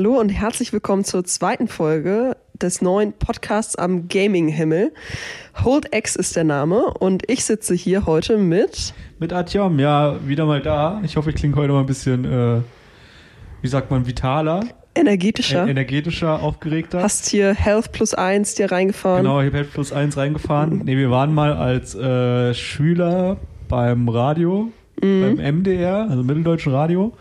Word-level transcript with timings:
Hallo 0.00 0.18
und 0.18 0.30
herzlich 0.30 0.72
willkommen 0.72 1.04
zur 1.04 1.24
zweiten 1.24 1.68
Folge 1.68 2.34
des 2.54 2.80
neuen 2.80 3.12
Podcasts 3.12 3.76
am 3.76 4.08
Gaming-Himmel. 4.08 4.94
Hold 5.62 5.94
X 5.94 6.16
ist 6.16 6.36
der 6.36 6.44
Name 6.44 6.86
und 6.86 7.28
ich 7.30 7.44
sitze 7.44 7.74
hier 7.74 8.06
heute 8.06 8.38
mit. 8.38 8.94
Mit 9.18 9.34
Atjom, 9.34 9.78
ja, 9.78 10.16
wieder 10.26 10.46
mal 10.46 10.62
da. 10.62 11.02
Ich 11.04 11.18
hoffe, 11.18 11.28
ich 11.28 11.36
klinge 11.36 11.54
heute 11.56 11.74
mal 11.74 11.80
ein 11.80 11.86
bisschen, 11.86 12.24
äh, 12.24 12.62
wie 13.60 13.68
sagt 13.68 13.90
man, 13.90 14.06
vitaler. 14.06 14.64
Energetischer. 14.94 15.66
Äh, 15.66 15.72
energetischer, 15.72 16.42
aufgeregter. 16.42 17.02
Hast 17.02 17.28
hier 17.28 17.52
Health 17.52 17.92
plus 17.92 18.14
eins 18.14 18.54
dir 18.54 18.72
reingefahren. 18.72 19.22
Genau, 19.22 19.40
ich 19.40 19.48
habe 19.48 19.58
Health 19.58 19.74
plus 19.74 19.92
eins 19.92 20.16
reingefahren. 20.16 20.76
Mhm. 20.78 20.82
Nee, 20.86 20.96
wir 20.96 21.10
waren 21.10 21.34
mal 21.34 21.52
als 21.52 21.94
äh, 21.94 22.54
Schüler 22.54 23.36
beim 23.68 24.08
Radio, 24.08 24.72
mhm. 25.02 25.36
beim 25.36 25.56
MDR, 25.58 26.06
also 26.08 26.22
Mitteldeutschen 26.22 26.72
Radio. 26.72 27.12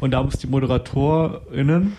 Und 0.00 0.10
da 0.10 0.22
muss 0.22 0.36
die 0.36 0.48
ModeratorInnen 0.48 1.96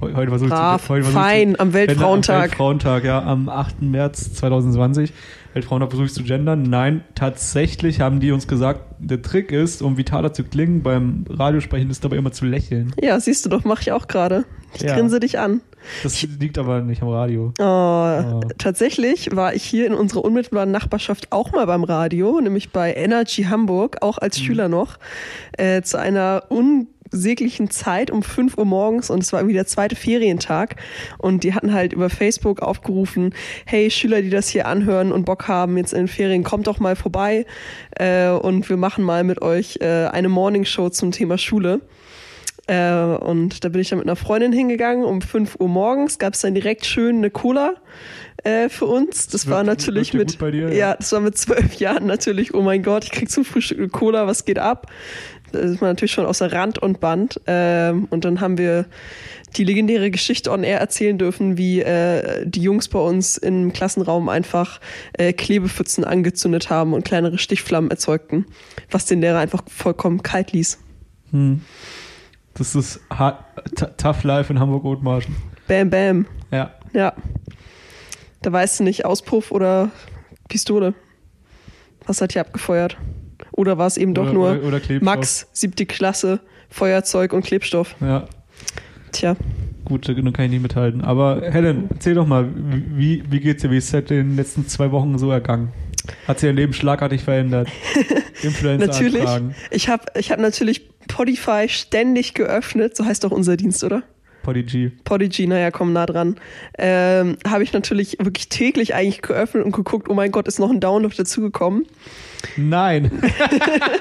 Heute 0.00 0.28
versuche 0.28 0.48
ich 0.48 0.54
Brav, 0.54 0.82
zu, 0.82 0.88
heute 0.88 1.04
fein, 1.06 1.58
am 1.60 1.72
Weltfrauentag. 1.72 2.36
Am 2.36 2.42
Weltfrauentag, 2.42 3.04
ja, 3.04 3.22
am 3.22 3.48
8. 3.48 3.82
März 3.82 4.34
2020. 4.34 5.12
Weltfrauentag 5.54 5.90
versuche 5.90 6.06
ich 6.06 6.14
zu 6.14 6.24
gendern. 6.24 6.62
Nein, 6.62 7.04
tatsächlich 7.14 8.00
haben 8.00 8.18
die 8.18 8.32
uns 8.32 8.48
gesagt, 8.48 8.80
der 8.98 9.22
Trick 9.22 9.52
ist, 9.52 9.82
um 9.82 9.96
vitaler 9.96 10.32
zu 10.32 10.44
klingen, 10.44 10.82
beim 10.82 11.24
Radiosprechen 11.28 11.90
ist 11.90 12.04
dabei 12.04 12.16
immer 12.16 12.32
zu 12.32 12.44
lächeln. 12.46 12.92
Ja, 13.00 13.20
siehst 13.20 13.44
du 13.44 13.50
doch, 13.50 13.64
mache 13.64 13.82
ich 13.82 13.92
auch 13.92 14.08
gerade. 14.08 14.44
Ich 14.74 14.82
ja. 14.82 14.94
grinse 14.94 15.20
dich 15.20 15.38
an. 15.38 15.60
Das 16.02 16.22
liegt 16.22 16.58
aber 16.58 16.80
nicht 16.80 17.02
am 17.02 17.08
Radio. 17.08 17.52
Oh, 17.58 17.62
oh. 17.64 18.40
Tatsächlich 18.58 19.34
war 19.34 19.54
ich 19.54 19.64
hier 19.64 19.86
in 19.86 19.94
unserer 19.94 20.24
unmittelbaren 20.24 20.70
Nachbarschaft 20.70 21.32
auch 21.32 21.52
mal 21.52 21.66
beim 21.66 21.84
Radio, 21.84 22.40
nämlich 22.40 22.70
bei 22.70 22.94
Energy 22.94 23.44
Hamburg, 23.44 23.98
auch 24.00 24.18
als 24.18 24.38
mhm. 24.38 24.44
Schüler 24.44 24.68
noch, 24.68 24.98
äh, 25.58 25.82
zu 25.82 25.98
einer 25.98 26.44
un 26.50 26.86
säglichen 27.12 27.70
Zeit 27.70 28.10
um 28.10 28.22
5 28.22 28.56
Uhr 28.56 28.64
morgens 28.64 29.10
und 29.10 29.22
es 29.22 29.32
war 29.32 29.40
irgendwie 29.40 29.54
der 29.54 29.66
zweite 29.66 29.94
Ferientag 29.94 30.76
und 31.18 31.44
die 31.44 31.54
hatten 31.54 31.72
halt 31.74 31.92
über 31.92 32.08
Facebook 32.08 32.62
aufgerufen, 32.62 33.34
hey 33.66 33.90
Schüler, 33.90 34.22
die 34.22 34.30
das 34.30 34.48
hier 34.48 34.66
anhören 34.66 35.12
und 35.12 35.26
Bock 35.26 35.46
haben 35.46 35.76
jetzt 35.76 35.92
in 35.92 36.00
den 36.00 36.08
Ferien, 36.08 36.42
kommt 36.42 36.66
doch 36.66 36.80
mal 36.80 36.96
vorbei 36.96 37.44
äh, 37.98 38.30
und 38.30 38.68
wir 38.68 38.78
machen 38.78 39.04
mal 39.04 39.24
mit 39.24 39.42
euch 39.42 39.78
äh, 39.82 40.06
eine 40.06 40.30
Morningshow 40.30 40.88
zum 40.88 41.12
Thema 41.12 41.36
Schule. 41.36 41.82
Äh, 42.66 42.92
und 42.92 43.64
da 43.64 43.68
bin 43.68 43.80
ich 43.80 43.88
dann 43.88 43.98
mit 43.98 44.06
einer 44.06 44.16
Freundin 44.16 44.52
hingegangen. 44.52 45.04
Um 45.04 45.20
5 45.20 45.56
Uhr 45.58 45.68
morgens 45.68 46.18
gab 46.18 46.34
es 46.34 46.40
dann 46.40 46.54
direkt 46.54 46.86
schön 46.86 47.16
eine 47.16 47.30
Cola 47.30 47.74
äh, 48.44 48.68
für 48.68 48.86
uns. 48.86 49.26
Das, 49.26 49.42
das 49.42 49.50
war 49.50 49.64
natürlich 49.64 50.14
mit, 50.14 50.40
dir, 50.40 50.68
ja. 50.68 50.70
ja, 50.70 50.96
das 50.96 51.12
war 51.12 51.20
mit 51.20 51.36
zwölf 51.36 51.74
Jahren 51.78 52.06
natürlich, 52.06 52.54
oh 52.54 52.62
mein 52.62 52.82
Gott, 52.82 53.04
ich 53.04 53.10
krieg 53.10 53.30
zum 53.30 53.44
Frühstück 53.44 53.78
eine 53.78 53.88
Cola, 53.88 54.26
was 54.26 54.44
geht 54.44 54.58
ab? 54.58 54.86
Da 55.50 55.58
ist 55.58 55.80
man 55.80 55.90
natürlich 55.90 56.12
schon 56.12 56.24
außer 56.24 56.50
Rand 56.52 56.78
und 56.78 57.00
Band. 57.00 57.40
Ähm, 57.46 58.06
und 58.10 58.24
dann 58.24 58.40
haben 58.40 58.58
wir 58.58 58.86
die 59.56 59.64
legendäre 59.64 60.10
Geschichte 60.10 60.50
on 60.50 60.64
air 60.64 60.80
erzählen 60.80 61.18
dürfen, 61.18 61.58
wie 61.58 61.80
äh, 61.80 62.46
die 62.46 62.62
Jungs 62.62 62.88
bei 62.88 62.98
uns 62.98 63.36
im 63.36 63.72
Klassenraum 63.72 64.30
einfach 64.30 64.80
äh, 65.12 65.32
Klebepfützen 65.34 66.04
angezündet 66.04 66.70
haben 66.70 66.94
und 66.94 67.04
kleinere 67.04 67.36
Stichflammen 67.36 67.90
erzeugten, 67.90 68.46
was 68.90 69.04
den 69.04 69.20
Lehrer 69.20 69.40
einfach 69.40 69.62
vollkommen 69.68 70.22
kalt 70.22 70.52
ließ. 70.52 70.78
Hm. 71.32 71.60
Das 72.54 72.74
ist 72.74 73.00
hard, 73.10 73.38
tough 73.96 74.24
life 74.24 74.52
in 74.52 74.60
Hamburg-Othmarschen. 74.60 75.34
Bam, 75.68 75.90
bam. 75.90 76.26
Ja. 76.50 76.70
Ja. 76.92 77.14
Da 78.42 78.52
weißt 78.52 78.80
du 78.80 78.84
nicht, 78.84 79.04
Auspuff 79.04 79.50
oder 79.52 79.90
Pistole. 80.48 80.94
Was 82.06 82.20
hat 82.20 82.32
hier 82.32 82.42
abgefeuert? 82.42 82.98
Oder 83.52 83.78
war 83.78 83.86
es 83.86 83.96
eben 83.96 84.14
doch 84.14 84.32
nur 84.32 84.58
oder, 84.58 84.64
oder 84.64 84.80
Max, 85.00 85.48
siebte 85.52 85.86
Klasse, 85.86 86.40
Feuerzeug 86.68 87.32
und 87.32 87.44
Klebstoff? 87.44 87.94
Ja. 88.00 88.26
Tja. 89.12 89.36
Gut, 89.84 90.08
dann 90.08 90.32
kann 90.32 90.46
ich 90.46 90.50
nicht 90.52 90.62
mithalten. 90.62 91.02
Aber 91.02 91.42
Helen, 91.42 91.88
erzähl 91.90 92.14
doch 92.14 92.26
mal, 92.26 92.48
wie, 92.54 93.22
wie 93.30 93.40
geht's 93.40 93.62
dir? 93.62 93.70
Wie 93.70 93.76
ist 93.76 93.92
es 93.92 94.10
in 94.10 94.28
den 94.28 94.36
letzten 94.36 94.66
zwei 94.66 94.90
Wochen 94.90 95.18
so 95.18 95.30
ergangen? 95.30 95.72
Hat 96.26 96.40
sich 96.40 96.48
dein 96.48 96.56
Leben 96.56 96.72
schlagartig 96.72 97.22
verändert? 97.22 97.68
Influencer 98.42 98.86
Natürlich. 98.86 99.22
Anfragen. 99.22 99.54
Ich 99.70 99.88
habe 99.88 100.04
ich 100.16 100.32
hab 100.32 100.40
natürlich 100.40 100.88
Podify 101.08 101.68
ständig 101.68 102.34
geöffnet. 102.34 102.96
So 102.96 103.04
heißt 103.04 103.24
doch 103.24 103.30
unser 103.30 103.56
Dienst, 103.56 103.84
oder? 103.84 104.02
Podigy. 104.42 104.90
Podigy, 105.04 105.46
naja, 105.46 105.70
komm 105.70 105.92
nah 105.92 106.06
dran. 106.06 106.36
Ähm, 106.76 107.36
habe 107.46 107.62
ich 107.62 107.72
natürlich 107.72 108.18
wirklich 108.18 108.48
täglich 108.48 108.94
eigentlich 108.94 109.22
geöffnet 109.22 109.64
und 109.64 109.72
geguckt, 109.72 110.08
oh 110.08 110.14
mein 110.14 110.32
Gott, 110.32 110.48
ist 110.48 110.58
noch 110.58 110.70
ein 110.70 110.80
Download 110.80 111.14
dazugekommen. 111.16 111.86
Nein. 112.56 113.22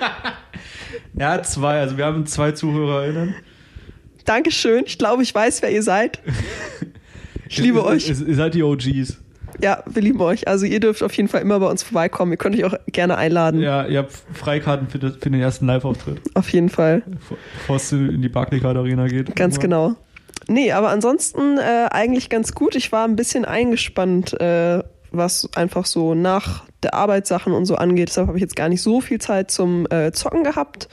ja, 1.14 1.42
zwei. 1.44 1.80
Also 1.80 1.98
wir 1.98 2.06
haben 2.06 2.26
zwei 2.26 2.52
ZuhörerInnen. 2.54 3.36
Dankeschön. 4.26 4.84
Ich 4.86 4.98
glaube, 4.98 5.24
ich 5.24 5.34
weiß, 5.34 5.62
wer 5.62 5.72
ihr 5.72 5.84
seid. 5.84 6.20
Ich 7.48 7.58
liebe 7.58 7.80
ihr, 7.80 7.84
euch. 7.84 8.08
Ihr 8.08 8.36
seid 8.36 8.54
die 8.54 8.64
OGs. 8.64 9.18
Ja, 9.62 9.84
wir 9.86 10.02
lieben 10.02 10.20
euch. 10.22 10.48
Also 10.48 10.66
ihr 10.66 10.80
dürft 10.80 11.04
auf 11.04 11.14
jeden 11.14 11.30
Fall 11.30 11.42
immer 11.42 11.60
bei 11.60 11.68
uns 11.68 11.84
vorbeikommen. 11.84 12.32
Ihr 12.32 12.38
könnt 12.38 12.56
euch 12.56 12.66
auch 12.66 12.76
gerne 12.88 13.18
einladen. 13.18 13.62
Ja, 13.62 13.86
ihr 13.86 14.00
habt 14.00 14.12
Freikarten 14.34 14.88
für, 14.88 15.00
das, 15.00 15.14
für 15.16 15.30
den 15.30 15.40
ersten 15.40 15.68
Live-Auftritt. 15.68 16.22
Auf 16.34 16.50
jeden 16.50 16.70
Fall. 16.70 17.04
Bevor 17.54 17.76
es 17.76 17.92
in 17.92 18.22
die 18.22 18.30
Barclaycard 18.30 18.78
Arena 18.78 19.08
geht. 19.08 19.36
Ganz 19.36 19.60
genau. 19.60 19.96
Nee, 20.48 20.72
aber 20.72 20.90
ansonsten 20.90 21.58
äh, 21.58 21.88
eigentlich 21.92 22.30
ganz 22.30 22.54
gut. 22.54 22.76
Ich 22.76 22.92
war 22.92 23.06
ein 23.06 23.16
bisschen 23.16 23.46
eingespannt, 23.46 24.40
äh, 24.42 24.84
was 25.12 25.50
einfach 25.56 25.86
so 25.86 26.16
nach 26.16 26.64
der 26.84 26.96
Arbeitssachen 26.96 27.54
und 27.54 27.66
so 27.66 27.76
angeht. 27.76 28.10
Deshalb 28.10 28.28
habe 28.28 28.38
ich 28.38 28.42
jetzt 28.42 28.56
gar 28.56 28.70
nicht 28.70 28.82
so 28.82 29.02
viel 29.02 29.20
Zeit 29.20 29.52
zum 29.52 29.86
äh, 29.92 30.12
Zocken 30.12 30.44
gehabt. 30.44 30.88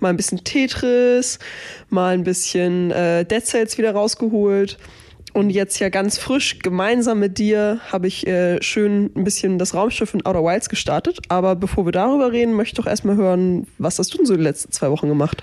Mal 0.00 0.08
ein 0.08 0.16
bisschen 0.16 0.42
Tetris, 0.44 1.38
mal 1.90 2.14
ein 2.14 2.24
bisschen 2.24 2.90
äh, 2.90 3.24
Dead 3.24 3.44
Cells 3.44 3.76
wieder 3.76 3.92
rausgeholt. 3.92 4.78
Und 5.34 5.50
jetzt 5.50 5.80
ja 5.80 5.88
ganz 5.88 6.16
frisch 6.16 6.60
gemeinsam 6.60 7.18
mit 7.18 7.38
dir 7.38 7.80
habe 7.90 8.06
ich 8.06 8.24
äh, 8.26 8.62
schön 8.62 9.10
ein 9.16 9.24
bisschen 9.24 9.58
das 9.58 9.74
Raumschiff 9.74 10.14
in 10.14 10.24
Outer 10.24 10.44
Wilds 10.44 10.68
gestartet. 10.68 11.18
Aber 11.28 11.56
bevor 11.56 11.84
wir 11.86 11.92
darüber 11.92 12.30
reden, 12.30 12.54
möchte 12.54 12.74
ich 12.74 12.84
doch 12.84 12.86
erstmal 12.86 13.16
hören, 13.16 13.66
was 13.78 13.98
hast 13.98 14.14
du 14.14 14.18
denn 14.18 14.26
so 14.26 14.36
die 14.36 14.42
letzten 14.42 14.70
zwei 14.70 14.90
Wochen 14.90 15.08
gemacht? 15.08 15.42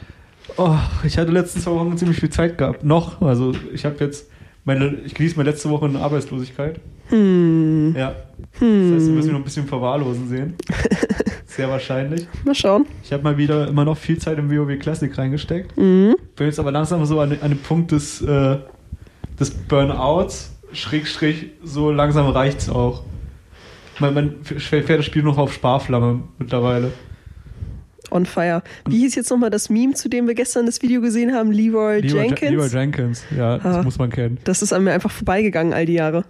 Oh, 0.55 0.77
ich 1.03 1.17
hatte 1.17 1.31
letzten 1.31 1.59
zwei 1.59 1.71
Wochen 1.71 1.97
ziemlich 1.97 2.21
viel 2.21 2.29
Zeit 2.29 2.57
gehabt. 2.57 2.85
Noch. 2.85 3.21
Also 3.21 3.51
ich 3.73 3.83
habe 3.83 3.97
jetzt 3.99 4.27
meine, 4.63 4.97
ich 5.05 5.13
genieße 5.13 5.35
meine 5.35 5.49
letzte 5.49 5.69
Woche 5.69 5.87
in 5.87 5.97
Arbeitslosigkeit. 5.97 6.79
Hm. 7.09 7.93
Ja. 7.97 8.15
Hm. 8.59 8.91
Das 8.91 9.01
heißt, 9.01 9.07
wir 9.07 9.15
müssen 9.15 9.31
noch 9.33 9.39
ein 9.39 9.43
bisschen 9.43 9.67
verwahrlosen 9.67 10.29
sehen. 10.29 10.55
Sehr 11.47 11.67
wahrscheinlich. 11.69 12.29
Mal 12.45 12.55
schauen. 12.55 12.85
Ich 13.03 13.11
habe 13.11 13.23
mal 13.23 13.37
wieder 13.37 13.67
immer 13.67 13.83
noch 13.83 13.97
viel 13.97 14.17
Zeit 14.17 14.37
im 14.37 14.49
WoW 14.49 14.79
Classic 14.79 15.15
reingesteckt. 15.17 15.75
Mhm. 15.75 16.15
Bin 16.37 16.47
jetzt 16.47 16.59
aber 16.59 16.71
langsam 16.71 17.05
so 17.05 17.19
an, 17.19 17.37
an 17.41 17.49
dem 17.49 17.59
Punkt 17.59 17.91
des, 17.91 18.21
äh, 18.21 18.57
des 19.41 19.51
Burnouts. 19.51 20.51
Schrägstrich, 20.73 21.47
so 21.63 21.91
langsam 21.91 22.27
reicht's 22.29 22.69
auch. 22.69 23.03
Man, 23.99 24.13
man 24.13 24.35
fährt 24.43 24.89
das 24.89 25.05
Spiel 25.05 25.23
noch 25.23 25.37
auf 25.37 25.53
Sparflamme 25.53 26.23
mittlerweile 26.39 26.93
on 28.11 28.25
fire. 28.25 28.61
Wie 28.87 28.99
hieß 28.99 29.15
jetzt 29.15 29.31
nochmal 29.31 29.49
das 29.49 29.69
Meme, 29.69 29.93
zu 29.93 30.09
dem 30.09 30.27
wir 30.27 30.35
gestern 30.35 30.65
das 30.65 30.81
Video 30.81 31.01
gesehen 31.01 31.33
haben? 31.33 31.51
Leroy, 31.51 32.01
Leroy 32.01 32.25
Jenkins? 32.27 32.51
Leroy 32.51 32.67
Jenkins, 32.67 33.23
ja, 33.35 33.57
das 33.57 33.77
ah, 33.77 33.83
muss 33.83 33.97
man 33.97 34.09
kennen. 34.09 34.37
Das 34.43 34.61
ist 34.61 34.73
an 34.73 34.83
mir 34.83 34.91
einfach 34.91 35.11
vorbeigegangen 35.11 35.73
all 35.73 35.85
die 35.85 35.93
Jahre. 35.93 36.25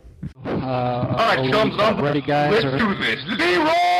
Uh, 0.45 0.49
Alright, 0.49 1.51
thumbs 1.51 1.79
up. 1.79 1.99
Ready, 2.01 2.21
guys? 2.21 2.63
Let's 2.63 2.77
do 2.77 2.93
this. 2.93 3.25
Leroy 3.25 3.91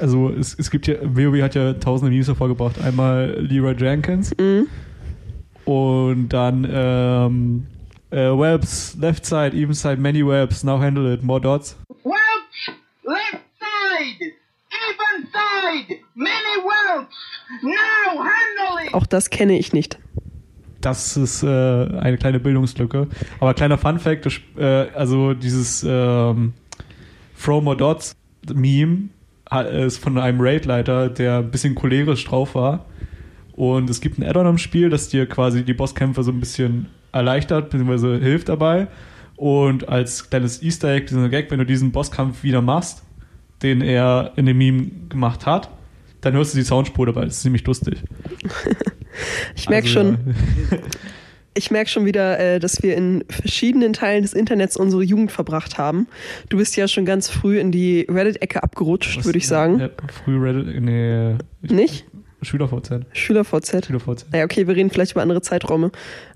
Also 0.00 0.30
es, 0.30 0.54
es 0.58 0.70
gibt 0.70 0.86
ja, 0.86 0.96
WoW 1.02 1.40
hat 1.42 1.54
ja 1.54 1.72
tausende 1.74 2.10
Memes 2.10 2.28
hervorgebracht. 2.28 2.80
Einmal 2.82 3.36
Leroy 3.40 3.74
Jenkins 3.74 4.34
mhm. 4.38 4.66
Und 5.64 6.28
dann 6.28 6.66
ähm, 6.70 7.66
äh, 8.10 8.16
Webs, 8.16 8.96
Left 9.00 9.24
Side, 9.24 9.56
Even 9.56 9.74
Side, 9.74 9.96
Many 9.96 10.26
Webs, 10.26 10.64
Now 10.64 10.78
Handle 10.78 11.12
It, 11.12 11.22
More 11.22 11.40
Dots. 11.40 11.76
Webs, 12.04 12.76
Left 13.02 13.44
Auch 18.92 19.06
das 19.06 19.30
kenne 19.30 19.58
ich 19.58 19.72
nicht. 19.72 19.98
Das 20.80 21.16
ist 21.16 21.42
äh, 21.42 21.46
eine 21.46 22.18
kleine 22.18 22.38
Bildungslücke. 22.38 23.08
Aber 23.40 23.54
kleiner 23.54 23.78
Fun 23.78 23.98
Fact, 23.98 24.28
äh, 24.56 24.64
also 24.94 25.34
dieses 25.34 25.84
ähm, 25.86 26.52
Throw 27.42 27.62
More 27.62 27.76
Dots 27.76 28.14
Meme 28.52 29.08
ist 29.72 29.98
von 29.98 30.18
einem 30.18 30.40
Raidleiter, 30.40 31.08
der 31.08 31.38
ein 31.38 31.50
bisschen 31.50 31.74
cholerisch 31.74 32.24
drauf 32.24 32.54
war. 32.54 32.86
Und 33.56 33.88
es 33.88 34.00
gibt 34.00 34.18
ein 34.18 34.24
Add-on 34.24 34.46
am 34.46 34.58
Spiel, 34.58 34.90
das 34.90 35.08
dir 35.08 35.26
quasi 35.26 35.64
die 35.64 35.74
Bosskämpfe 35.74 36.24
so 36.24 36.32
ein 36.32 36.40
bisschen 36.40 36.86
erleichtert, 37.12 37.70
bzw. 37.70 38.18
hilft 38.18 38.48
dabei. 38.48 38.88
Und 39.36 39.88
als 39.88 40.28
kleines 40.28 40.62
Easter 40.62 40.88
Egg, 40.92 41.06
dieser 41.06 41.28
Gag, 41.28 41.50
wenn 41.50 41.60
du 41.60 41.66
diesen 41.66 41.92
Bosskampf 41.92 42.42
wieder 42.42 42.62
machst, 42.62 43.02
den 43.62 43.80
er 43.80 44.32
in 44.36 44.46
dem 44.46 44.58
Meme 44.58 44.90
gemacht 45.08 45.46
hat, 45.46 45.70
dann 46.20 46.34
hörst 46.34 46.54
du 46.54 46.58
die 46.58 46.64
Soundspur 46.64 47.06
dabei. 47.06 47.24
Das 47.24 47.36
ist 47.36 47.42
ziemlich 47.42 47.64
lustig. 47.64 48.02
ich 49.54 49.68
merke 49.68 49.86
also, 49.86 50.00
schon. 50.00 50.18
Ich 51.56 51.70
merke 51.70 51.88
schon 51.88 52.04
wieder, 52.04 52.40
äh, 52.40 52.58
dass 52.58 52.82
wir 52.82 52.96
in 52.96 53.22
verschiedenen 53.30 53.92
Teilen 53.92 54.22
des 54.22 54.32
Internets 54.32 54.76
unsere 54.76 55.04
Jugend 55.04 55.30
verbracht 55.30 55.78
haben. 55.78 56.08
Du 56.48 56.56
bist 56.56 56.76
ja 56.76 56.88
schon 56.88 57.04
ganz 57.04 57.28
früh 57.28 57.60
in 57.60 57.70
die 57.70 58.08
Reddit-Ecke 58.10 58.60
abgerutscht, 58.60 59.24
würde 59.24 59.38
ich 59.38 59.46
sagen. 59.46 59.78
Ja, 59.78 59.90
früh 60.24 60.36
Reddit, 60.36 60.82
nee. 60.82 61.36
Nicht? 61.62 62.06
Schüler-VZ. 62.44 63.06
Schüler-VZ. 63.12 63.86
Schüler-VZ. 63.86 64.26
Naja, 64.32 64.44
okay, 64.44 64.66
wir 64.66 64.76
reden 64.76 64.90
vielleicht 64.90 65.12
über 65.12 65.22
andere 65.22 65.42
Zeiträume. 65.42 65.90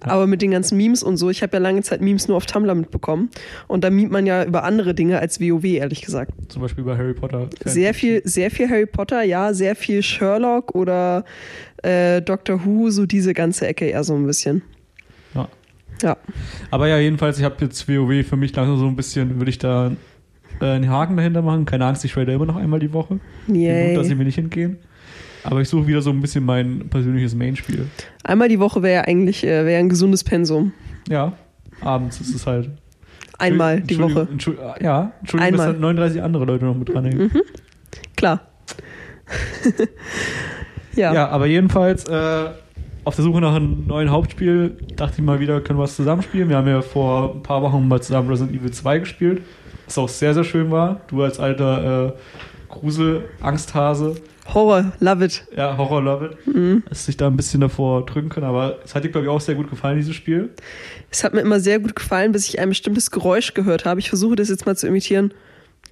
Ja. 0.04 0.12
Aber 0.12 0.26
mit 0.26 0.42
den 0.42 0.50
ganzen 0.50 0.76
Memes 0.76 1.02
und 1.02 1.16
so, 1.16 1.30
ich 1.30 1.42
habe 1.42 1.56
ja 1.56 1.62
lange 1.62 1.82
Zeit 1.82 2.00
Memes 2.00 2.28
nur 2.28 2.36
auf 2.36 2.46
Tumblr 2.46 2.74
mitbekommen. 2.74 3.30
Und 3.66 3.84
da 3.84 3.90
memt 3.90 4.10
man 4.10 4.26
ja 4.26 4.44
über 4.44 4.64
andere 4.64 4.94
Dinge 4.94 5.18
als 5.18 5.40
WoW, 5.40 5.64
ehrlich 5.64 6.02
gesagt. 6.02 6.32
Zum 6.48 6.62
Beispiel 6.62 6.84
bei 6.84 6.96
Harry 6.96 7.14
Potter. 7.14 7.48
Sehr 7.64 7.94
viel, 7.94 8.22
sehr 8.24 8.50
viel 8.50 8.68
Harry 8.68 8.86
Potter, 8.86 9.22
ja, 9.22 9.52
sehr 9.52 9.76
viel 9.76 10.02
Sherlock 10.02 10.74
oder 10.74 11.24
äh, 11.82 12.22
Doctor 12.22 12.64
Who, 12.64 12.90
so 12.90 13.06
diese 13.06 13.34
ganze 13.34 13.66
Ecke 13.66 13.86
eher 13.86 14.04
so 14.04 14.14
ein 14.14 14.26
bisschen. 14.26 14.62
Ja. 15.34 15.48
Ja. 16.02 16.16
Aber 16.70 16.88
ja, 16.88 16.98
jedenfalls, 16.98 17.38
ich 17.38 17.44
habe 17.44 17.56
jetzt 17.60 17.88
WoW 17.88 18.26
für 18.26 18.36
mich 18.36 18.54
langsam 18.54 18.78
so 18.78 18.86
ein 18.86 18.96
bisschen, 18.96 19.38
würde 19.38 19.50
ich 19.50 19.58
da 19.58 19.92
äh, 20.60 20.64
einen 20.64 20.88
Haken 20.88 21.16
dahinter 21.16 21.42
machen. 21.42 21.64
Keine 21.64 21.86
Angst, 21.86 22.04
ich 22.04 22.16
rate 22.16 22.32
immer 22.32 22.46
noch 22.46 22.56
einmal 22.56 22.80
die 22.80 22.92
Woche. 22.92 23.20
Yay. 23.48 23.90
Gut, 23.90 23.98
dass 23.98 24.06
sie 24.08 24.14
mir 24.14 24.24
nicht 24.24 24.38
entgehen. 24.38 24.78
Aber 25.50 25.62
ich 25.62 25.68
suche 25.70 25.86
wieder 25.86 26.02
so 26.02 26.10
ein 26.10 26.20
bisschen 26.20 26.44
mein 26.44 26.90
persönliches 26.90 27.34
Main-Spiel. 27.34 27.86
Einmal 28.22 28.48
die 28.48 28.60
Woche 28.60 28.82
wäre 28.82 28.96
ja 28.96 29.00
eigentlich 29.02 29.44
äh, 29.44 29.64
wär 29.64 29.78
ein 29.78 29.88
gesundes 29.88 30.22
Pensum. 30.22 30.72
Ja, 31.08 31.32
abends 31.80 32.20
ist 32.20 32.34
es 32.34 32.46
halt. 32.46 32.70
Einmal 33.38 33.80
die 33.80 33.98
Woche. 33.98 34.28
Entschuldigung, 34.30 34.74
ja, 34.80 35.12
Entschuldigung, 35.20 35.54
Einmal. 35.54 35.66
dass 35.68 35.76
da 35.76 35.80
39 35.80 36.22
andere 36.22 36.44
Leute 36.44 36.64
noch 36.66 36.74
mit 36.74 36.88
dranhängen. 36.90 37.30
Mhm. 37.32 37.42
Klar. 38.14 38.42
ja. 40.94 41.14
Ja. 41.14 41.28
aber 41.28 41.46
jedenfalls 41.46 42.04
äh, 42.04 42.50
auf 43.04 43.14
der 43.16 43.24
Suche 43.24 43.40
nach 43.40 43.54
einem 43.54 43.86
neuen 43.86 44.10
Hauptspiel 44.10 44.76
dachte 44.96 45.14
ich 45.18 45.24
mal 45.24 45.40
wieder, 45.40 45.62
können 45.62 45.78
wir 45.78 45.84
was 45.84 45.96
zusammenspielen. 45.96 46.50
Wir 46.50 46.58
haben 46.58 46.68
ja 46.68 46.82
vor 46.82 47.36
ein 47.36 47.42
paar 47.42 47.62
Wochen 47.62 47.88
mal 47.88 48.02
zusammen 48.02 48.28
Resident 48.28 48.54
Evil 48.54 48.70
2 48.70 48.98
gespielt, 48.98 49.42
was 49.86 49.96
auch 49.96 50.10
sehr, 50.10 50.34
sehr 50.34 50.44
schön 50.44 50.70
war. 50.70 51.00
Du 51.08 51.22
als 51.22 51.40
alter 51.40 52.08
äh, 52.08 52.12
Grusel-Angsthase, 52.68 54.16
Horror, 54.54 54.92
love 55.00 55.24
it. 55.24 55.46
ja, 55.56 55.76
Horror 55.76 56.02
Love 56.02 56.26
It, 56.26 56.46
Mhm. 56.54 56.82
hast 56.88 57.06
dich 57.06 57.16
da 57.16 57.26
ein 57.26 57.36
bisschen 57.36 57.60
davor 57.60 58.06
drücken 58.06 58.28
können, 58.30 58.46
aber 58.46 58.78
es 58.84 58.94
hat 58.94 59.04
dir, 59.04 59.10
glaube 59.10 59.26
ich, 59.26 59.30
auch 59.30 59.40
sehr 59.40 59.54
gut 59.54 59.68
gefallen, 59.68 59.96
dieses 59.98 60.14
Spiel. 60.14 60.50
Es 61.10 61.22
hat 61.22 61.34
mir 61.34 61.40
immer 61.40 61.60
sehr 61.60 61.78
gut 61.80 61.94
gefallen, 61.94 62.32
bis 62.32 62.48
ich 62.48 62.58
ein 62.58 62.68
bestimmtes 62.70 63.10
Geräusch 63.10 63.52
gehört 63.54 63.84
habe. 63.84 64.00
Ich 64.00 64.08
versuche 64.08 64.36
das 64.36 64.48
jetzt 64.48 64.64
mal 64.66 64.76
zu 64.76 64.86
imitieren. 64.86 65.34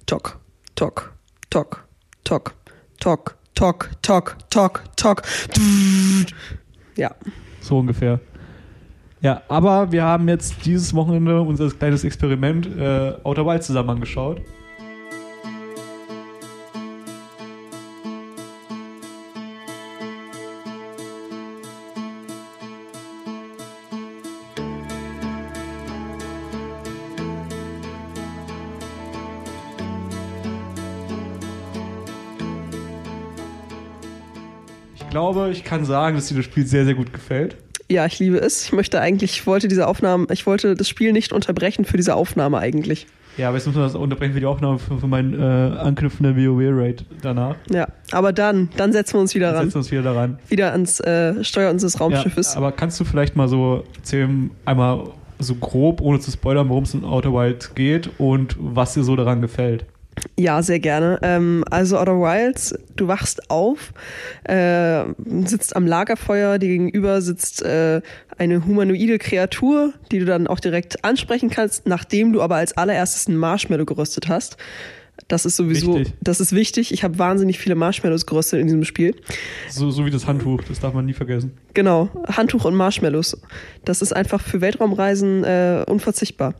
Tok, 0.07 0.39
tok, 0.75 1.13
tok, 1.49 1.83
tok, 2.23 2.55
tok, 2.99 3.35
tok, 3.53 3.89
tok, 4.01 4.35
tok, 4.49 4.83
tok. 4.95 5.21
Ja. 6.95 7.11
So 7.61 7.77
ungefähr. 7.79 8.19
Ja, 9.21 9.41
aber 9.47 9.91
wir 9.91 10.03
haben 10.03 10.27
jetzt 10.29 10.65
dieses 10.65 10.93
Wochenende 10.93 11.41
unser 11.41 11.69
kleines 11.71 12.03
Experiment 12.03 12.67
äh, 12.77 13.13
Outer 13.23 13.45
Wilds 13.45 13.67
zusammen 13.67 13.89
angeschaut. 13.89 14.41
Ich 35.51 35.63
kann 35.63 35.85
sagen, 35.85 36.15
dass 36.15 36.27
dir 36.27 36.35
das 36.35 36.45
Spiel 36.45 36.65
sehr, 36.65 36.85
sehr 36.85 36.95
gut 36.95 37.13
gefällt. 37.13 37.55
Ja, 37.89 38.05
ich 38.05 38.19
liebe 38.19 38.37
es. 38.37 38.65
Ich 38.65 38.73
möchte 38.73 38.99
eigentlich, 38.99 39.31
ich 39.39 39.47
wollte 39.47 39.67
diese 39.67 39.87
Aufnahme, 39.87 40.27
ich 40.31 40.45
wollte 40.45 40.75
das 40.75 40.89
Spiel 40.89 41.13
nicht 41.13 41.31
unterbrechen 41.31 41.85
für 41.85 41.95
diese 41.97 42.15
Aufnahme 42.15 42.57
eigentlich. 42.57 43.07
Ja, 43.37 43.49
aber 43.49 43.57
jetzt 43.57 43.67
müssen 43.67 43.77
wir 43.79 43.83
das 43.83 43.95
unterbrechen 43.95 44.33
für 44.33 44.39
die 44.39 44.45
Aufnahme 44.47 44.79
für, 44.79 44.97
für 44.97 45.07
meinen 45.07 45.39
äh, 45.39 45.77
anknüpfenden 45.77 46.35
WoW-Raid 46.35 47.05
danach. 47.21 47.55
Ja. 47.69 47.87
Aber 48.11 48.33
dann, 48.33 48.69
dann 48.77 48.91
setzen 48.91 49.13
wir 49.13 49.21
uns 49.21 49.35
wieder 49.35 49.47
Dann 49.51 49.55
ran. 49.57 49.65
setzen 49.65 49.75
wir 49.75 49.79
uns 49.79 49.91
wieder 49.91 50.01
daran. 50.03 50.39
Wieder 50.49 50.71
ans 50.71 50.99
äh, 51.01 51.43
Steuer 51.43 51.69
unseres 51.69 51.99
Raumschiffes. 51.99 52.53
Ja, 52.53 52.57
aber 52.57 52.71
kannst 52.71 52.99
du 52.99 53.05
vielleicht 53.05 53.35
mal 53.35 53.47
so 53.47 53.83
erzählen, 53.95 54.49
einmal 54.65 55.03
so 55.39 55.53
grob, 55.55 56.01
ohne 56.01 56.19
zu 56.19 56.31
spoilern, 56.31 56.67
worum 56.67 56.83
es 56.83 56.95
in 56.95 57.05
Outer 57.05 57.31
Wilds 57.31 57.75
geht 57.75 58.09
und 58.17 58.55
was 58.59 58.95
dir 58.95 59.03
so 59.03 59.15
daran 59.15 59.39
gefällt? 59.39 59.85
Ja, 60.39 60.61
sehr 60.61 60.79
gerne. 60.79 61.19
Ähm, 61.21 61.63
also 61.69 61.97
Outer 61.97 62.19
Wilds, 62.19 62.75
du 62.95 63.07
wachst 63.07 63.49
auf, 63.49 63.93
äh, 64.43 65.03
sitzt 65.45 65.75
am 65.75 65.87
Lagerfeuer, 65.87 66.57
dir 66.59 66.69
gegenüber 66.69 67.21
sitzt 67.21 67.61
äh, 67.63 68.01
eine 68.37 68.65
humanoide 68.65 69.17
Kreatur, 69.17 69.93
die 70.11 70.19
du 70.19 70.25
dann 70.25 70.47
auch 70.47 70.59
direkt 70.59 71.03
ansprechen 71.03 71.49
kannst, 71.49 71.87
nachdem 71.87 72.33
du 72.33 72.41
aber 72.41 72.55
als 72.55 72.77
allererstes 72.77 73.27
einen 73.27 73.37
Marshmallow 73.37 73.85
geröstet 73.85 74.27
hast. 74.27 74.57
Das 75.27 75.45
ist 75.45 75.57
sowieso, 75.57 75.95
Wichtig. 75.95 76.13
das 76.21 76.39
ist 76.39 76.53
wichtig. 76.53 76.93
Ich 76.93 77.03
habe 77.03 77.19
wahnsinnig 77.19 77.59
viele 77.59 77.75
Marshmallows 77.75 78.25
geröstet 78.25 78.61
in 78.61 78.67
diesem 78.67 78.85
Spiel. 78.85 79.15
So, 79.69 79.91
so 79.91 80.05
wie 80.05 80.11
das 80.11 80.25
Handtuch, 80.27 80.63
das 80.63 80.79
darf 80.79 80.93
man 80.93 81.05
nie 81.05 81.13
vergessen. 81.13 81.51
Genau, 81.73 82.09
Handtuch 82.27 82.65
und 82.65 82.75
Marshmallows. 82.75 83.37
Das 83.83 84.01
ist 84.01 84.13
einfach 84.13 84.41
für 84.41 84.61
Weltraumreisen 84.61 85.43
äh, 85.43 85.83
unverzichtbar. 85.87 86.55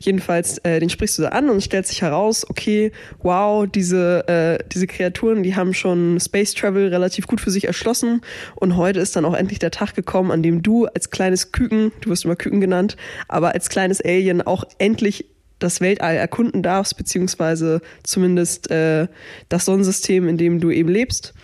Jedenfalls, 0.00 0.58
äh, 0.58 0.80
den 0.80 0.90
sprichst 0.90 1.18
du 1.18 1.22
da 1.22 1.28
an 1.28 1.50
und 1.50 1.62
stellt 1.62 1.86
sich 1.86 2.02
heraus, 2.02 2.48
okay, 2.48 2.92
wow, 3.22 3.66
diese, 3.66 4.26
äh, 4.28 4.64
diese 4.72 4.86
Kreaturen, 4.86 5.42
die 5.42 5.54
haben 5.54 5.74
schon 5.74 6.18
Space 6.18 6.54
Travel 6.54 6.88
relativ 6.88 7.26
gut 7.26 7.40
für 7.40 7.50
sich 7.50 7.66
erschlossen 7.66 8.22
und 8.56 8.76
heute 8.76 9.00
ist 9.00 9.16
dann 9.16 9.24
auch 9.24 9.34
endlich 9.34 9.58
der 9.58 9.70
Tag 9.70 9.94
gekommen, 9.94 10.30
an 10.30 10.42
dem 10.42 10.62
du 10.62 10.86
als 10.86 11.10
kleines 11.10 11.52
Küken, 11.52 11.92
du 12.00 12.10
wirst 12.10 12.24
immer 12.24 12.36
Küken 12.36 12.60
genannt, 12.60 12.96
aber 13.28 13.54
als 13.54 13.68
kleines 13.68 14.00
Alien 14.00 14.42
auch 14.42 14.64
endlich 14.78 15.26
das 15.58 15.80
Weltall 15.80 16.16
erkunden 16.16 16.62
darfst, 16.62 16.96
beziehungsweise 16.96 17.80
zumindest 18.02 18.70
äh, 18.70 19.08
das 19.48 19.64
Sonnensystem, 19.64 20.28
in 20.28 20.36
dem 20.36 20.60
du 20.60 20.70
eben 20.70 20.88
lebst. 20.88 21.34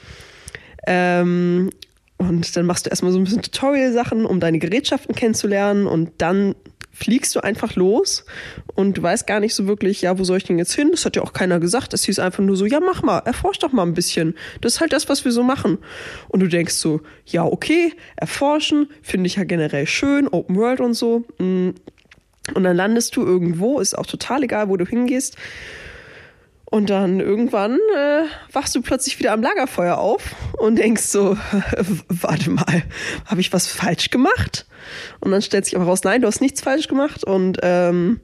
Ähm, 0.87 1.71
und 2.17 2.57
dann 2.57 2.67
machst 2.67 2.87
du 2.87 2.91
erstmal 2.91 3.13
so 3.13 3.19
ein 3.19 3.25
bisschen 3.25 3.43
Tutorial-Sachen, 3.43 4.25
um 4.25 4.41
deine 4.41 4.59
Gerätschaften 4.59 5.15
kennenzulernen 5.15 5.87
und 5.87 6.11
dann 6.19 6.55
fliegst 6.95 7.35
du 7.35 7.41
einfach 7.41 7.75
los 7.75 8.25
und 8.75 8.97
du 8.97 9.03
weißt 9.03 9.27
gar 9.27 9.41
nicht 9.41 9.55
so 9.55 9.67
wirklich, 9.67 10.03
ja, 10.03 10.19
wo 10.19 10.25
soll 10.25 10.39
ich 10.39 10.45
denn 10.45 10.59
jetzt 10.59 10.75
hin? 10.75 10.91
Das 10.93 11.05
hat 11.05 11.17
ja 11.17 11.23
auch 11.23 11.33
keiner 11.33 11.59
gesagt. 11.59 11.93
Es 11.93 12.05
hieß 12.05 12.21
einfach 12.21 12.43
nur 12.43 12.57
so, 12.57 12.67
ja, 12.67 12.79
mach 12.81 13.03
mal, 13.03 13.19
erforsch 13.19 13.59
doch 13.59 13.73
mal 13.73 13.83
ein 13.83 13.95
bisschen. 13.95 14.35
Das 14.61 14.75
ist 14.75 14.81
halt 14.81 14.93
das, 14.93 15.09
was 15.09 15.25
wir 15.25 15.33
so 15.33 15.43
machen. 15.43 15.79
Und 16.29 16.41
du 16.41 16.47
denkst 16.47 16.75
so, 16.75 17.01
ja, 17.27 17.45
okay, 17.45 17.93
erforschen, 18.17 18.89
finde 19.03 19.27
ich 19.27 19.37
ja 19.37 19.45
generell 19.45 19.87
schön, 19.87 20.29
Open 20.29 20.57
World 20.57 20.81
und 20.81 20.95
so. 20.95 21.25
Und 22.53 22.65
dann 22.65 22.77
landest 22.77 23.17
du 23.17 23.25
irgendwo, 23.25 23.81
ist 23.81 23.97
auch 23.97 24.07
total 24.07 24.43
egal, 24.43 24.69
wo 24.69 24.77
du 24.77 24.85
hingehst. 24.85 25.37
Und 26.67 26.91
dann 26.91 27.21
irgendwann 27.21 27.79
äh, 27.97 28.25
wachst 28.53 28.75
du 28.75 28.83
plötzlich 28.83 29.19
wieder 29.19 29.33
am 29.33 29.43
Lagerfeuer 29.43 29.97
auf 29.97 30.35
und 30.59 30.77
denkst 30.77 31.05
so, 31.05 31.37
warte 32.09 32.51
mal, 32.51 32.83
habe 33.27 33.41
ich 33.41 33.53
was 33.53 33.69
falsch 33.69 34.11
gemacht? 34.11 34.67
Und 35.21 35.31
dann 35.31 35.41
stellt 35.41 35.65
sich 35.65 35.77
aber 35.77 35.85
raus, 35.85 36.03
nein, 36.05 36.21
du 36.21 36.27
hast 36.27 36.41
nichts 36.41 36.61
falsch 36.61 36.89
gemacht 36.89 37.23
und 37.25 37.59
ähm, 37.63 38.21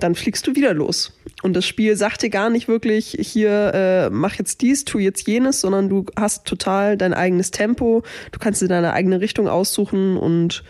dann 0.00 0.14
fliegst 0.14 0.46
du 0.46 0.54
wieder 0.54 0.72
los. 0.74 1.12
Und 1.42 1.54
das 1.54 1.66
Spiel 1.66 1.96
sagt 1.96 2.22
dir 2.22 2.30
gar 2.30 2.50
nicht 2.50 2.68
wirklich, 2.68 3.16
hier 3.20 3.72
äh, 3.74 4.10
mach 4.10 4.36
jetzt 4.36 4.62
dies, 4.62 4.84
tu 4.84 4.98
jetzt 4.98 5.26
jenes, 5.28 5.60
sondern 5.60 5.88
du 5.88 6.06
hast 6.16 6.46
total 6.46 6.96
dein 6.96 7.14
eigenes 7.14 7.50
Tempo, 7.50 8.02
du 8.32 8.38
kannst 8.38 8.62
dir 8.62 8.68
deine 8.68 8.92
eigene 8.92 9.20
Richtung 9.20 9.48
aussuchen 9.48 10.16
und 10.16 10.62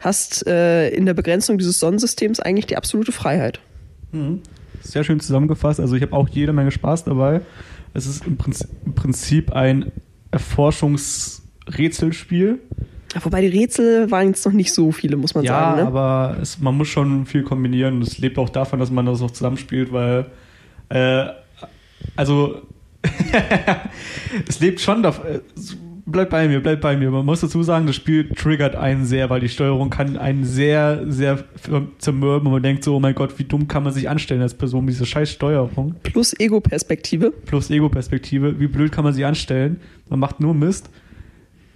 hast 0.00 0.46
äh, 0.46 0.90
in 0.90 1.06
der 1.06 1.14
Begrenzung 1.14 1.56
dieses 1.58 1.80
Sonnensystems 1.80 2.40
eigentlich 2.40 2.66
die 2.66 2.76
absolute 2.76 3.12
Freiheit. 3.12 3.60
Sehr 4.80 5.04
schön 5.04 5.20
zusammengefasst. 5.20 5.80
Also 5.80 5.96
ich 5.96 6.02
habe 6.02 6.12
auch 6.12 6.28
jede 6.28 6.52
Menge 6.52 6.70
Spaß 6.70 7.04
dabei. 7.04 7.40
Es 7.94 8.06
ist 8.06 8.26
im 8.26 8.36
Prinzip 8.94 9.52
ein 9.52 9.90
Erforschungsrätselspiel. 10.30 12.58
Wobei 13.20 13.42
die 13.42 13.48
Rätsel 13.48 14.10
waren 14.10 14.28
jetzt 14.28 14.44
noch 14.44 14.52
nicht 14.52 14.72
so 14.72 14.92
viele, 14.92 15.16
muss 15.16 15.34
man 15.34 15.44
ja, 15.44 15.52
sagen. 15.52 15.76
Ne? 15.80 15.86
aber 15.86 16.36
es, 16.40 16.58
man 16.60 16.76
muss 16.76 16.88
schon 16.88 17.26
viel 17.26 17.42
kombinieren. 17.42 18.00
Es 18.02 18.18
lebt 18.18 18.38
auch 18.38 18.48
davon, 18.48 18.78
dass 18.78 18.90
man 18.90 19.06
das 19.06 19.20
auch 19.22 19.30
zusammenspielt, 19.30 19.92
weil 19.92 20.26
äh, 20.88 21.26
also 22.16 22.62
es 24.48 24.60
lebt 24.60 24.80
schon 24.80 25.02
davon. 25.02 25.26
äh, 25.26 25.40
Bleib 26.04 26.30
bei 26.30 26.48
mir, 26.48 26.60
bleib 26.60 26.80
bei 26.80 26.96
mir. 26.96 27.12
Man 27.12 27.24
muss 27.24 27.42
dazu 27.42 27.62
sagen, 27.62 27.86
das 27.86 27.94
Spiel 27.94 28.28
triggert 28.30 28.74
einen 28.74 29.04
sehr, 29.04 29.30
weil 29.30 29.40
die 29.40 29.48
Steuerung 29.48 29.88
kann 29.88 30.16
einen 30.16 30.44
sehr, 30.44 31.04
sehr 31.06 31.44
zermürben 31.98 32.48
und 32.48 32.52
man 32.52 32.62
denkt 32.62 32.82
so, 32.82 32.96
oh 32.96 33.00
mein 33.00 33.14
Gott, 33.14 33.38
wie 33.38 33.44
dumm 33.44 33.68
kann 33.68 33.84
man 33.84 33.92
sich 33.92 34.08
anstellen 34.08 34.42
als 34.42 34.54
Person 34.54 34.84
mit 34.84 34.94
dieser 34.94 35.06
scheiß 35.06 35.30
Steuerung. 35.30 35.94
Plus 36.02 36.38
Ego-Perspektive. 36.38 37.30
Plus 37.30 37.70
Ego-Perspektive. 37.70 38.58
Wie 38.58 38.66
blöd 38.66 38.90
kann 38.90 39.04
man 39.04 39.14
sich 39.14 39.24
anstellen? 39.24 39.80
Man 40.08 40.18
macht 40.18 40.40
nur 40.40 40.54
Mist, 40.54 40.90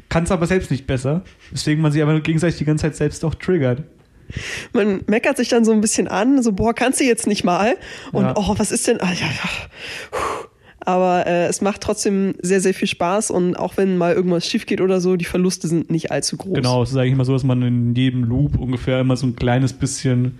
kann 0.09 0.25
es 0.25 0.31
aber 0.31 0.47
selbst 0.47 0.71
nicht 0.71 0.87
besser, 0.87 1.23
weswegen 1.51 1.83
man 1.83 1.93
sich 1.93 2.03
aber 2.03 2.21
gegenseitig 2.21 2.59
die 2.59 2.65
ganze 2.65 2.83
Zeit 2.83 2.97
selbst 2.97 3.25
auch 3.25 3.35
triggert. 3.35 3.83
Man 4.73 5.03
meckert 5.07 5.37
sich 5.37 5.49
dann 5.49 5.65
so 5.65 5.73
ein 5.73 5.81
bisschen 5.81 6.09
an, 6.09 6.43
so, 6.43 6.53
boah, 6.53 6.75
kannst 6.75 7.01
du 7.01 7.05
jetzt 7.05 7.27
nicht 7.27 7.45
mal? 7.45 7.77
Und 8.13 8.25
Ja. 8.25 8.35
oh, 8.37 8.55
was 8.57 8.73
ist 8.73 8.87
denn? 8.89 9.01
Ah, 9.01 9.13
ja, 9.13 9.27
ja. 9.27 10.19
Aber 10.81 11.27
äh, 11.27 11.47
es 11.47 11.61
macht 11.63 11.81
trotzdem 11.81 12.35
sehr, 12.41 12.61
sehr 12.61 12.75
viel 12.75 12.87
Spaß 12.87 13.33
und 13.33 13.57
auch 13.57 13.77
wenn 13.77 13.99
mal 13.99 14.15
irgendwas 14.15 14.47
schief 14.47 14.67
geht 14.67 14.81
oder 14.81 15.01
so, 15.01 15.17
die 15.17 15.25
Verluste 15.25 15.67
sind 15.67 15.91
nicht 15.91 16.13
allzu 16.13 16.37
groß. 16.37 16.55
Genau, 16.55 16.83
es 16.83 16.91
ist 16.91 16.97
eigentlich 16.97 17.13
immer 17.13 17.25
so, 17.25 17.33
dass 17.33 17.43
man 17.43 17.61
in 17.63 17.95
jedem 17.95 18.23
Loop 18.23 18.57
ungefähr 18.57 19.01
immer 19.01 19.17
so 19.17 19.27
ein 19.27 19.35
kleines 19.35 19.73
bisschen 19.73 20.39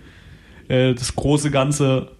äh, 0.69 0.93
das 0.93 1.15
große 1.15 1.51
Ganze 1.51 2.11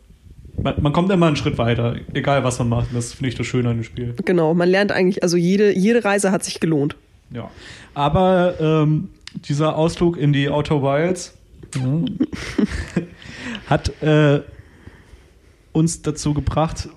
man, 0.62 0.74
man, 0.82 0.92
kommt 0.92 1.12
immer 1.12 1.28
einen 1.28 1.36
Schritt 1.36 1.58
weiter, 1.58 1.96
egal 2.14 2.44
was 2.44 2.60
man 2.60 2.70
macht. 2.70 2.88
Das 2.94 3.14
finde 3.14 3.30
ich 3.30 3.36
das 3.36 3.46
Schöne 3.46 3.70
an 3.70 3.78
dem 3.78 3.84
Spiel. 3.84 4.16
Genau, 4.26 4.54
man 4.54 4.68
lernt 4.68 4.92
eigentlich, 4.92 5.24
also 5.24 5.38
jede, 5.38 5.78
jede 5.78 6.04
Reise 6.04 6.32
hat 6.32 6.44
sich 6.44 6.60
gelohnt. 6.60 6.96
Ja. 7.32 7.50
Aber 7.94 8.56
ähm, 8.60 9.10
dieser 9.36 9.76
Ausflug 9.76 10.18
in 10.18 10.34
die 10.34 10.50
Outer 10.50 10.82
Wilds 10.82 11.38
hat 13.68 14.02
äh, 14.02 14.42
uns 15.74 16.02
dazu 16.02 16.34
gebracht, 16.34 16.90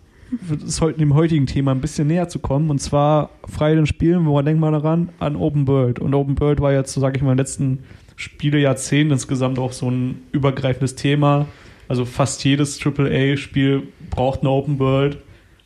dem 0.99 1.15
heutigen 1.15 1.47
Thema 1.47 1.73
ein 1.73 1.81
bisschen 1.81 2.07
näher 2.07 2.29
zu 2.29 2.39
kommen. 2.39 2.71
Und 2.71 2.81
zwar 2.81 3.31
frei 3.49 3.75
den 3.75 3.87
Spielen, 3.87 4.27
wo 4.27 4.35
man 4.35 4.45
denkt 4.45 4.61
mal 4.61 4.71
daran, 4.71 5.11
an 5.19 5.37
Open 5.37 5.67
World. 5.67 5.99
Und 5.99 6.15
Open 6.15 6.39
World 6.39 6.61
war 6.61 6.73
jetzt, 6.73 6.93
so 6.93 7.01
sage 7.01 7.17
ich 7.17 7.23
mal, 7.23 7.33
in 7.33 7.37
den 7.37 7.45
letzten 7.45 7.79
Spielejahrzehnt 8.17 9.11
insgesamt 9.11 9.59
auch 9.59 9.73
so 9.73 9.91
ein 9.91 10.23
übergreifendes 10.31 10.95
Thema. 10.95 11.47
Also 11.89 12.05
fast 12.05 12.45
jedes 12.45 12.85
AAA-Spiel 12.85 13.89
braucht 14.11 14.41
eine 14.41 14.51
Open 14.51 14.79
World. 14.79 15.19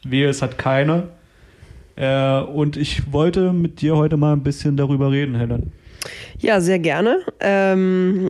Wehe, 0.03 0.29
es 0.29 0.41
hat 0.41 0.57
keine. 0.57 1.09
Äh, 1.97 2.41
und 2.41 2.77
ich 2.77 3.13
wollte 3.13 3.53
mit 3.53 3.81
dir 3.81 3.97
heute 3.97 4.17
mal 4.17 4.33
ein 4.33 4.43
bisschen 4.43 4.77
darüber 4.77 5.11
reden, 5.11 5.37
Helen. 5.37 5.73
Ja, 6.39 6.61
sehr 6.61 6.79
gerne. 6.79 7.19
Ähm, 7.41 8.29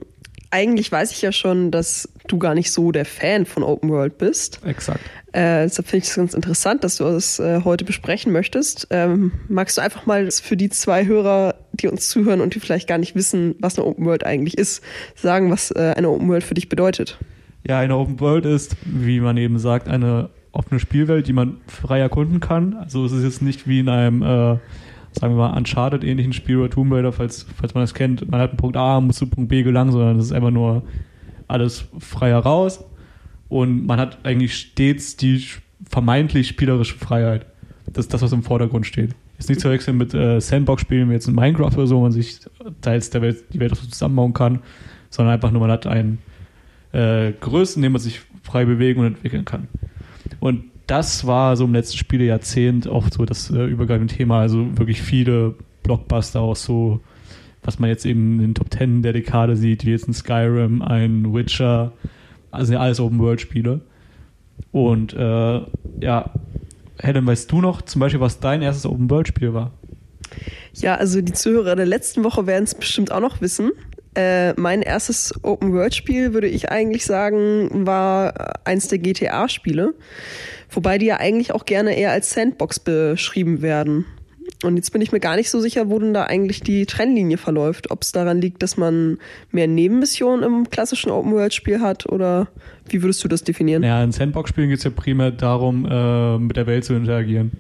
eigentlich 0.51 0.93
weiß 0.93 1.11
ich 1.11 1.21
ja 1.23 1.33
schon, 1.33 1.71
dass 1.73 2.09
du 2.29 2.39
gar 2.39 2.55
nicht 2.55 2.71
so 2.71 2.93
der 2.93 3.05
Fan 3.05 3.45
von 3.45 3.63
Open 3.63 3.91
World 3.91 4.19
bist. 4.19 4.61
Exakt. 4.65 5.01
Äh, 5.33 5.65
deshalb 5.65 5.89
finde 5.89 6.05
ich 6.05 6.11
es 6.11 6.15
ganz 6.15 6.33
interessant, 6.33 6.85
dass 6.85 6.99
du 6.99 7.05
das 7.05 7.41
äh, 7.41 7.63
heute 7.65 7.85
besprechen 7.85 8.33
möchtest. 8.33 8.87
Ähm, 8.91 9.33
magst 9.49 9.77
du 9.77 9.83
einfach 9.83 10.07
mal 10.07 10.31
für 10.31 10.57
die 10.57 10.71
zwei 10.71 11.07
Hörer, 11.07 11.57
die 11.73 11.89
uns 11.89 12.09
zuhören 12.09 12.41
und 12.41 12.55
die 12.55 12.61
vielleicht 12.61 12.87
gar 12.87 12.99
nicht 12.99 13.17
wissen, 13.17 13.57
was 13.59 13.77
eine 13.77 13.87
Open 13.87 14.07
World 14.07 14.25
eigentlich 14.25 14.57
ist, 14.57 14.81
sagen, 15.17 15.51
was 15.51 15.73
äh, 15.73 15.95
eine 15.97 16.09
Open 16.09 16.29
World 16.29 16.45
für 16.45 16.55
dich 16.55 16.69
bedeutet? 16.69 17.19
Ja, 17.67 17.81
eine 17.81 17.97
Open 17.97 18.21
World 18.21 18.47
ist, 18.47 18.77
wie 18.85 19.19
man 19.19 19.37
eben 19.37 19.59
sagt, 19.59 19.89
eine 19.89 20.31
offene 20.55 20.81
Spielwelt, 20.81 21.27
die 21.27 21.33
man 21.33 21.59
frei 21.67 22.01
erkunden 22.01 22.41
kann. 22.41 22.75
Also 22.75 23.05
es 23.05 23.13
ist 23.13 23.25
jetzt 23.25 23.43
nicht 23.43 23.67
wie 23.69 23.81
in 23.81 23.89
einem, 23.89 24.23
äh, 24.23 24.27
sagen 25.13 25.35
wir 25.35 25.49
mal, 25.49 25.57
Uncharted-ähnlichen 25.57 26.33
Spiel 26.33 26.59
oder 26.59 26.71
Tomb 26.71 26.93
Raider, 26.93 27.13
falls, 27.13 27.47
falls 27.57 27.75
man 27.75 27.83
das 27.83 27.95
kennt. 27.95 28.31
Man 28.31 28.41
hat 28.41 28.51
einen 28.51 28.57
Punkt 28.57 28.77
A, 28.77 29.01
muss 29.01 29.17
zu 29.17 29.27
Punkt 29.27 29.49
B 29.49 29.63
gelangen, 29.63 29.93
sondern 29.93 30.19
es 30.19 30.27
ist 30.27 30.33
einfach 30.33 30.51
nur 30.51 30.83
alles 31.49 31.87
frei 31.99 32.31
heraus. 32.31 32.85
Und 33.49 33.87
man 33.87 33.99
hat 34.01 34.25
eigentlich 34.25 34.57
stets 34.57 35.17
die 35.17 35.45
vermeintlich 35.89 36.49
spielerische 36.49 36.97
Freiheit. 36.97 37.47
Das 37.87 38.07
ist 38.07 38.15
das, 38.15 38.23
was 38.23 38.33
im 38.33 38.43
Vordergrund 38.43 38.87
steht. 38.87 39.15
Ist 39.39 39.49
nicht 39.49 39.61
zu 39.61 39.71
wechseln 39.71 39.99
mit 39.99 40.15
äh, 40.15 40.41
Sandbox-Spielen 40.41 41.09
wie 41.09 41.15
jetzt 41.15 41.29
in 41.29 41.35
Minecraft 41.35 41.75
oder 41.75 41.87
so, 41.87 41.97
wo 41.99 42.03
man 42.03 42.13
sich 42.13 42.39
teils 42.81 43.11
der 43.11 43.23
Welt, 43.23 43.45
die 43.53 43.61
Welt 43.61 43.73
auch 43.73 43.77
so 43.77 43.87
zusammenbauen 43.87 44.33
kann, 44.33 44.61
sondern 45.11 45.35
einfach 45.35 45.51
nur, 45.51 45.61
man 45.61 45.71
hat 45.71 45.87
einen 45.87 46.19
äh, 46.93 47.33
Größen, 47.33 47.81
in 47.81 47.83
dem 47.83 47.93
man 47.93 48.01
sich 48.01 48.21
frei 48.43 48.65
bewegen 48.65 49.01
und 49.01 49.07
entwickeln 49.07 49.45
kann. 49.45 49.69
Und 50.45 50.65
das 50.87 51.27
war 51.27 51.57
so 51.57 51.65
im 51.65 51.73
letzten 51.73 51.97
Spielejahrzehnt 51.97 52.87
auch 52.87 53.07
so 53.11 53.25
das 53.25 53.49
äh, 53.49 53.65
übergreifende 53.65 54.15
Thema. 54.15 54.41
Also 54.41 54.77
wirklich 54.77 55.01
viele 55.01 55.55
Blockbuster 55.83 56.43
auch 56.43 56.55
so, 56.55 57.01
was 57.63 57.79
man 57.79 57.89
jetzt 57.89 58.05
eben 58.05 58.35
in 58.35 58.39
den 58.41 58.55
Top 58.55 58.69
Ten 58.69 59.01
der 59.01 59.15
Dekade 59.15 59.57
sieht, 59.57 59.87
wie 59.87 59.93
jetzt 59.93 60.07
ein 60.07 60.13
Skyrim, 60.13 60.83
ein 60.83 61.33
Witcher, 61.33 61.93
also 62.51 62.77
alles 62.77 63.01
Open-World-Spiele. 63.01 63.81
Und 64.71 65.15
äh, 65.15 65.61
ja, 66.03 66.31
Helen, 66.99 67.27
weißt 67.27 67.51
du 67.51 67.63
noch 67.63 67.81
zum 67.81 68.01
Beispiel, 68.01 68.21
was 68.21 68.39
dein 68.39 68.61
erstes 68.61 68.85
Open-World-Spiel 68.85 69.55
war? 69.55 69.73
Ja, 70.75 70.97
also 70.97 71.23
die 71.23 71.33
Zuhörer 71.33 71.75
der 71.75 71.87
letzten 71.87 72.23
Woche 72.23 72.47
werden 72.47 72.65
es 72.65 72.75
bestimmt 72.75 73.11
auch 73.13 73.21
noch 73.21 73.41
wissen. 73.41 73.73
Äh, 74.15 74.53
mein 74.61 74.83
erstes 74.83 75.35
Open-World-Spiel, 75.43 76.35
würde 76.35 76.47
ich 76.47 76.71
eigentlich 76.71 77.05
sagen, 77.05 77.87
war 77.87 78.59
eins 78.65 78.89
der 78.89 78.99
GTA-Spiele. 78.99 79.95
Wobei 80.71 80.99
die 80.99 81.07
ja 81.07 81.17
eigentlich 81.17 81.53
auch 81.53 81.65
gerne 81.65 81.97
eher 81.97 82.13
als 82.13 82.31
Sandbox 82.31 82.79
beschrieben 82.79 83.63
werden. 83.63 84.07
Und 84.63 84.77
jetzt 84.77 84.93
bin 84.93 85.03
ich 85.03 85.13
mir 85.13 85.21
gar 85.21 85.37
nicht 85.37 85.51
so 85.51 85.61
sicher, 85.61 85.91
wo 85.91 85.99
denn 85.99 86.15
da 86.15 86.25
eigentlich 86.25 86.61
die 86.63 86.87
Trennlinie 86.87 87.39
verläuft. 87.39 87.91
Ob 87.91 88.03
es 88.03 88.13
daran 88.13 88.41
liegt, 88.41 88.63
dass 88.63 88.77
man 88.77 89.19
mehr 89.51 89.67
Nebenmissionen 89.67 90.45
im 90.45 90.71
klassischen 90.71 91.11
Open-World-Spiel 91.11 91.81
hat 91.81 92.07
oder 92.07 92.49
wie 92.89 93.03
würdest 93.03 93.23
du 93.25 93.29
das 93.29 93.45
definieren? 93.45 93.83
Ja, 93.83 94.03
in 94.03 94.13
Sandbox-Spielen 94.13 94.69
geht 94.71 94.79
es 94.79 94.85
ja 94.85 94.91
primär 94.91 95.33
darum, 95.33 95.87
äh, 95.87 96.39
mit 96.39 96.57
der 96.57 96.67
Welt 96.67 96.85
zu 96.85 96.95
interagieren. 96.95 97.53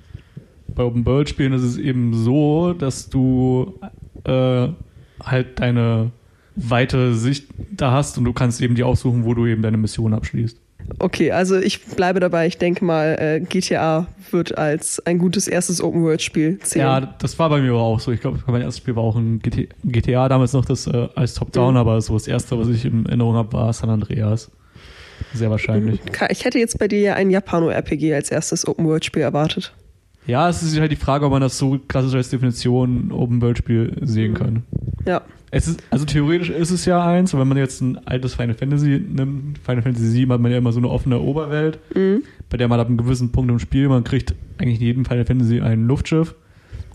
Bei 0.69 0.83
Open-World-Spielen 0.85 1.53
ist 1.53 1.63
es 1.63 1.77
eben 1.77 2.15
so, 2.15 2.73
dass 2.73 3.11
du 3.11 3.79
äh, 4.25 4.69
halt 5.23 5.61
deine 5.61 6.11
weite 6.57 7.15
Sicht 7.15 7.47
da 7.71 7.93
hast 7.93 8.19
und 8.19 8.25
du 8.25 8.33
kannst 8.33 8.61
eben 8.61 8.75
die 8.75 8.83
aussuchen, 8.83 9.25
wo 9.25 9.35
du 9.35 9.47
eben 9.47 9.63
deine 9.63 9.77
Mission 9.77 10.15
abschließt. 10.15 10.59
Okay, 10.99 11.33
also 11.33 11.57
ich 11.57 11.85
bleibe 11.85 12.21
dabei. 12.21 12.47
Ich 12.47 12.59
denke 12.59 12.85
mal, 12.85 13.17
äh, 13.19 13.41
GTA 13.41 14.07
wird 14.31 14.59
als 14.59 15.05
ein 15.07 15.19
gutes 15.19 15.49
erstes 15.49 15.83
Open-World-Spiel 15.83 16.59
zählen. 16.61 16.87
Ja, 16.87 17.01
das 17.01 17.39
war 17.39 17.49
bei 17.49 17.61
mir 17.61 17.71
aber 17.71 17.81
auch 17.81 18.01
so. 18.01 18.13
Ich 18.13 18.21
glaube, 18.21 18.39
mein 18.47 18.63
erstes 18.63 18.79
Spiel 18.79 18.97
war 18.97 19.03
auch 19.03 19.17
ein 19.17 19.39
GT 19.41 19.69
GTA, 19.85 20.29
damals 20.29 20.53
noch 20.53 20.65
das 20.65 20.87
äh, 20.87 21.09
als 21.15 21.35
Top-Down, 21.35 21.75
mhm. 21.75 21.79
aber 21.79 22.01
so 22.01 22.15
das 22.15 22.29
erste, 22.29 22.59
was 22.59 22.69
ich 22.69 22.85
in 22.85 23.07
Erinnerung 23.07 23.35
habe, 23.35 23.53
war 23.53 23.73
San 23.73 23.91
Andreas. 23.91 24.51
Sehr 25.33 25.51
wahrscheinlich. 25.51 26.01
Ich 26.29 26.45
hätte 26.45 26.59
jetzt 26.59 26.79
bei 26.79 26.89
dir 26.89 27.01
ja 27.01 27.15
ein 27.15 27.31
Japano-RPG 27.31 28.15
als 28.15 28.31
erstes 28.31 28.67
Open-World-Spiel 28.67 29.23
erwartet. 29.23 29.73
Ja, 30.27 30.49
es 30.49 30.63
ist 30.63 30.79
halt 30.79 30.91
die 30.91 30.97
Frage, 30.97 31.27
ob 31.27 31.33
man 31.33 31.43
das 31.43 31.59
so 31.59 31.79
klassisch 31.87 32.15
als 32.15 32.31
Definition 32.31 33.13
Open-World-Spiel 33.13 33.99
sehen 34.03 34.33
mhm. 34.33 34.37
kann. 34.37 34.63
Ja. 35.07 35.23
Es 35.51 35.69
ist, 35.69 35.85
also 35.91 36.05
theoretisch 36.05 36.51
ist 36.51 36.73
es 36.73 36.85
ja 36.85 37.07
eins, 37.07 37.33
wenn 37.33 37.47
man 37.47 37.57
jetzt 37.57 37.81
ein 37.81 38.05
altes 38.09 38.35
Final 38.35 38.55
Fantasy 38.55 39.01
nimmt, 39.09 39.59
Final 39.59 39.83
Fantasy 39.83 40.07
7 40.07 40.33
hat 40.33 40.41
man 40.41 40.51
ja 40.51 40.59
immer 40.59 40.73
so 40.73 40.81
eine 40.81 40.89
offene 40.89 41.21
Oberwelt, 41.21 41.79
mhm. 41.95 42.25
bei 42.51 42.57
der 42.57 42.67
man 42.67 42.81
ab 42.81 42.89
einem 42.89 42.97
gewissen 42.97 43.31
Punkt 43.31 43.53
im 43.53 43.61
Spiel, 43.61 43.89
man 43.89 44.03
kriegt 44.03 44.35
eigentlich 44.59 44.81
in 44.81 44.87
jedem 44.87 45.05
Final 45.05 45.25
Fantasy 45.25 45.61
ein 45.61 45.87
Luftschiff, 45.87 46.35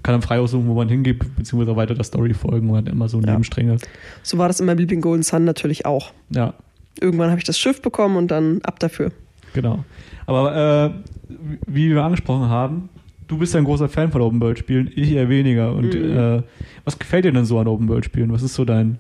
kann 0.04 0.14
dann 0.14 0.22
frei 0.22 0.40
aussuchen, 0.40 0.68
wo 0.68 0.74
man 0.74 0.90
hingeht, 0.90 1.20
beziehungsweise 1.38 1.78
weiter 1.78 1.94
der 1.94 2.04
Story 2.04 2.34
folgen, 2.34 2.68
man 2.68 2.78
hat 2.78 2.90
immer 2.90 3.08
so 3.08 3.22
ja. 3.22 3.32
Nebenstränge. 3.32 3.78
So 4.24 4.38
war 4.38 4.50
das 4.50 4.60
in 4.60 4.66
meinem 4.66 4.80
Liebling 4.80 5.00
Golden 5.00 5.24
Sun 5.24 5.46
natürlich 5.46 5.86
auch. 5.86 6.12
Ja. 6.30 6.54
Irgendwann 7.00 7.30
habe 7.30 7.40
ich 7.40 7.46
das 7.46 7.58
Schiff 7.58 7.82
bekommen 7.82 8.18
und 8.18 8.30
dann 8.30 8.60
ab 8.64 8.80
dafür. 8.80 9.14
Genau. 9.54 9.86
Aber 10.26 10.94
äh, 10.94 11.36
wie 11.66 11.92
wir 11.92 12.04
angesprochen 12.04 12.50
haben, 12.50 12.90
du 13.30 13.38
bist 13.38 13.54
ja 13.54 13.60
ein 13.60 13.64
großer 13.64 13.88
Fan 13.88 14.12
von 14.12 14.22
Open 14.22 14.42
World 14.42 14.60
Spielen, 14.60 14.92
ich 14.94 15.12
eher 15.14 15.30
weniger. 15.30 15.74
Und 15.74 15.94
mhm. 15.94 16.18
äh, 16.18 16.44
was 16.84 17.00
gefällt 17.00 17.24
dir 17.24 17.32
denn 17.32 17.46
so 17.46 17.58
an 17.60 17.68
Open 17.68 17.88
World 17.88 18.04
Spielen? 18.04 18.34
Was 18.34 18.44
ist 18.44 18.56
so 18.56 18.66
dein, 18.66 18.98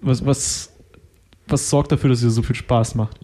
was, 0.00 0.26
was, 0.26 0.72
was 1.46 1.70
sorgt 1.70 1.92
dafür, 1.92 2.10
dass 2.10 2.18
es 2.18 2.24
dir 2.24 2.30
so 2.30 2.42
viel 2.42 2.56
Spaß 2.56 2.96
macht? 2.96 3.20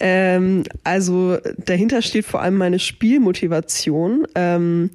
Ähm, 0.00 0.62
also 0.84 1.36
dahinter 1.58 2.00
steht 2.00 2.24
vor 2.24 2.40
allem 2.40 2.56
meine 2.56 2.78
Spielmotivation. 2.78 4.26
Ähm, 4.34 4.90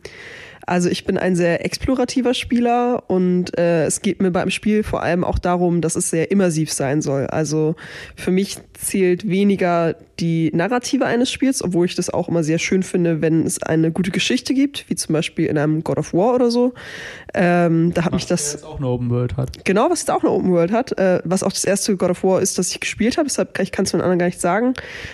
also 0.65 0.89
ich 0.89 1.03
bin 1.03 1.17
ein 1.17 1.35
sehr 1.35 1.65
explorativer 1.65 2.33
Spieler 2.33 3.03
und 3.07 3.57
äh, 3.57 3.83
es 3.85 4.01
geht 4.01 4.21
mir 4.21 4.31
beim 4.31 4.49
Spiel 4.49 4.83
vor 4.83 5.03
allem 5.03 5.25
auch 5.25 5.37
darum, 5.37 5.81
dass 5.81 5.97
es 5.97 6.09
sehr 6.09 6.31
immersiv 6.31 6.71
sein 6.71 7.01
soll. 7.01 7.27
Also 7.27 7.75
für 8.15 8.31
mich 8.31 8.57
zählt 8.73 9.27
weniger 9.27 9.95
die 10.19 10.51
Narrative 10.53 11.05
eines 11.05 11.31
Spiels, 11.31 11.63
obwohl 11.63 11.85
ich 11.85 11.95
das 11.95 12.09
auch 12.09 12.29
immer 12.29 12.43
sehr 12.43 12.59
schön 12.59 12.83
finde, 12.83 13.21
wenn 13.21 13.45
es 13.45 13.61
eine 13.63 13.91
gute 13.91 14.11
Geschichte 14.11 14.53
gibt, 14.53 14.89
wie 14.89 14.95
zum 14.95 15.13
Beispiel 15.13 15.47
in 15.47 15.57
einem 15.57 15.83
God 15.83 15.97
of 15.97 16.13
War 16.13 16.35
oder 16.35 16.51
so. 16.51 16.73
Ähm, 17.33 17.93
da 17.93 18.05
hat 18.05 18.13
was 18.13 18.21
mich 18.21 18.27
das 18.27 18.53
jetzt 18.53 18.65
auch 18.65 18.77
eine 18.77 18.87
Open 18.87 19.09
World 19.09 19.37
hat. 19.37 19.65
Genau, 19.65 19.89
was 19.89 20.01
jetzt 20.01 20.11
auch 20.11 20.21
eine 20.21 20.31
Open 20.31 20.51
World 20.51 20.71
hat, 20.71 20.97
äh, 20.97 21.21
was 21.25 21.41
auch 21.41 21.51
das 21.51 21.65
erste 21.65 21.97
God 21.97 22.11
of 22.11 22.23
War 22.23 22.41
ist, 22.41 22.57
das 22.57 22.69
ich 22.71 22.79
gespielt 22.79 23.17
habe. 23.17 23.27
Deshalb 23.27 23.53
kann 23.53 23.63
ich 23.63 23.71
kann 23.71 23.85
es 23.85 23.91
von 23.91 24.01
anderen 24.01 24.19
gar 24.19 24.27
nicht 24.27 24.39
sagen. 24.39 24.73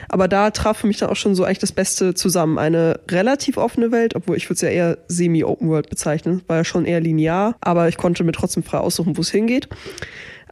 Aber 0.09 0.27
da 0.27 0.51
traf 0.51 0.79
für 0.79 0.87
mich 0.87 0.97
dann 0.97 1.09
auch 1.09 1.15
schon 1.15 1.35
so 1.35 1.43
eigentlich 1.45 1.59
das 1.59 1.71
Beste 1.71 2.13
zusammen. 2.13 2.57
Eine 2.57 2.99
relativ 3.09 3.57
offene 3.57 3.91
Welt, 3.91 4.15
obwohl 4.15 4.35
ich 4.35 4.45
würde 4.49 4.55
es 4.55 4.61
ja 4.61 4.69
eher 4.69 4.97
semi-Open 5.07 5.69
World 5.69 5.89
bezeichnen, 5.89 6.41
war 6.47 6.57
ja 6.57 6.63
schon 6.65 6.85
eher 6.85 6.99
linear, 6.99 7.55
aber 7.61 7.87
ich 7.87 7.97
konnte 7.97 8.23
mir 8.23 8.33
trotzdem 8.33 8.63
frei 8.63 8.79
aussuchen, 8.79 9.15
wo 9.15 9.21
es 9.21 9.31
hingeht. 9.31 9.69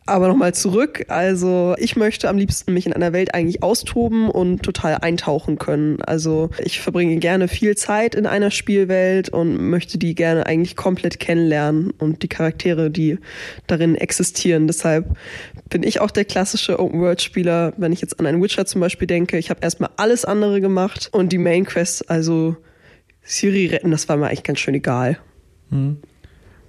Aber 0.08 0.30
nochmal 0.30 0.54
zurück. 0.54 1.04
Also 1.10 1.76
ich 1.78 1.98
möchte 1.98 2.30
am 2.30 2.38
liebsten 2.38 2.74
mich 2.74 2.86
in 2.86 2.94
einer 2.94 3.12
Welt 3.12 3.34
eigentlich 3.34 3.62
austoben 3.62 4.30
und 4.30 4.64
total 4.64 4.96
eintauchen 4.96 5.58
können. 5.58 6.02
Also 6.02 6.50
ich 6.64 6.80
verbringe 6.80 7.18
gerne 7.18 7.50
viel 7.50 7.76
Zeit 7.76 8.16
in 8.16 8.26
einer 8.26 8.50
Spielwelt 8.50 9.28
und 9.28 9.70
möchte 9.70 9.98
die 9.98 10.16
gerne 10.16 10.46
eigentlich 10.46 10.78
komplett 10.78 11.20
kennenlernen 11.20 11.92
und 11.92 12.24
die 12.24 12.30
Charaktere, 12.30 12.90
die 12.90 13.20
darin 13.68 13.96
existieren. 13.96 14.68
Deshalb 14.68 15.14
bin 15.70 15.84
ich 15.84 16.00
auch 16.00 16.12
der 16.12 16.24
klassische 16.24 16.80
Open-World-Spieler. 16.80 17.74
Wenn 17.76 17.92
ich 17.92 18.00
jetzt 18.00 18.18
an 18.18 18.26
einen 18.26 18.42
Witcher 18.42 18.66
zum 18.66 18.80
Beispiel 18.80 19.08
denke, 19.08 19.38
ich 19.38 19.50
habe 19.50 19.60
erstmal 19.62 19.90
alles 19.98 20.24
andere 20.24 20.62
gemacht 20.62 21.10
und 21.12 21.34
die 21.34 21.38
Main 21.38 21.66
Quest, 21.66 22.10
also 22.10 22.56
Siri 23.24 23.66
retten, 23.66 23.92
das 23.92 24.08
war 24.08 24.16
mir 24.16 24.28
eigentlich 24.28 24.44
ganz 24.44 24.60
schön 24.60 24.76
egal. 24.76 25.18
Hm. 25.70 25.98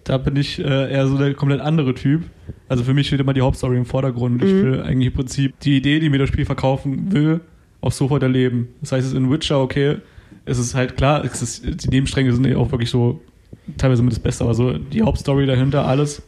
Da 0.09 0.17
bin 0.17 0.37
ich 0.37 0.59
äh, 0.59 0.91
eher 0.91 1.07
so 1.07 1.19
der 1.19 1.35
komplett 1.35 1.61
andere 1.61 1.95
Typ. 1.95 2.23
Also 2.67 2.83
für 2.83 2.95
mich 2.95 3.09
steht 3.09 3.21
immer 3.21 3.35
die 3.35 3.43
Hauptstory 3.43 3.77
im 3.77 3.85
Vordergrund. 3.85 4.43
Mhm. 4.43 4.47
Ich 4.47 4.55
will 4.55 4.83
eigentlich 4.83 5.09
im 5.09 5.13
Prinzip 5.13 5.61
die 5.61 5.77
Idee, 5.77 6.01
die 6.01 6.09
mir 6.09 6.19
das 6.19 6.29
Spiel 6.31 6.47
verkaufen 6.47 7.13
will, 7.13 7.41
auch 7.83 7.93
sofort 7.93 8.23
erleben. 8.23 8.69
Das 8.81 8.93
heißt, 8.93 9.07
es 9.07 9.13
ist 9.13 9.19
in 9.19 9.31
Witcher, 9.31 9.61
okay, 9.61 9.97
es 10.47 10.59
ist 10.59 10.75
halt 10.75 10.97
klar, 10.97 11.23
ist, 11.25 11.63
die 11.85 11.89
Nebenstränge 11.89 12.33
sind 12.33 12.47
ja 12.47 12.57
auch 12.57 12.71
wirklich 12.71 12.89
so 12.89 13.21
teilweise 13.77 14.03
mit 14.03 14.13
das 14.13 14.19
Beste, 14.19 14.45
aber 14.45 14.55
so 14.55 14.79
die 14.79 15.03
Hauptstory 15.03 15.45
dahinter, 15.45 15.87
alles, 15.87 16.23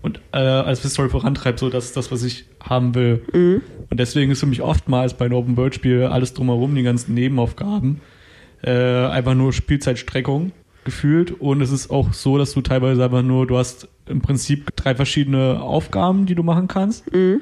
und 0.00 0.20
äh, 0.32 0.38
als 0.38 0.82
die 0.82 0.88
Story 0.88 1.08
vorantreibt, 1.08 1.58
so 1.58 1.70
das 1.70 1.86
ist 1.86 1.96
das, 1.96 2.12
was 2.12 2.22
ich 2.22 2.44
haben 2.60 2.94
will. 2.94 3.22
Mhm. 3.32 3.62
Und 3.90 3.98
deswegen 3.98 4.30
ist 4.30 4.40
für 4.40 4.46
mich 4.46 4.62
oftmals 4.62 5.14
bei 5.14 5.24
einem 5.24 5.34
Open-World-Spiel 5.34 6.04
alles 6.04 6.34
drumherum, 6.34 6.76
die 6.76 6.84
ganzen 6.84 7.14
Nebenaufgaben, 7.14 8.00
äh, 8.62 8.70
einfach 8.70 9.34
nur 9.34 9.52
Spielzeitstreckung 9.52 10.52
gefühlt. 10.84 11.40
Und 11.40 11.60
es 11.60 11.70
ist 11.70 11.90
auch 11.90 12.12
so, 12.12 12.38
dass 12.38 12.52
du 12.52 12.60
teilweise 12.60 13.04
einfach 13.04 13.22
nur, 13.22 13.46
du 13.46 13.58
hast 13.58 13.88
im 14.06 14.20
Prinzip 14.20 14.74
drei 14.76 14.94
verschiedene 14.94 15.60
Aufgaben, 15.60 16.26
die 16.26 16.34
du 16.34 16.42
machen 16.42 16.68
kannst. 16.68 17.12
Mhm. 17.12 17.40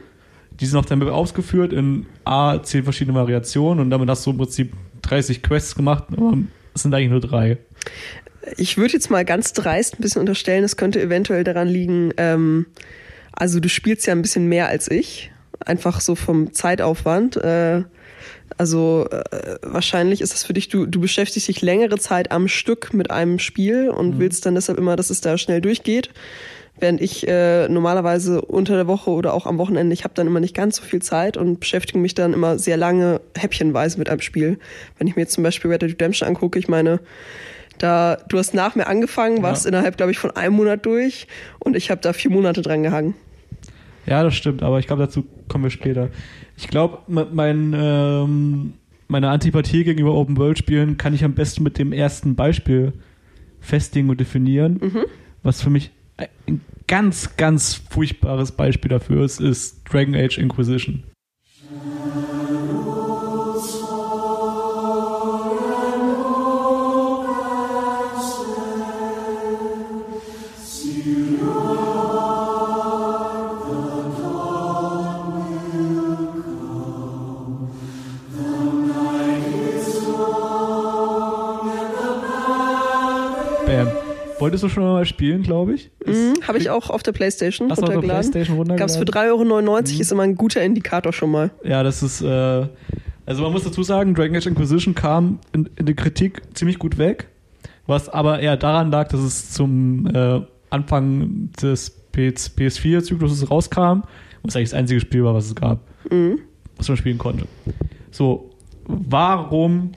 Die 0.61 0.67
sind 0.67 0.79
auf 0.79 0.87
deinem 0.87 1.01
Map 1.01 1.09
ausgeführt 1.09 1.73
in 1.73 2.07
A, 2.25 2.63
zehn 2.63 2.85
verschiedene 2.85 3.17
Variationen 3.17 3.81
und 3.81 3.91
damit 3.91 4.09
hast 4.09 4.27
du 4.27 4.31
im 4.31 4.39
Prinzip 4.39 4.73
30 5.03 5.43
Quests 5.43 5.75
gemacht, 5.75 6.05
aber 6.13 6.39
es 6.75 6.83
sind 6.83 6.95
eigentlich 6.95 7.11
nur 7.11 7.21
drei. 7.21 7.59
Ich 8.57 8.77
würde 8.77 8.93
jetzt 8.93 9.11
mal 9.11 9.25
ganz 9.25 9.55
dreist 9.55 9.95
ein 9.95 10.03
bisschen 10.03 10.21
unterstellen, 10.21 10.63
es 10.63 10.77
könnte 10.77 11.01
eventuell 11.01 11.43
daran 11.43 11.69
liegen, 11.69 12.13
ähm, 12.19 12.67
also 13.33 13.61
du 13.61 13.69
spielst 13.69 14.07
ja 14.07 14.13
ein 14.13 14.23
bisschen 14.23 14.47
mehr 14.47 14.69
als 14.69 14.91
ich, 14.91 15.33
einfach 15.59 16.01
so 16.01 16.15
vom 16.15 16.53
Zeitaufwand. 16.53 17.37
Äh, 17.39 17.85
also 18.59 19.07
äh, 19.11 19.57
wahrscheinlich 19.63 20.21
ist 20.21 20.33
das 20.33 20.45
für 20.45 20.53
dich, 20.53 20.69
du, 20.69 20.87
du 20.87 21.01
beschäftigst 21.01 21.49
dich 21.49 21.63
längere 21.63 21.99
Zeit 21.99 22.31
am 22.31 22.49
Stück 22.49 22.95
mit 22.95 23.11
einem 23.11 23.39
Spiel 23.39 23.91
und 23.91 24.17
mhm. 24.17 24.19
willst 24.21 24.47
dann 24.47 24.55
deshalb 24.55 24.79
immer, 24.79 24.97
dass 24.97 25.11
es 25.11 25.21
da 25.21 25.39
schnell 25.39 25.61
durchgeht. 25.61 26.11
Während 26.79 27.01
ich 27.01 27.29
äh, 27.29 27.69
normalerweise 27.69 28.41
unter 28.41 28.75
der 28.75 28.87
Woche 28.87 29.11
oder 29.11 29.35
auch 29.35 29.47
am 29.47 29.59
Wochenende, 29.59 29.93
ich 29.93 30.05
habe 30.05 30.15
dann 30.15 30.27
immer 30.27 30.41
nicht 30.41 30.55
ganz 30.55 30.77
so 30.77 30.83
viel 30.83 31.03
Zeit 31.03 31.37
und 31.37 31.61
beschäftige 31.61 31.99
mich 31.99 32.15
dann 32.15 32.33
immer 32.33 32.59
sehr 32.59 32.77
lange 32.77 33.21
häppchenweise 33.37 33.99
mit 33.99 34.09
einem 34.09 34.21
Spiel. 34.21 34.59
Wenn 34.99 35.07
ich 35.07 35.15
mir 35.15 35.23
jetzt 35.23 35.35
zum 35.35 35.45
Beispiel 35.45 35.71
Red 35.71 35.83
Dead 35.83 35.91
Redemption 35.91 36.29
angucke, 36.29 36.59
ich 36.59 36.69
meine, 36.69 37.01
da, 37.79 38.17
du 38.29 38.39
hast 38.39 38.55
nach 38.55 38.75
mir 38.75 38.87
angefangen, 38.87 39.43
warst 39.43 39.65
ja. 39.65 39.69
innerhalb, 39.69 39.97
glaube 39.97 40.13
ich, 40.13 40.19
von 40.19 40.31
einem 40.31 40.55
Monat 40.55 40.87
durch 40.87 41.27
und 41.59 41.77
ich 41.77 41.91
habe 41.91 42.01
da 42.01 42.13
vier 42.13 42.31
Monate 42.31 42.63
dran 42.63 42.83
gehangen. 42.83 43.15
Ja, 44.07 44.23
das 44.25 44.35
stimmt, 44.35 44.63
aber 44.63 44.79
ich 44.79 44.87
glaube, 44.87 45.03
dazu 45.03 45.25
kommen 45.49 45.65
wir 45.65 45.71
später. 45.71 46.09
Ich 46.63 46.69
glaube, 46.69 46.99
mein, 47.09 47.75
ähm, 47.77 48.75
meine 49.09 49.31
Antipathie 49.31 49.83
gegenüber 49.83 50.15
Open-World-Spielen 50.15 50.97
kann 50.97 51.13
ich 51.13 51.25
am 51.25 51.35
besten 51.35 51.65
mit 51.65 51.77
dem 51.77 51.93
ersten 51.93 52.37
Beispiel 52.37 52.93
festlegen 53.59 54.09
und 54.09 54.21
definieren. 54.21 54.79
Mhm. 54.81 55.05
Was 55.43 55.61
für 55.61 55.71
mich 55.71 55.91
ein 56.47 56.61
ganz, 56.87 57.37
ganz 57.37 57.75
furchtbares 57.75 58.53
Beispiel 58.53 58.91
dafür 58.91 59.25
ist, 59.25 59.41
ist 59.41 59.83
Dragon 59.93 60.15
Age 60.15 60.39
Inquisition. 60.39 61.03
Wolltest 84.39 84.65
du 84.65 84.69
schon 84.69 84.83
mal 84.83 85.05
spielen, 85.05 85.43
glaube 85.43 85.75
ich? 85.75 85.91
Mhm, 86.05 86.35
Habe 86.49 86.59
ich 86.59 86.69
auch 86.71 86.91
auf 86.91 87.03
der 87.03 87.13
Playstation 87.13 87.71
Hast 87.71 87.79
runtergeladen. 87.79 88.11
Auf 88.11 88.17
der 88.17 88.23
Playstation 88.23 88.57
runtergeladen? 88.57 88.79
Gab 88.79 88.89
es 88.89 88.97
für 88.97 89.05
3,99 89.05 89.31
Euro, 89.31 89.81
mhm. 89.81 90.01
ist 90.01 90.13
immer 90.13 90.23
ein 90.23 90.35
guter 90.35 90.63
Indikator 90.63 91.13
schon 91.13 91.31
mal. 91.31 91.51
Ja, 91.63 91.83
das 91.83 92.03
ist, 92.03 92.23
äh, 92.23 92.67
also 93.27 93.43
man 93.43 93.53
muss 93.53 93.65
dazu 93.65 93.83
sagen, 93.83 94.15
Dragon 94.15 94.37
Age 94.37 94.47
Inquisition 94.47 94.95
kam 94.95 95.39
in, 95.53 95.71
in 95.77 95.87
der 95.87 95.95
Kritik 95.95 96.43
ziemlich 96.55 96.79
gut 96.79 96.99
weg, 96.99 97.29
was 97.87 98.09
aber 98.09 98.41
eher 98.41 98.57
daran 98.57 98.91
lag, 98.91 99.09
dass 99.09 99.21
es 99.21 99.53
zum 99.53 100.07
äh, 100.13 100.41
Anfang 100.71 101.51
des 101.63 101.97
PS4-Zykluses 102.13 103.51
rauskam 103.51 104.03
es 104.49 104.57
eigentlich 104.57 104.71
das 104.71 104.79
einzige 104.79 105.01
Spiel 105.01 105.25
war, 105.25 105.35
was 105.35 105.47
es 105.47 105.55
gab, 105.55 105.81
mhm. 106.11 106.41
was 106.77 106.89
man 106.89 106.97
spielen 106.97 107.19
konnte. 107.19 107.47
So, 108.11 108.51
warum 108.87 109.93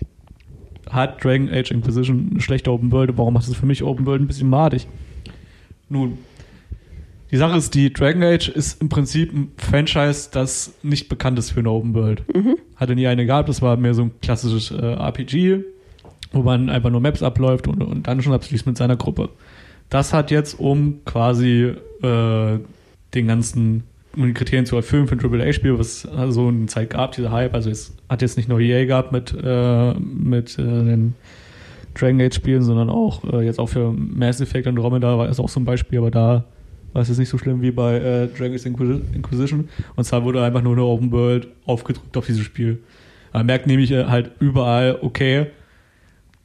hat 0.89 1.23
Dragon 1.23 1.49
Age 1.49 1.71
Inquisition 1.71 2.29
eine 2.31 2.41
schlechte 2.41 2.71
Open 2.71 2.91
World? 2.91 3.17
Warum 3.17 3.33
macht 3.33 3.47
es 3.47 3.55
für 3.55 3.65
mich 3.65 3.83
Open 3.83 4.05
World 4.05 4.21
ein 4.21 4.27
bisschen 4.27 4.49
madig? 4.49 4.87
Nun, 5.89 6.17
die 7.31 7.37
Sache 7.37 7.57
ist, 7.57 7.73
die 7.73 7.91
Dragon 7.91 8.23
Age 8.23 8.49
ist 8.49 8.81
im 8.81 8.89
Prinzip 8.89 9.33
ein 9.33 9.51
Franchise, 9.57 10.29
das 10.31 10.73
nicht 10.83 11.09
bekannt 11.09 11.39
ist 11.39 11.51
für 11.51 11.59
eine 11.59 11.71
Open 11.71 11.93
World. 11.93 12.23
Mhm. 12.33 12.55
Hatte 12.75 12.95
nie 12.95 13.07
eine 13.07 13.25
gehabt, 13.25 13.49
das 13.49 13.61
war 13.61 13.77
mehr 13.77 13.93
so 13.93 14.03
ein 14.03 14.11
klassisches 14.21 14.71
äh, 14.71 14.93
RPG, 14.93 15.59
wo 16.31 16.43
man 16.43 16.69
einfach 16.69 16.89
nur 16.89 17.01
Maps 17.01 17.23
abläuft 17.23 17.67
und, 17.67 17.83
und 17.83 18.07
dann 18.07 18.21
schon 18.21 18.33
abschließt 18.33 18.65
mit 18.67 18.77
seiner 18.77 18.95
Gruppe. 18.95 19.29
Das 19.89 20.13
hat 20.13 20.31
jetzt, 20.31 20.59
um 20.59 21.03
quasi 21.05 21.73
äh, 22.01 22.59
den 23.13 23.27
ganzen 23.27 23.83
um 24.15 24.25
die 24.25 24.33
Kriterien 24.33 24.65
zu 24.65 24.75
erfüllen 24.75 25.07
für 25.07 25.15
ein 25.15 25.41
AAA-Spiel, 25.41 25.77
was 25.77 26.01
so 26.01 26.11
also 26.11 26.47
eine 26.47 26.67
Zeit 26.67 26.91
gab, 26.91 27.13
dieser 27.13 27.31
Hype. 27.31 27.53
Also 27.53 27.69
es 27.69 27.95
hat 28.09 28.21
jetzt 28.21 28.37
nicht 28.37 28.49
nur 28.49 28.59
EA 28.59 28.85
gehabt 28.85 29.11
mit, 29.11 29.33
äh, 29.33 29.93
mit 29.93 30.57
äh, 30.57 30.63
den 30.63 31.15
Dragon 31.93 32.21
Age-Spielen, 32.21 32.61
sondern 32.61 32.89
auch 32.89 33.23
äh, 33.31 33.45
jetzt 33.45 33.59
auch 33.59 33.67
für 33.67 33.91
Mass 33.91 34.41
Effect 34.41 34.67
Andromeda 34.67 35.17
war 35.17 35.29
es 35.29 35.39
auch 35.39 35.49
so 35.49 35.59
ein 35.59 35.65
Beispiel, 35.65 35.99
aber 35.99 36.11
da 36.11 36.45
war 36.93 37.01
es 37.01 37.09
jetzt 37.09 37.17
nicht 37.17 37.29
so 37.29 37.37
schlimm 37.37 37.61
wie 37.61 37.71
bei 37.71 37.95
äh, 37.97 38.27
Dragon 38.27 38.55
Age 38.55 38.65
Inquisition. 38.65 39.69
Und 39.95 40.03
zwar 40.03 40.23
wurde 40.23 40.43
einfach 40.43 40.61
nur 40.61 40.73
eine 40.73 40.83
Open 40.83 41.11
World 41.11 41.47
aufgedrückt 41.65 42.15
auf 42.15 42.25
dieses 42.25 42.43
Spiel. 42.43 42.79
Man 43.33 43.45
merkt 43.45 43.67
nämlich 43.67 43.91
äh, 43.91 44.05
halt 44.05 44.31
überall, 44.39 44.99
okay, 45.01 45.47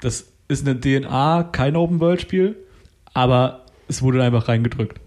das 0.00 0.32
ist 0.48 0.66
eine 0.66 0.80
DNA, 0.80 1.50
kein 1.52 1.76
Open 1.76 2.00
World-Spiel, 2.00 2.56
aber 3.14 3.64
es 3.86 4.02
wurde 4.02 4.22
einfach 4.22 4.48
reingedrückt. 4.48 5.00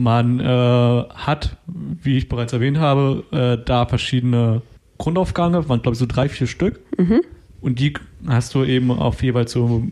Man 0.00 0.40
äh, 0.40 0.44
hat, 0.44 1.56
wie 1.66 2.16
ich 2.16 2.28
bereits 2.28 2.52
erwähnt 2.52 2.78
habe, 2.78 3.24
äh, 3.32 3.64
da 3.64 3.86
verschiedene 3.86 4.62
Grundaufgaben, 4.98 5.68
waren 5.68 5.82
glaube 5.82 5.94
ich 5.94 5.98
so 5.98 6.06
drei, 6.06 6.28
vier 6.28 6.46
Stück. 6.46 6.80
Mhm. 6.98 7.20
Und 7.60 7.78
die 7.78 7.92
hast 8.26 8.54
du 8.54 8.64
eben 8.64 8.90
auf 8.90 9.22
jeweils 9.22 9.52
so 9.52 9.82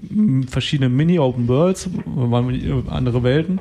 verschiedene 0.47 0.89
Mini-Open 0.89 1.49
Worlds, 1.49 1.91
andere 2.89 3.23
Welten. 3.23 3.61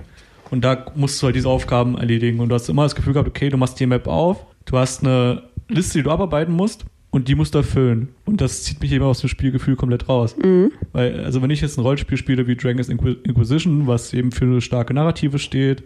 Und 0.50 0.64
da 0.64 0.86
musst 0.96 1.22
du 1.22 1.26
halt 1.26 1.36
diese 1.36 1.50
Aufgaben 1.50 1.98
erledigen. 1.98 2.40
Und 2.40 2.50
du 2.50 2.56
hast 2.56 2.70
immer 2.70 2.84
das 2.84 2.96
Gefühl 2.96 3.14
gehabt, 3.14 3.28
okay, 3.28 3.50
du 3.50 3.58
machst 3.58 3.80
die 3.80 3.86
Map 3.86 4.08
auf, 4.08 4.46
du 4.66 4.78
hast 4.78 5.04
eine 5.04 5.44
Liste, 5.68 6.00
die 6.00 6.04
du 6.04 6.12
abarbeiten 6.12 6.54
musst 6.54 6.86
und 7.10 7.28
die 7.28 7.36
musst 7.36 7.54
du 7.54 7.60
erfüllen. 7.60 8.10
Und 8.26 8.40
das 8.40 8.64
zieht 8.64 8.80
mich 8.80 8.92
eben 8.94 9.04
aus 9.04 9.20
dem 9.20 9.30
Spielgefühl 9.30 9.76
komplett 9.76 10.08
raus. 10.08 10.36
Mhm. 10.38 10.72
Weil, 10.94 11.26
also 11.26 11.42
wenn 11.42 11.50
ich 11.50 11.62
jetzt 11.62 11.78
ein 11.78 11.82
Rollenspiel 11.82 12.18
spiele 12.18 12.48
wie 12.48 12.56
Dragon's 12.56 12.88
Inquisition, 12.90 13.88
was 13.88 14.14
eben 14.14 14.32
für 14.32 14.46
eine 14.46 14.62
starke 14.62 14.94
Narrative 14.94 15.40
steht, 15.40 15.84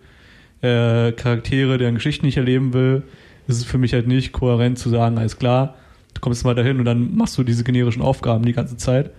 äh, 0.61 1.11
Charaktere, 1.11 1.77
deren 1.77 1.95
Geschichten 1.95 2.25
ich 2.25 2.37
erleben 2.37 2.73
will, 2.73 3.03
ist 3.47 3.57
es 3.57 3.65
für 3.65 3.77
mich 3.77 3.93
halt 3.93 4.07
nicht 4.07 4.31
kohärent 4.31 4.77
zu 4.77 4.89
sagen, 4.89 5.17
alles 5.17 5.37
klar, 5.37 5.75
du 6.13 6.21
kommst 6.21 6.45
mal 6.45 6.55
dahin 6.55 6.79
und 6.79 6.85
dann 6.85 7.15
machst 7.15 7.37
du 7.37 7.43
diese 7.43 7.63
generischen 7.63 8.01
Aufgaben 8.01 8.45
die 8.45 8.53
ganze 8.53 8.77
Zeit, 8.77 9.11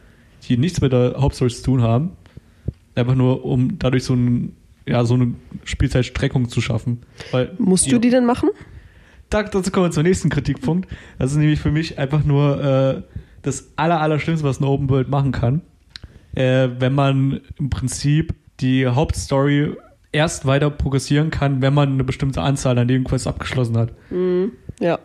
die 0.48 0.56
nichts 0.56 0.80
mit 0.80 0.92
der 0.92 1.16
Hauptstory 1.18 1.50
zu 1.50 1.62
tun 1.62 1.82
haben. 1.82 2.12
Einfach 2.94 3.14
nur, 3.14 3.44
um 3.44 3.78
dadurch 3.78 4.04
so, 4.04 4.14
ein, 4.14 4.54
ja, 4.86 5.04
so 5.04 5.14
eine 5.14 5.34
Spielzeitstreckung 5.64 6.48
zu 6.48 6.60
schaffen. 6.60 7.02
Weil 7.30 7.52
Musst 7.58 7.90
du 7.90 7.98
die 7.98 8.10
denn 8.10 8.26
machen? 8.26 8.50
Da, 9.30 9.42
dazu 9.42 9.70
kommen 9.70 9.86
wir 9.86 9.90
zum 9.90 10.02
nächsten 10.02 10.28
Kritikpunkt. 10.28 10.90
Das 11.18 11.32
ist 11.32 11.38
nämlich 11.38 11.60
für 11.60 11.70
mich 11.70 11.98
einfach 11.98 12.22
nur 12.24 12.62
äh, 12.62 13.02
das 13.40 13.70
aller, 13.76 14.00
Allerschlimmste, 14.00 14.46
was 14.46 14.58
eine 14.58 14.68
Open 14.68 14.90
World 14.90 15.08
machen 15.08 15.32
kann. 15.32 15.62
Äh, 16.34 16.68
wenn 16.78 16.94
man 16.94 17.40
im 17.58 17.70
Prinzip 17.70 18.34
die 18.60 18.86
Hauptstory 18.86 19.74
erst 20.12 20.46
weiter 20.46 20.70
progressieren 20.70 21.30
kann, 21.30 21.62
wenn 21.62 21.74
man 21.74 21.92
eine 21.92 22.04
bestimmte 22.04 22.42
Anzahl 22.42 22.78
an 22.78 22.86
Nebenquests 22.86 23.26
abgeschlossen 23.26 23.76
hat. 23.76 23.92
Mhm. 24.10 24.52
Ja. 24.78 24.98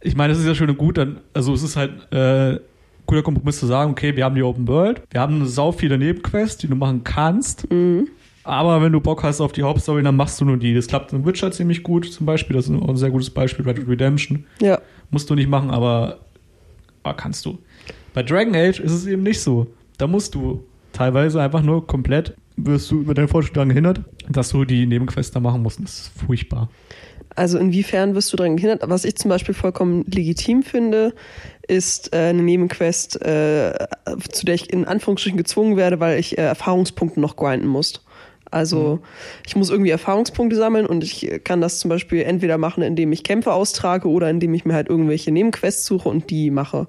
Ich 0.00 0.16
meine, 0.16 0.32
das 0.32 0.40
ist 0.40 0.46
ja 0.46 0.54
schön 0.54 0.70
und 0.70 0.78
gut, 0.78 0.98
dann, 0.98 1.20
also 1.32 1.54
es 1.54 1.62
ist 1.62 1.76
halt 1.76 2.12
äh, 2.12 2.60
guter 3.06 3.22
Kompromiss 3.22 3.60
zu 3.60 3.66
sagen, 3.66 3.90
okay, 3.92 4.16
wir 4.16 4.24
haben 4.24 4.34
die 4.34 4.42
Open 4.42 4.66
World, 4.66 5.02
wir 5.10 5.20
haben 5.20 5.46
sau 5.46 5.72
viele 5.72 5.98
Nebenquests, 5.98 6.58
die 6.58 6.68
du 6.68 6.74
machen 6.74 7.04
kannst. 7.04 7.70
Mhm. 7.70 8.08
Aber 8.44 8.82
wenn 8.82 8.92
du 8.92 9.00
Bock 9.00 9.22
hast 9.22 9.40
auf 9.40 9.52
die 9.52 9.62
Hauptstory, 9.62 10.02
dann 10.02 10.16
machst 10.16 10.38
du 10.38 10.44
nur 10.44 10.58
die. 10.58 10.74
Das 10.74 10.86
klappt 10.86 11.12
in 11.14 11.24
Witcher 11.24 11.50
ziemlich 11.50 11.82
gut, 11.82 12.04
zum 12.12 12.26
Beispiel. 12.26 12.54
Das 12.54 12.66
ist 12.66 12.70
ein 12.70 12.96
sehr 12.96 13.10
gutes 13.10 13.30
Beispiel, 13.30 13.64
Red 13.64 13.78
Dead 13.78 13.88
Redemption. 13.88 14.44
Ja. 14.60 14.80
Musst 15.10 15.30
du 15.30 15.34
nicht 15.34 15.48
machen, 15.48 15.70
aber, 15.70 16.18
aber 17.02 17.14
kannst 17.14 17.46
du. 17.46 17.58
Bei 18.12 18.22
Dragon 18.22 18.54
Age 18.54 18.80
ist 18.80 18.92
es 18.92 19.06
eben 19.06 19.22
nicht 19.22 19.40
so. 19.40 19.66
Da 19.96 20.06
musst 20.06 20.34
du 20.34 20.62
teilweise 20.92 21.40
einfach 21.40 21.62
nur 21.62 21.86
komplett 21.86 22.34
wirst 22.56 22.90
du 22.90 23.00
über 23.00 23.14
deine 23.14 23.28
Fortschritte 23.28 23.54
daran 23.54 23.68
gehindert, 23.68 24.00
dass 24.28 24.50
du 24.50 24.64
die 24.64 24.86
Nebenquests 24.86 25.32
da 25.32 25.40
machen 25.40 25.62
musst. 25.62 25.80
Das 25.82 26.00
ist 26.00 26.12
furchtbar. 26.26 26.70
Also 27.36 27.58
inwiefern 27.58 28.14
wirst 28.14 28.32
du 28.32 28.36
daran 28.36 28.56
gehindert? 28.56 28.82
Was 28.88 29.04
ich 29.04 29.16
zum 29.16 29.28
Beispiel 29.28 29.54
vollkommen 29.54 30.04
legitim 30.06 30.62
finde, 30.62 31.14
ist 31.66 32.14
äh, 32.14 32.28
eine 32.28 32.42
Nebenquest, 32.42 33.20
äh, 33.22 33.72
zu 34.30 34.46
der 34.46 34.54
ich 34.54 34.72
in 34.72 34.84
Anführungsstrichen 34.84 35.36
gezwungen 35.36 35.76
werde, 35.76 35.98
weil 35.98 36.18
ich 36.18 36.38
äh, 36.38 36.42
Erfahrungspunkte 36.42 37.20
noch 37.20 37.36
grinden 37.36 37.66
muss. 37.66 38.04
Also 38.50 39.00
mhm. 39.00 39.06
ich 39.46 39.56
muss 39.56 39.70
irgendwie 39.70 39.90
Erfahrungspunkte 39.90 40.54
sammeln 40.54 40.86
und 40.86 41.02
ich 41.02 41.40
kann 41.42 41.60
das 41.60 41.80
zum 41.80 41.88
Beispiel 41.88 42.22
entweder 42.22 42.56
machen, 42.56 42.84
indem 42.84 43.10
ich 43.10 43.24
Kämpfe 43.24 43.52
austrage 43.52 44.08
oder 44.08 44.30
indem 44.30 44.54
ich 44.54 44.64
mir 44.64 44.74
halt 44.74 44.88
irgendwelche 44.88 45.32
Nebenquests 45.32 45.86
suche 45.86 46.08
und 46.08 46.30
die 46.30 46.50
mache. 46.52 46.86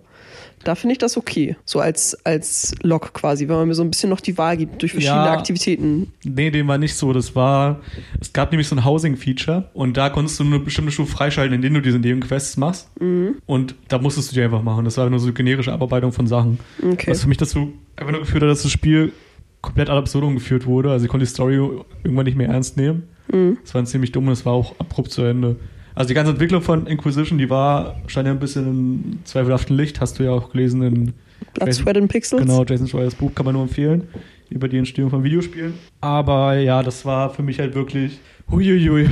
Da 0.66 0.74
finde 0.74 0.94
ich 0.94 0.98
das 0.98 1.16
okay. 1.16 1.56
So 1.64 1.80
als, 1.80 2.18
als 2.26 2.74
Log 2.82 3.14
quasi, 3.14 3.48
wenn 3.48 3.56
man 3.56 3.68
mir 3.68 3.76
so 3.76 3.84
ein 3.84 3.92
bisschen 3.92 4.10
noch 4.10 4.20
die 4.20 4.36
Wahl 4.38 4.58
gibt 4.58 4.82
durch 4.82 4.94
verschiedene 4.94 5.26
Ja. 5.26 5.32
Aktivitäten. 5.32 6.12
Nee, 6.24 6.50
dem 6.50 6.68
war 6.68 6.80
nicht 6.80 6.96
so. 6.96 7.14
Das 7.14 7.36
war, 7.36 7.82
es 8.20 8.34
gab 8.34 8.52
nämlich 8.52 8.68
so 8.68 8.76
ein 8.76 8.84
Housing-Feature 8.84 9.70
und 9.74 9.96
da 9.96 10.10
konntest 10.10 10.40
du 10.40 10.44
eine 10.44 10.60
bestimmte 10.60 10.92
Stufe 10.92 11.12
freischalten, 11.12 11.54
indem 11.54 11.76
du 11.76 11.82
diese 11.82 12.00
Nebenquests 12.00 12.58
machst. 12.58 12.90
Mhm. 13.00 13.36
Und 13.46 13.76
da 13.90 14.00
musstest 14.00 14.32
du 14.32 14.36
die 14.36 14.42
einfach 14.42 14.64
machen. 14.64 14.86
Das 14.86 14.98
war 14.98 15.08
nur 15.08 15.20
so 15.20 15.32
generische 15.32 15.72
Abarbeitung 15.72 16.12
von 16.12 16.26
Sachen. 16.26 16.60
Okay. 16.82 17.12
Was 17.12 17.22
für 17.22 17.30
mich 17.30 17.38
dazu 17.38 17.72
einfach 17.96 18.12
nur 18.12 18.22
geführt 18.22 18.42
hat, 18.42 18.50
dass 18.50 18.64
das 18.64 18.72
Spiel 18.72 19.14
komplett 19.62 19.90
ad 19.90 20.00
absurdum 20.00 20.34
geführt 20.34 20.66
wurde. 20.66 20.90
Also 20.92 21.06
ich 21.06 21.12
konnte 21.12 21.26
die 21.26 21.32
Story 21.32 21.56
irgendwann 22.04 22.26
nicht 22.26 22.38
mehr 22.38 22.50
ernst 22.50 22.76
nehmen. 22.76 23.04
Mhm. 23.32 23.60
Das 23.64 23.76
war 23.76 23.86
ziemlich 23.86 24.12
dumm 24.12 24.26
und 24.26 24.34
es 24.34 24.46
war 24.48 24.54
auch 24.54 24.80
abrupt 24.80 25.12
zu 25.12 25.22
Ende. 25.22 25.58
Also 25.96 26.10
die 26.10 26.14
ganze 26.14 26.32
Entwicklung 26.34 26.62
von 26.62 26.88
Inquisition, 26.88 27.38
die 27.38 27.50
war, 27.50 27.96
stand 28.08 28.28
ja 28.28 28.34
ein 28.34 28.40
bisschen 28.40 28.68
im 28.68 29.20
zweifelhaften 29.26 29.76
Licht, 29.78 30.02
hast 30.02 30.20
du 30.20 30.24
ja 30.24 30.32
auch 30.32 30.52
gelesen 30.52 30.82
in 30.84 31.14
Blood, 31.54 31.68
Jason- 31.68 31.84
Sweat 31.84 31.98
and 31.98 32.12
Pixels. 32.12 32.42
Genau, 32.42 32.64
Jason 32.66 32.88
Schreiers 32.88 33.16
Buch 33.16 33.34
kann 33.34 33.46
man 33.46 33.54
nur 33.54 33.64
empfehlen. 33.64 34.08
Über 34.50 34.68
die 34.68 34.78
Entstehung 34.78 35.10
von 35.10 35.24
Videospielen. 35.24 35.74
Aber 36.02 36.56
ja, 36.58 36.84
das 36.84 37.04
war 37.06 37.30
für 37.32 37.42
mich 37.44 37.60
halt 37.60 37.74
wirklich. 37.74 38.20
Huiuiui. 38.52 39.10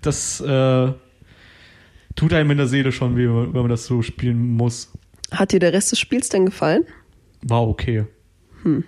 Das 0.00 0.40
äh, 0.40 0.92
tut 2.16 2.32
einem 2.32 2.50
in 2.50 2.56
der 2.58 2.66
Seele 2.66 2.90
schon 2.90 3.16
weh, 3.16 3.28
wenn 3.28 3.52
man 3.52 3.68
das 3.68 3.86
so 3.86 4.02
spielen 4.02 4.56
muss. 4.56 4.90
Hat 5.30 5.52
dir 5.52 5.60
der 5.60 5.72
Rest 5.72 5.92
des 5.92 6.00
Spiels 6.00 6.28
denn 6.30 6.46
gefallen? 6.46 6.84
War 7.42 7.66
okay. 7.68 8.04
Hm. 8.64 8.82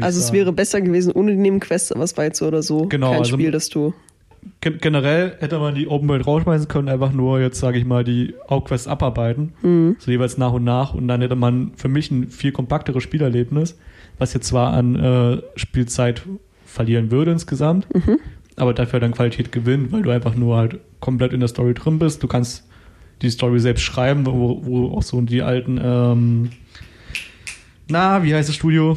Also 0.00 0.18
es 0.20 0.32
wäre 0.32 0.52
besser 0.52 0.80
gewesen 0.80 1.12
ohne 1.12 1.32
die 1.32 1.38
Nebenquests, 1.38 1.92
aber 1.92 2.04
es 2.04 2.16
war 2.16 2.24
jetzt 2.24 2.38
so 2.38 2.46
oder 2.48 2.62
so 2.62 2.86
Genau, 2.86 3.10
kein 3.10 3.20
also- 3.20 3.32
Spiel, 3.34 3.50
das 3.52 3.68
du. 3.68 3.94
Gen 4.62 4.78
generell 4.80 5.36
hätte 5.40 5.58
man 5.58 5.74
die 5.74 5.86
Open 5.88 6.08
World 6.08 6.26
rausschmeißen 6.26 6.68
können, 6.68 6.88
einfach 6.88 7.12
nur 7.12 7.40
jetzt, 7.40 7.60
sage 7.60 7.78
ich 7.78 7.84
mal, 7.84 8.04
die 8.04 8.34
Hauptquests 8.48 8.88
abarbeiten. 8.88 9.52
Mhm. 9.62 9.96
So 9.98 10.10
jeweils 10.10 10.38
nach 10.38 10.52
und 10.52 10.64
nach. 10.64 10.94
Und 10.94 11.08
dann 11.08 11.20
hätte 11.20 11.36
man 11.36 11.72
für 11.76 11.88
mich 11.88 12.10
ein 12.10 12.28
viel 12.28 12.52
kompakteres 12.52 13.02
Spielerlebnis, 13.02 13.78
was 14.18 14.32
jetzt 14.34 14.46
zwar 14.48 14.72
an 14.72 14.96
äh, 14.96 15.42
Spielzeit 15.56 16.22
verlieren 16.64 17.10
würde 17.10 17.32
insgesamt, 17.32 17.86
Mhm. 17.94 18.18
aber 18.56 18.72
dafür 18.74 19.00
dann 19.00 19.12
Qualität 19.12 19.50
gewinnt, 19.52 19.92
weil 19.92 20.02
du 20.02 20.10
einfach 20.10 20.34
nur 20.34 20.56
halt 20.56 20.78
komplett 21.00 21.32
in 21.32 21.40
der 21.40 21.48
Story 21.48 21.74
drin 21.74 21.98
bist. 21.98 22.22
Du 22.22 22.26
kannst 22.28 22.66
die 23.22 23.30
Story 23.30 23.60
selbst 23.60 23.82
schreiben, 23.82 24.24
wo, 24.26 24.60
wo 24.64 24.88
auch 24.96 25.02
so 25.02 25.20
die 25.20 25.42
alten, 25.42 25.78
ähm, 25.82 26.50
na, 27.88 28.22
wie 28.22 28.34
heißt 28.34 28.48
das 28.48 28.56
Studio? 28.56 28.96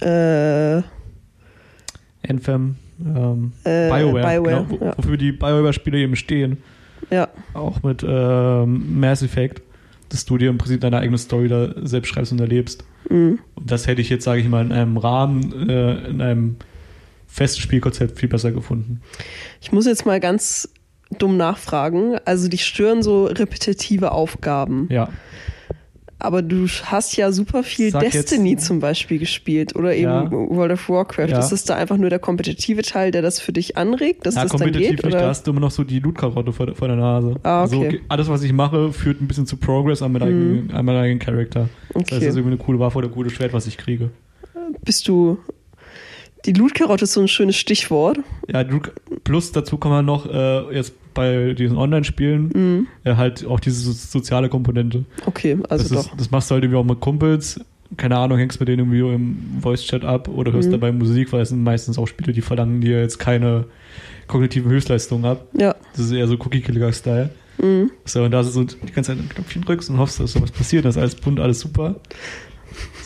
Äh, 0.00 0.82
Anthem, 2.28 2.76
ähm, 3.04 3.52
Äh, 3.64 3.88
BioWare, 3.88 4.40
BioWare, 4.40 4.66
genau, 4.68 4.84
ja. 4.84 4.94
wofür 4.96 5.16
die 5.16 5.32
BioWare-Spiele 5.32 5.98
eben 5.98 6.16
stehen. 6.16 6.58
ja. 7.10 7.28
Auch 7.54 7.82
mit 7.82 8.04
ähm, 8.06 9.00
Mass 9.00 9.22
Effect, 9.22 9.62
dass 10.08 10.24
du 10.24 10.38
dir 10.38 10.50
im 10.50 10.58
Prinzip 10.58 10.80
deine 10.80 10.98
eigene 10.98 11.18
Story 11.18 11.48
da 11.48 11.70
selbst 11.86 12.08
schreibst 12.08 12.32
und 12.32 12.40
erlebst. 12.40 12.84
Mhm. 13.08 13.38
Und 13.54 13.70
das 13.70 13.86
hätte 13.86 14.00
ich 14.00 14.08
jetzt, 14.10 14.24
sage 14.24 14.40
ich 14.40 14.48
mal, 14.48 14.64
in 14.64 14.72
einem 14.72 14.96
Rahmen, 14.96 15.68
äh, 15.68 16.06
in 16.08 16.20
einem 16.20 16.56
festen 17.26 17.60
Spielkonzept 17.62 18.18
viel 18.18 18.28
besser 18.28 18.52
gefunden. 18.52 19.00
Ich 19.60 19.72
muss 19.72 19.86
jetzt 19.86 20.04
mal 20.04 20.20
ganz 20.20 20.68
dumm 21.18 21.36
nachfragen. 21.36 22.16
Also 22.24 22.48
dich 22.48 22.64
stören 22.64 23.02
so 23.02 23.24
repetitive 23.24 24.12
Aufgaben. 24.12 24.86
Ja. 24.90 25.08
Aber 26.24 26.40
du 26.42 26.66
hast 26.84 27.16
ja 27.16 27.32
super 27.32 27.62
viel 27.64 27.90
Sag 27.90 28.02
jetzt- 28.04 28.14
Destiny 28.14 28.56
zum 28.56 28.78
Beispiel 28.80 29.18
gespielt 29.18 29.74
oder 29.74 29.94
eben 29.94 30.04
Ja. 30.04 30.30
World 30.30 30.72
of 30.72 30.88
Warcraft. 30.88 31.28
Ja. 31.28 31.38
Ist 31.40 31.50
das 31.50 31.64
da 31.64 31.74
einfach 31.74 31.96
nur 31.96 32.10
der 32.10 32.18
kompetitive 32.20 32.82
Teil, 32.82 33.10
der 33.10 33.22
das 33.22 33.40
für 33.40 33.52
dich 33.52 33.76
anregt, 33.76 34.24
dass 34.24 34.36
ja, 34.36 34.42
das 34.44 34.52
dann 34.52 34.60
kompetitiv 34.60 34.88
geht? 34.90 35.04
nicht, 35.04 35.14
Oder? 35.14 35.22
da 35.24 35.28
hast 35.28 35.46
du 35.46 35.50
immer 35.50 35.60
noch 35.60 35.70
so 35.72 35.82
die 35.84 35.98
Loot-Karotte 35.98 36.52
vor, 36.52 36.66
der- 36.66 36.74
vor 36.76 36.86
der 36.88 36.96
Nase. 36.96 37.34
Ah, 37.42 37.64
okay. 37.64 37.74
Also 37.86 37.98
alles, 38.08 38.28
was 38.28 38.42
ich 38.44 38.52
mache, 38.52 38.92
führt 38.92 39.20
ein 39.20 39.26
bisschen 39.28 39.46
zu 39.46 39.56
Progress 39.56 40.00
an 40.02 40.12
meinem 40.12 40.22
eigenen, 40.22 40.70
an 40.72 40.84
meinem 40.84 40.98
eigenen 41.02 41.18
Charakter. 41.18 41.68
Das 41.88 41.96
heißt, 41.96 42.12
das 42.12 42.18
ist 42.18 42.22
okay. 42.22 42.26
irgendwie 42.38 42.48
eine 42.48 42.56
coole 42.58 42.78
Waffe 42.78 42.98
oder 42.98 43.08
ein 43.08 43.12
cooles 43.12 43.32
Schwert, 43.32 43.52
was 43.52 43.66
ich 43.66 43.76
kriege. 43.76 44.10
Bist 44.84 45.06
du. 45.08 45.38
Die 46.46 46.52
Loot-Karotte 46.52 47.04
ist 47.04 47.12
so 47.12 47.20
ein 47.20 47.28
schönes 47.28 47.56
Stichwort. 47.56 48.18
Ja, 48.52 48.64
plus 49.24 49.52
dazu 49.52 49.78
kann 49.78 49.90
man 49.92 50.04
noch 50.04 50.26
äh, 50.26 50.74
jetzt 50.74 50.94
bei 51.14 51.52
diesen 51.54 51.76
Online-Spielen 51.76 52.50
Mhm. 52.54 52.86
äh, 53.04 53.14
halt 53.16 53.46
auch 53.46 53.60
diese 53.60 53.80
so- 53.82 53.92
soziale 53.92 54.48
Komponente. 54.48 55.04
Okay, 55.26 55.58
also 55.68 55.82
das, 55.94 56.06
doch. 56.06 56.12
ist, 56.12 56.20
das 56.20 56.30
machst 56.30 56.50
du 56.50 56.54
halt 56.54 56.64
irgendwie 56.64 56.78
auch 56.78 56.84
mit 56.84 57.00
Kumpels. 57.00 57.60
Keine 57.98 58.16
Ahnung, 58.16 58.38
hängst 58.38 58.58
mit 58.58 58.68
denen 58.70 58.90
irgendwie 58.92 59.14
im 59.14 59.36
Voice-Chat 59.60 60.04
ab 60.04 60.28
oder 60.28 60.50
hörst 60.52 60.68
Mhm. 60.68 60.72
dabei 60.72 60.92
Musik, 60.92 61.30
weil 61.32 61.42
es 61.42 61.50
sind 61.50 61.62
meistens 61.62 61.98
auch 61.98 62.06
Spiele, 62.08 62.32
die 62.32 62.40
verlangen 62.40 62.80
dir 62.80 63.00
jetzt 63.00 63.18
keine 63.18 63.66
kognitiven 64.28 64.70
Höchstleistungen 64.70 65.26
ab. 65.26 65.46
Ja. 65.52 65.74
Das 65.92 66.06
ist 66.06 66.12
eher 66.12 66.26
so 66.26 66.34
Cookie-Killer-Style. 66.36 67.28
Mhm. 67.58 67.90
So, 68.06 68.22
und 68.24 68.30
da 68.30 68.42
so 68.42 68.64
die 68.64 68.74
ganze 68.92 69.12
Zeit 69.14 69.18
ein 69.18 69.28
Knöpfchen 69.28 69.62
drückst 69.62 69.90
und 69.90 69.98
hoffst, 69.98 70.18
dass 70.18 70.32
sowas 70.32 70.50
passiert, 70.50 70.86
das 70.86 70.96
ist 70.96 71.00
alles 71.02 71.14
bunt, 71.16 71.38
alles 71.38 71.60
super. 71.60 71.96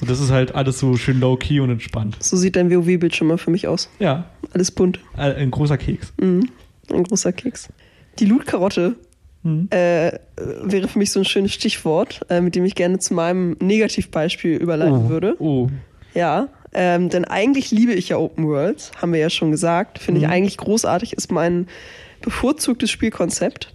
So, 0.01 0.07
das 0.07 0.21
ist 0.21 0.31
halt 0.31 0.55
alles 0.55 0.79
so 0.79 0.97
schön 0.97 1.21
low-key 1.21 1.61
und 1.61 1.71
entspannt. 1.71 2.17
So 2.21 2.37
sieht 2.37 2.57
dein 2.57 2.71
WoW-Bildschirm 2.71 3.29
mal 3.29 3.39
für 3.39 3.51
mich 3.51 3.67
aus. 3.69 3.89
Ja, 3.99 4.27
Alles 4.53 4.71
bunt. 4.71 5.01
äh, 5.17 5.33
ein 5.35 5.51
großer 5.51 5.79
Keks. 5.79 6.13
Mhm. 6.21 6.49
Ein 6.93 7.05
großer 7.05 7.33
Keks. 7.33 7.69
Die 8.19 8.25
Loot-Karotte 8.27 8.97
Mhm. 9.43 9.69
äh, 9.71 10.11
wäre 10.65 10.89
für 10.89 10.99
mich 10.99 11.13
so 11.13 11.21
ein 11.21 11.25
schönes 11.25 11.53
Stichwort, 11.53 12.21
äh, 12.31 12.41
mit 12.41 12.57
dem 12.57 12.65
ich 12.65 12.75
gerne 12.75 12.99
zu 12.99 13.15
meinem 13.15 13.57
Negativbeispiel 13.61 14.57
überleiten 14.57 15.07
oh. 15.07 15.09
würde. 15.09 15.37
Oh. 15.39 15.69
Ja, 16.15 16.49
ähm, 16.75 17.11
denn 17.11 17.25
eigentlich 17.25 17.71
liebe 17.71 17.93
ich 17.93 18.09
ja 18.09 18.17
Open 18.17 18.47
Worlds, 18.49 18.91
haben 19.01 19.13
wir 19.13 19.21
ja 19.21 19.31
schon 19.31 19.51
gesagt. 19.53 19.99
Finde 20.01 20.21
ich 20.21 20.27
Mhm. 20.27 20.33
eigentlich 20.33 20.57
großartig, 20.57 21.13
ist 21.13 21.31
mein 21.31 21.69
bevorzugtes 22.23 22.91
Spielkonzept. 22.91 23.73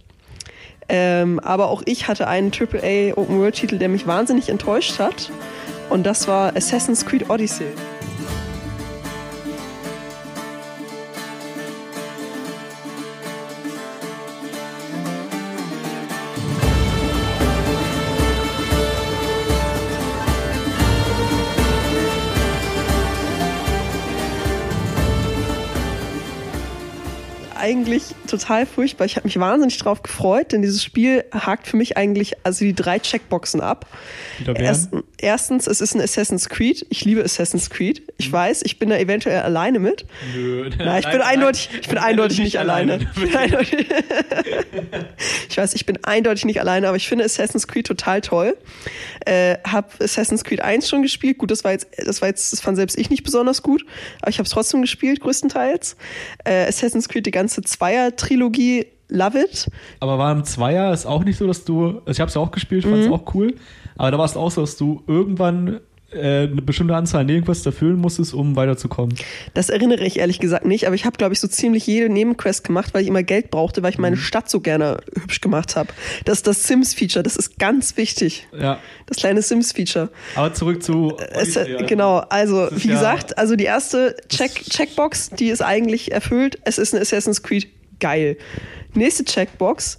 Ähm, 0.88 1.38
aber 1.40 1.68
auch 1.70 1.82
ich 1.86 2.06
hatte 2.08 2.26
einen 2.28 2.50
AAA 2.52 3.16
Open 3.16 3.38
World 3.38 3.54
Titel, 3.54 3.78
der 3.78 3.88
mich 3.88 4.06
wahnsinnig 4.06 4.48
enttäuscht 4.50 4.98
hat. 4.98 5.30
Und 5.92 6.04
das 6.04 6.26
war 6.26 6.56
Assassin's 6.56 7.04
Creed 7.04 7.28
Odyssey. 7.28 7.66
eigentlich 27.62 28.02
total 28.26 28.66
furchtbar. 28.66 29.04
Ich 29.04 29.14
habe 29.14 29.26
mich 29.26 29.38
wahnsinnig 29.38 29.78
drauf 29.78 30.02
gefreut, 30.02 30.50
denn 30.50 30.62
dieses 30.62 30.82
Spiel 30.82 31.24
hakt 31.32 31.68
für 31.68 31.76
mich 31.76 31.96
eigentlich 31.96 32.34
also 32.44 32.64
die 32.64 32.74
drei 32.74 32.98
Checkboxen 32.98 33.60
ab. 33.60 33.86
Wieder? 34.38 34.56
Ersten, 34.56 35.04
erstens, 35.22 35.66
es 35.66 35.80
ist 35.80 35.94
ein 35.94 36.00
Assassin's 36.00 36.48
Creed. 36.48 36.84
Ich 36.90 37.04
liebe 37.04 37.24
Assassin's 37.24 37.70
Creed. 37.70 38.02
Ich 38.18 38.30
weiß, 38.30 38.62
ich 38.64 38.78
bin 38.78 38.90
da 38.90 38.98
eventuell 38.98 39.40
alleine 39.40 39.78
mit. 39.78 40.04
Nö. 40.34 40.68
Na, 40.78 40.98
ich 40.98 41.08
bin 41.08 41.20
eindeutig, 41.20 41.70
ich 41.80 41.88
bin 41.88 41.98
eindeutig 41.98 42.38
nicht 42.40 42.58
alleine. 42.58 42.98
Ich 43.16 43.22
bin 43.22 43.34
eindeutig- 43.36 43.86
Ich 45.48 45.56
weiß, 45.58 45.74
ich 45.74 45.86
bin 45.86 45.98
eindeutig 46.04 46.44
nicht 46.44 46.60
alleine, 46.60 46.88
aber 46.88 46.96
ich 46.96 47.08
finde 47.08 47.24
Assassin's 47.24 47.66
Creed 47.68 47.86
total 47.86 48.20
toll. 48.20 48.56
Äh, 49.26 49.56
hab 49.64 50.00
Assassin's 50.00 50.44
Creed 50.44 50.60
1 50.60 50.88
schon 50.88 51.02
gespielt. 51.02 51.38
Gut, 51.38 51.50
das 51.50 51.64
war 51.64 51.72
jetzt, 51.72 51.88
das 51.98 52.20
war 52.20 52.28
jetzt, 52.28 52.52
das 52.52 52.60
fand 52.60 52.76
selbst 52.76 52.98
ich 52.98 53.10
nicht 53.10 53.22
besonders 53.22 53.62
gut, 53.62 53.84
aber 54.20 54.30
ich 54.30 54.38
habe 54.38 54.46
es 54.46 54.50
trotzdem 54.52 54.80
gespielt, 54.82 55.20
größtenteils. 55.20 55.96
Äh, 56.44 56.66
Assassin's 56.66 57.08
Creed, 57.08 57.26
die 57.26 57.30
ganze 57.30 57.62
Zweier-Trilogie, 57.62 58.86
love 59.12 59.38
it. 59.38 59.68
Aber 60.00 60.18
war 60.18 60.32
im 60.32 60.44
Zweier 60.44 60.92
ist 60.92 61.06
auch 61.06 61.24
nicht 61.24 61.38
so, 61.38 61.46
dass 61.46 61.64
du, 61.64 62.00
also 62.06 62.10
ich 62.10 62.20
habe 62.20 62.28
es 62.28 62.34
ja 62.34 62.40
auch 62.40 62.50
gespielt, 62.50 62.84
fand 62.84 62.96
es 62.98 63.06
Mhm. 63.06 63.12
auch 63.12 63.34
cool, 63.34 63.54
aber 63.96 64.10
da 64.10 64.18
war 64.18 64.24
es 64.24 64.36
auch 64.36 64.50
so, 64.50 64.60
dass 64.62 64.76
du 64.76 65.02
irgendwann 65.06 65.80
äh, 66.14 66.42
eine 66.42 66.60
bestimmte 66.60 66.94
Anzahl 66.94 67.22
an 67.22 67.26
Nebenquests 67.26 67.64
erfüllen 67.64 67.96
musstest, 67.96 68.34
um 68.34 68.54
weiterzukommen. 68.54 69.14
Das 69.54 69.70
erinnere 69.70 70.04
ich 70.04 70.18
ehrlich 70.18 70.40
gesagt 70.40 70.66
nicht, 70.66 70.84
aber 70.86 70.94
ich 70.94 71.06
habe, 71.06 71.16
glaube 71.16 71.32
ich, 71.32 71.40
so 71.40 71.48
ziemlich 71.48 71.86
jede 71.86 72.10
Nebenquest 72.12 72.64
gemacht, 72.64 72.92
weil 72.92 73.00
ich 73.00 73.08
immer 73.08 73.22
Geld 73.22 73.50
brauchte, 73.50 73.82
weil 73.82 73.92
ich 73.92 73.98
meine 73.98 74.18
Stadt 74.18 74.50
so 74.50 74.60
gerne 74.60 74.98
hübsch 75.18 75.40
gemacht 75.40 75.74
habe. 75.74 75.88
Das 76.26 76.36
ist 76.36 76.46
das 76.46 76.64
Sims-Feature, 76.64 77.22
das 77.22 77.36
ist 77.36 77.58
ganz 77.58 77.96
wichtig. 77.96 78.46
Ja, 78.54 78.78
Das 79.06 79.16
kleine 79.16 79.40
Sims-Feature. 79.40 80.10
aber 80.36 80.52
zurück 80.52 80.82
zu 80.82 81.16
Es, 81.30 81.54
ja. 81.54 81.64
genau, 81.86 82.18
also 82.28 82.68
wie 82.72 82.88
ja- 82.88 82.94
gesagt, 82.94 83.38
also 83.38 83.56
die 83.56 83.64
erste 83.64 84.14
Check 84.28 84.52
Checkbox, 84.68 85.30
die 85.30 85.48
ist 85.48 85.62
eigentlich 85.62 86.12
erfüllt. 86.12 86.58
Es 86.66 86.76
ist 86.76 86.94
ein 86.94 87.00
Assassin's 87.00 87.42
Creed 87.42 87.68
geil. 88.02 88.36
Nächste 88.94 89.24
Checkbox, 89.24 89.98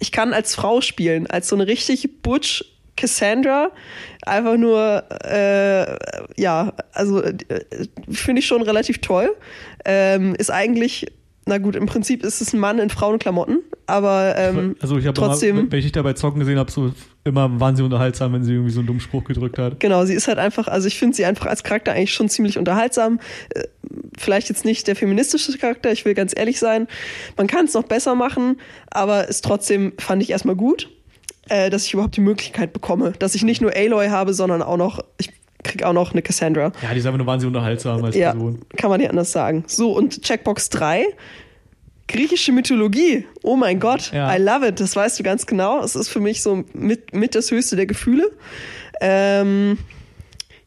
ich 0.00 0.10
kann 0.10 0.32
als 0.32 0.56
Frau 0.56 0.80
spielen, 0.80 1.28
als 1.28 1.48
so 1.48 1.54
eine 1.54 1.68
richtig 1.68 2.22
butch 2.22 2.64
Cassandra. 2.96 3.70
Einfach 4.22 4.56
nur, 4.56 5.04
äh, 5.24 5.96
ja, 6.40 6.72
also 6.92 7.22
äh, 7.22 7.34
finde 8.10 8.40
ich 8.40 8.46
schon 8.46 8.62
relativ 8.62 8.98
toll. 8.98 9.36
Ähm, 9.84 10.34
ist 10.34 10.50
eigentlich, 10.50 11.06
na 11.46 11.58
gut, 11.58 11.74
im 11.76 11.86
Prinzip 11.86 12.22
ist 12.24 12.40
es 12.40 12.52
ein 12.52 12.60
Mann 12.60 12.78
in 12.78 12.88
Frauenklamotten, 12.90 13.58
aber 13.86 14.34
ähm, 14.36 14.76
Also 14.80 14.96
ich 14.98 15.06
habe 15.06 15.14
trotzdem- 15.14 15.58
immer, 15.58 15.72
wenn 15.72 15.78
ich 15.80 15.84
dich 15.86 15.92
dabei 15.92 16.12
zocken 16.12 16.38
gesehen 16.40 16.58
habe, 16.58 16.70
so 16.70 16.92
immer 17.24 17.58
waren 17.60 17.74
sie 17.76 17.82
unterhaltsam, 17.82 18.32
wenn 18.32 18.44
sie 18.44 18.52
irgendwie 18.52 18.70
so 18.70 18.80
einen 18.80 18.86
dummen 18.86 19.00
Spruch 19.00 19.24
gedrückt 19.24 19.58
hat. 19.58 19.80
Genau, 19.80 20.04
sie 20.04 20.14
ist 20.14 20.28
halt 20.28 20.38
einfach, 20.38 20.68
also 20.68 20.86
ich 20.88 20.98
finde 20.98 21.16
sie 21.16 21.24
einfach 21.24 21.46
als 21.46 21.62
Charakter 21.64 21.92
eigentlich 21.92 22.12
schon 22.14 22.28
ziemlich 22.28 22.58
unterhaltsam. 22.58 23.18
Äh, 23.54 23.64
Vielleicht 24.18 24.48
jetzt 24.48 24.64
nicht 24.64 24.86
der 24.86 24.96
feministische 24.96 25.56
Charakter, 25.58 25.90
ich 25.92 26.04
will 26.04 26.14
ganz 26.14 26.32
ehrlich 26.36 26.58
sein. 26.58 26.86
Man 27.36 27.46
kann 27.46 27.64
es 27.66 27.74
noch 27.74 27.82
besser 27.84 28.14
machen, 28.14 28.58
aber 28.90 29.28
es 29.28 29.40
trotzdem 29.42 29.92
fand 29.98 30.22
ich 30.22 30.30
erstmal 30.30 30.56
gut. 30.56 30.88
äh, 31.48 31.70
dass 31.70 31.84
ich 31.86 31.92
überhaupt 31.94 32.16
die 32.16 32.20
Möglichkeit 32.20 32.72
bekomme, 32.72 33.12
dass 33.18 33.34
ich 33.34 33.42
nicht 33.42 33.60
nur 33.60 33.74
Aloy 33.76 34.08
habe, 34.08 34.32
sondern 34.32 34.62
auch 34.62 34.76
noch, 34.76 35.00
ich 35.18 35.30
krieg 35.62 35.82
auch 35.84 35.92
noch 35.92 36.12
eine 36.12 36.22
Cassandra. 36.22 36.72
Ja, 36.82 36.92
die 36.92 36.98
ist 36.98 37.06
einfach 37.06 37.18
nur 37.18 37.26
wahnsinnig 37.26 37.54
unterhaltsam 37.54 38.04
als 38.04 38.16
Ja, 38.16 38.32
Person. 38.32 38.60
kann 38.76 38.90
man 38.90 39.00
nicht 39.00 39.10
anders 39.10 39.32
sagen. 39.32 39.64
So, 39.66 39.92
und 39.96 40.22
Checkbox 40.22 40.68
3, 40.70 41.06
griechische 42.08 42.52
Mythologie. 42.52 43.26
Oh 43.42 43.56
mein 43.56 43.80
Gott, 43.80 44.12
Ja. 44.12 44.34
I 44.34 44.40
love 44.40 44.66
it. 44.66 44.80
Das 44.80 44.96
weißt 44.96 45.18
du 45.18 45.22
ganz 45.22 45.46
genau. 45.46 45.82
Es 45.82 45.94
ist 45.96 46.08
für 46.08 46.20
mich 46.20 46.42
so 46.42 46.64
mit, 46.74 47.14
mit 47.14 47.34
das 47.34 47.50
höchste 47.50 47.76
der 47.76 47.86
Gefühle. 47.86 48.30
Ähm, 49.00 49.78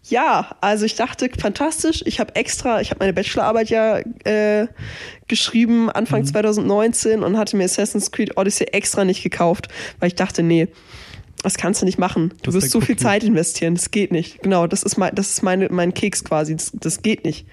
ja, 0.07 0.55
also 0.61 0.85
ich 0.85 0.95
dachte, 0.95 1.29
fantastisch. 1.39 2.03
Ich 2.05 2.19
habe 2.19 2.35
extra, 2.35 2.79
ich 2.79 2.91
habe 2.91 2.99
meine 2.99 3.13
Bachelorarbeit 3.13 3.69
ja 3.69 3.97
äh, 4.23 4.67
geschrieben 5.27 5.89
Anfang 5.89 6.21
Mhm. 6.21 6.25
2019 6.27 7.23
und 7.23 7.37
hatte 7.37 7.57
mir 7.57 7.63
Assassin's 7.65 8.11
Creed 8.11 8.37
Odyssey 8.37 8.67
extra 8.71 9.03
nicht 9.03 9.23
gekauft, 9.23 9.67
weil 9.99 10.07
ich 10.09 10.15
dachte, 10.15 10.43
nee, 10.43 10.67
das 11.45 11.57
kannst 11.57 11.81
du 11.81 11.85
nicht 11.85 11.99
machen. 11.99 12.29
Du 12.41 12.45
Das 12.45 12.55
wirst 12.55 12.65
ist 12.67 12.71
so 12.71 12.81
viel. 12.81 12.97
Zeit 12.97 13.23
investieren. 13.23 13.75
Das 13.75 13.91
geht 13.91 14.11
nicht. 14.11 14.41
Genau, 14.41 14.67
das 14.67 14.83
ist 14.83 14.97
mein, 14.97 15.13
das 15.15 15.29
ist 15.29 15.43
meine, 15.43 15.69
mein 15.69 15.93
Keks 15.93 16.23
quasi. 16.23 16.55
Das, 16.55 16.71
das 16.73 17.01
geht 17.01 17.23
nicht. 17.23 17.45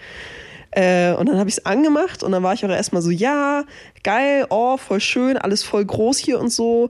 Äh, 0.71 1.13
und 1.13 1.29
dann 1.29 1.39
habe 1.39 1.51
ich 1.51 1.59
es 1.59 1.67
angemacht 1.67 2.23
und 2.23 2.33
dann 2.33 2.43
war 2.43 2.55
ich 2.55 2.65
auch 2.65 2.71
erstmal 2.71 3.03
so, 3.03 3.11
ja, 3.11 3.65
geil, 4.03 4.47
oh, 4.49 4.79
voll 4.79 5.01
schön, 5.01 5.37
alles 5.37 5.63
voll 5.63 5.85
groß 5.85 6.17
hier 6.17 6.41
und 6.41 6.49
so. 6.51 6.89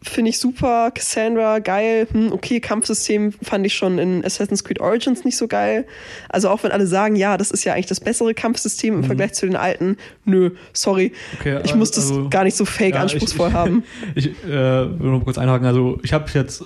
Finde 0.00 0.30
ich 0.30 0.38
super, 0.38 0.90
Cassandra, 0.90 1.58
geil, 1.58 2.06
hm, 2.10 2.32
okay, 2.32 2.60
Kampfsystem 2.60 3.32
fand 3.42 3.66
ich 3.66 3.74
schon 3.74 3.98
in 3.98 4.24
Assassin's 4.24 4.64
Creed 4.64 4.80
Origins 4.80 5.24
nicht 5.24 5.36
so 5.36 5.46
geil. 5.46 5.86
Also 6.28 6.48
auch 6.48 6.62
wenn 6.64 6.72
alle 6.72 6.86
sagen, 6.86 7.14
ja, 7.16 7.36
das 7.36 7.50
ist 7.50 7.64
ja 7.64 7.74
eigentlich 7.74 7.86
das 7.86 8.00
bessere 8.00 8.34
Kampfsystem 8.34 8.94
im 8.94 9.04
Vergleich 9.04 9.34
zu 9.34 9.46
den 9.46 9.56
alten, 9.56 9.96
nö, 10.24 10.50
sorry. 10.72 11.12
Mhm. 11.32 11.38
Okay, 11.40 11.60
ich 11.64 11.74
muss 11.74 11.90
das 11.90 12.10
also- 12.10 12.28
gar 12.28 12.44
nicht 12.44 12.56
so 12.56 12.64
fake 12.64 12.94
Ja, 12.94 13.02
anspruchsvoll 13.02 13.48
ich, 13.48 13.54
haben. 13.54 13.84
Ich 14.14 14.26
äh, 14.44 14.48
will 14.48 15.10
noch 15.10 15.24
kurz 15.24 15.38
einhaken. 15.38 15.66
Also, 15.66 15.98
ich 16.02 16.12
habe 16.12 16.26
jetzt, 16.34 16.64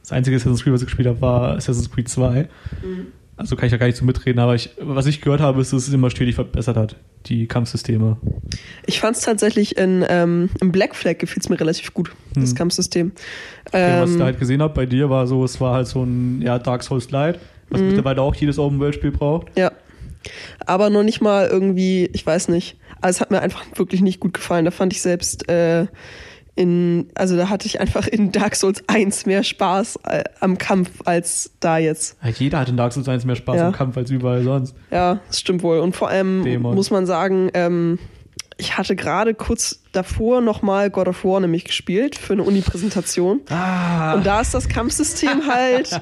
das 0.00 0.12
einzige 0.12 0.36
Assassin's 0.36 0.62
Creed, 0.62 0.72
was 0.72 0.80
ich 0.82 0.86
gespielt 0.86 1.08
habe, 1.08 1.20
war 1.20 1.56
Assassin's 1.56 1.90
Creed 1.90 2.08
2. 2.08 2.48
Mhm. 2.82 3.06
Also 3.38 3.54
kann 3.54 3.66
ich 3.66 3.70
da 3.70 3.76
gar 3.76 3.86
nicht 3.86 3.98
so 3.98 4.04
mitreden, 4.04 4.38
aber 4.40 4.54
ich, 4.54 4.70
was 4.80 5.04
ich 5.06 5.20
gehört 5.20 5.40
habe, 5.42 5.60
ist, 5.60 5.72
dass 5.72 5.86
es 5.86 5.92
immer 5.92 6.08
stetig 6.10 6.34
verbessert 6.36 6.76
hat, 6.76 6.96
die 7.26 7.46
Kampfsysteme. 7.46 8.16
Ich 8.86 8.98
fand 9.00 9.16
es 9.16 9.22
tatsächlich 9.22 9.76
in, 9.76 10.04
ähm, 10.08 10.48
im 10.60 10.72
Black 10.72 10.94
Flag 10.96 11.18
gefiel 11.18 11.40
es 11.42 11.48
mir 11.50 11.60
relativ 11.60 11.92
gut, 11.92 12.12
das 12.34 12.50
Hm. 12.50 12.56
Kampfsystem. 12.56 13.12
Ja, 13.74 14.00
was 14.00 14.08
ich 14.10 14.14
Ähm, 14.14 14.18
da 14.20 14.24
halt 14.26 14.38
gesehen 14.40 14.62
habe 14.62 14.72
bei 14.72 14.86
dir, 14.86 15.10
war 15.10 15.26
so, 15.26 15.44
es 15.44 15.60
war 15.60 15.74
halt 15.74 15.86
so 15.86 16.02
ein 16.02 16.40
ja, 16.40 16.58
Dark 16.58 16.82
Souls 16.82 17.10
Light, 17.10 17.38
was 17.68 17.80
Mhm. 17.82 17.88
mittlerweile 17.88 18.22
auch 18.22 18.34
jedes 18.34 18.58
Open-World-Spiel 18.58 19.10
braucht. 19.10 19.48
Ja. 19.58 19.70
Aber 20.64 20.88
noch 20.90 21.02
nicht 21.02 21.20
mal 21.20 21.46
irgendwie, 21.46 22.08
ich 22.14 22.24
weiß 22.26 22.48
nicht. 22.48 22.76
Also 23.02 23.18
es 23.18 23.20
hat 23.20 23.30
mir 23.30 23.42
einfach 23.42 23.64
wirklich 23.74 24.00
nicht 24.00 24.18
gut 24.18 24.32
gefallen. 24.32 24.64
Da 24.64 24.70
fand 24.70 24.92
ich 24.94 25.02
selbst 25.02 25.48
äh, 25.50 25.86
in, 26.56 27.10
also 27.14 27.36
da 27.36 27.48
hatte 27.50 27.66
ich 27.66 27.80
einfach 27.80 28.06
in 28.08 28.32
Dark 28.32 28.56
Souls 28.56 28.82
1 28.88 29.26
mehr 29.26 29.42
Spaß 29.44 30.00
äh, 30.08 30.24
am 30.40 30.58
Kampf 30.58 30.90
als 31.04 31.52
da 31.60 31.78
jetzt. 31.78 32.16
Ja, 32.22 32.30
jeder 32.30 32.58
hat 32.60 32.68
in 32.68 32.76
Dark 32.76 32.92
Souls 32.92 33.08
1 33.08 33.24
mehr 33.26 33.36
Spaß 33.36 33.56
Ja. 33.56 33.66
im 33.68 33.72
Kampf 33.74 33.96
als 33.96 34.10
überall 34.10 34.42
sonst. 34.42 34.74
Ja, 34.90 35.20
das 35.28 35.38
stimmt 35.40 35.62
wohl. 35.62 35.78
Und 35.78 35.94
vor 35.94 36.08
allem 36.08 36.42
Dämon. 36.44 36.74
muss 36.74 36.90
man 36.90 37.06
sagen, 37.06 37.50
ähm, 37.54 37.98
ich 38.56 38.78
hatte 38.78 38.96
gerade 38.96 39.34
kurz 39.34 39.82
davor 39.92 40.40
nochmal 40.40 40.88
God 40.90 41.08
of 41.08 41.24
War 41.24 41.40
nämlich 41.40 41.64
gespielt 41.66 42.16
für 42.16 42.32
eine 42.32 42.42
Uni-Präsentation. 42.42 43.42
Ah, 43.50 44.14
Und 44.14 44.24
da 44.24 44.40
ist 44.40 44.54
das 44.54 44.66
Kampfsystem 44.68 45.46
halt. 45.46 46.00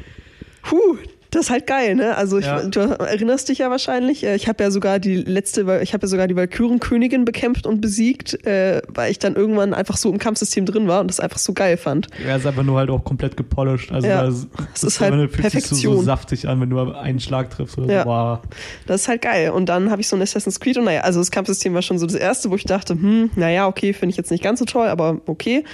Puh, 0.62 0.98
das 1.30 1.44
ist 1.46 1.50
halt 1.50 1.66
geil, 1.66 1.94
ne? 1.94 2.16
Also 2.16 2.38
ich, 2.38 2.44
Ja. 2.46 2.62
du 2.62 2.80
erinnerst 2.80 3.48
dich 3.48 3.58
ja 3.58 3.70
wahrscheinlich. 3.70 4.24
äh, 4.24 4.34
Ich 4.36 4.48
habe 4.48 4.62
ja 4.62 4.70
sogar 4.70 4.98
die 4.98 5.16
letzte, 5.16 5.80
ich 5.82 5.92
habe 5.92 6.04
ja 6.04 6.08
sogar 6.08 6.28
die 6.28 6.36
Valkyrenkönigin 6.36 7.24
bekämpft 7.24 7.66
und 7.66 7.80
besiegt, 7.80 8.46
äh, 8.46 8.82
weil 8.88 9.10
ich 9.10 9.18
dann 9.18 9.34
irgendwann 9.34 9.74
einfach 9.74 9.96
so 9.96 10.10
im 10.10 10.18
Kampfsystem 10.18 10.66
drin 10.66 10.88
war 10.88 11.00
und 11.00 11.08
das 11.08 11.20
einfach 11.20 11.38
so 11.38 11.52
geil 11.52 11.76
fand. 11.76 12.08
er 12.26 12.36
ist 12.36 12.46
einfach 12.46 12.62
nur 12.62 12.78
halt 12.78 12.90
auch 12.90 13.04
komplett 13.04 13.36
gepolished. 13.36 13.92
Also 13.92 14.06
Ja, 14.08 14.24
das, 14.24 14.46
es 14.74 14.84
ist 14.84 15.00
halt 15.00 15.14
fühlt 15.32 15.50
sich 15.52 15.64
so, 15.66 15.74
so 15.74 15.80
Perfektion. 15.82 16.04
saftig 16.04 16.48
an, 16.48 16.60
wenn 16.60 16.70
du 16.70 16.78
einen 16.92 17.20
Schlag 17.20 17.50
triffst. 17.50 17.78
Oder 17.78 17.92
Ja. 17.92 18.02
so. 18.04 18.08
Wow. 18.08 18.38
Das 18.86 19.02
ist 19.02 19.08
halt 19.08 19.22
geil. 19.22 19.50
Und 19.50 19.68
dann 19.68 19.90
habe 19.90 20.00
ich 20.00 20.08
so 20.08 20.16
ein 20.16 20.22
Assassin's 20.22 20.60
Creed 20.60 20.78
und 20.78 20.84
naja, 20.84 21.00
also 21.02 21.20
das 21.20 21.30
Kampfsystem 21.30 21.74
war 21.74 21.82
schon 21.82 21.98
so 21.98 22.06
das 22.06 22.14
erste, 22.16 22.50
wo 22.50 22.56
ich 22.56 22.64
dachte, 22.64 22.94
hm, 22.94 23.30
naja, 23.36 23.66
okay, 23.66 23.92
finde 23.92 24.10
ich 24.10 24.16
jetzt 24.16 24.30
nicht 24.30 24.42
ganz 24.42 24.58
so 24.58 24.64
toll, 24.64 24.88
aber 24.88 25.20
okay. 25.26 25.64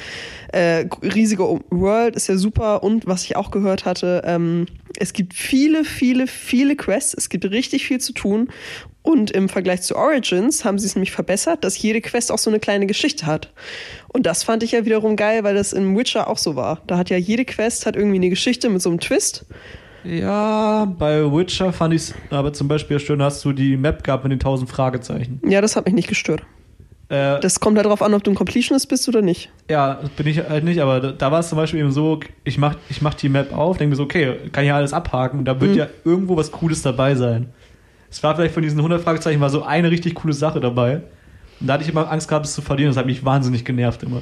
Äh, 0.53 0.87
riesige 1.03 1.45
World 1.71 2.15
ist 2.17 2.27
ja 2.29 2.37
super 2.37 2.83
und 2.83 3.07
was 3.07 3.25
ich 3.25 3.37
auch 3.37 3.51
gehört 3.51 3.87
hatte, 3.87 4.23
ähm, 4.27 4.67
es 4.99 5.13
gibt 5.13 5.35
viele, 5.35 5.85
viele, 5.85 6.27
viele 6.27 6.77
Quests, 6.77 7.15
es 7.15 7.29
gibt 7.29 7.45
richtig 7.51 7.87
viel 7.87 8.01
zu 8.01 8.13
tun 8.13 8.49
und 9.03 9.33
im 9.33 9.49
Vergleich 9.49 9.83
zu 9.83 9.97
Origins 9.97 10.65
haben 10.65 10.79
sie 10.79 10.87
es 10.87 10.95
nämlich 10.95 11.11
verbessert, 11.11 11.65
dass 11.65 11.81
jede 11.81 12.01
Quest 12.01 12.31
auch 12.31 12.39
so 12.39 12.51
eine 12.51 12.61
kleine 12.61 12.87
Geschichte 12.87 13.27
hat. 13.27 13.53
Und 14.09 14.27
das 14.27 14.45
fand 14.45 14.63
ich 14.63 14.73
ja 14.73 14.85
wiederum 14.85 15.17
geil, 15.17 15.43
weil 15.43 15.55
das 15.55 15.73
in 15.73 15.97
Witcher 15.97 16.29
auch 16.29 16.39
so 16.39 16.55
war. 16.55 16.83
Da 16.87 16.99
hat 16.99 17.11
ja 17.11 17.17
jede 17.17 17.45
Quest 17.45 17.85
hat 17.87 17.97
irgendwie 17.97 18.17
eine 18.17 18.31
Geschichte 18.31 18.69
mit 18.69 18.81
so 18.81 18.91
einem 18.91 19.01
Twist. 19.01 19.45
Ja, 20.05 20.85
bei 20.85 21.23
Witcher 21.33 21.73
fand 21.73 21.95
ich 21.95 22.03
es 22.03 22.15
aber 22.31 22.53
zum 22.53 22.69
Beispiel 22.69 22.99
schön, 23.01 23.23
hast 23.23 23.45
du 23.45 23.53
die 23.53 23.77
Map 23.77 24.05
gehabt 24.05 24.25
mit 24.25 24.33
den 24.33 24.41
1000 24.41 24.71
Fragezeichen. 24.71 25.41
Ja, 25.47 25.61
das 25.61 25.77
hat 25.77 25.87
mich 25.87 25.95
nicht 25.95 26.09
gestört. 26.09 26.43
Äh, 27.13 27.41
Das 27.41 27.61
kommt 27.61 27.77
halt 27.77 27.85
darauf 27.87 28.01
an, 28.03 28.15
ob 28.15 28.25
du 28.25 28.31
ein 28.31 28.35
Completionist 28.35 28.89
bist 28.89 29.07
oder 29.09 29.21
nicht. 29.23 29.51
ja, 29.71 29.99
das 30.01 30.11
bin 30.11 30.27
ich 30.27 30.39
halt 30.49 30.65
nicht, 30.65 30.81
aber 30.81 30.99
da, 31.01 31.13
da 31.13 31.31
war 31.31 31.41
es 31.41 31.49
zum 31.51 31.57
Beispiel 31.59 31.81
eben 31.81 31.93
so, 31.93 32.21
ich 32.45 32.57
mach, 32.59 32.75
ich 32.89 33.03
mach 33.03 33.15
die 33.15 33.29
Map 33.29 33.53
auf, 33.57 33.77
denke 33.77 33.91
mir 33.91 33.97
so, 33.97 34.05
okay, 34.05 34.37
kann 34.53 34.65
ja 34.65 34.77
alles 34.77 34.93
abhaken, 34.93 35.45
da 35.45 35.61
wird 35.61 35.73
Mhm. 35.73 35.77
ja 35.79 35.87
irgendwo 36.05 36.37
was 36.37 36.51
Cooles 36.51 36.81
dabei 36.83 37.15
sein. 37.15 37.51
Es 38.11 38.23
war 38.23 38.35
vielleicht 38.37 38.55
von 38.55 38.63
diesen 38.63 38.79
100 38.79 39.03
Fragezeichen 39.03 39.41
war 39.41 39.51
so 39.51 39.63
eine 39.63 39.91
richtig 39.91 40.15
coole 40.15 40.33
Sache 40.35 40.61
dabei. 40.61 41.03
Und 41.61 41.67
da 41.67 41.75
hatte 41.75 41.85
ich 41.85 41.91
immer 41.91 42.11
Angst 42.11 42.29
gehabt, 42.29 42.45
es 42.47 42.55
zu 42.55 42.61
verlieren, 42.63 42.91
das 42.91 42.97
hat 42.97 43.07
mich 43.07 43.25
wahnsinnig 43.25 43.65
genervt 43.65 44.03
immer. 44.03 44.21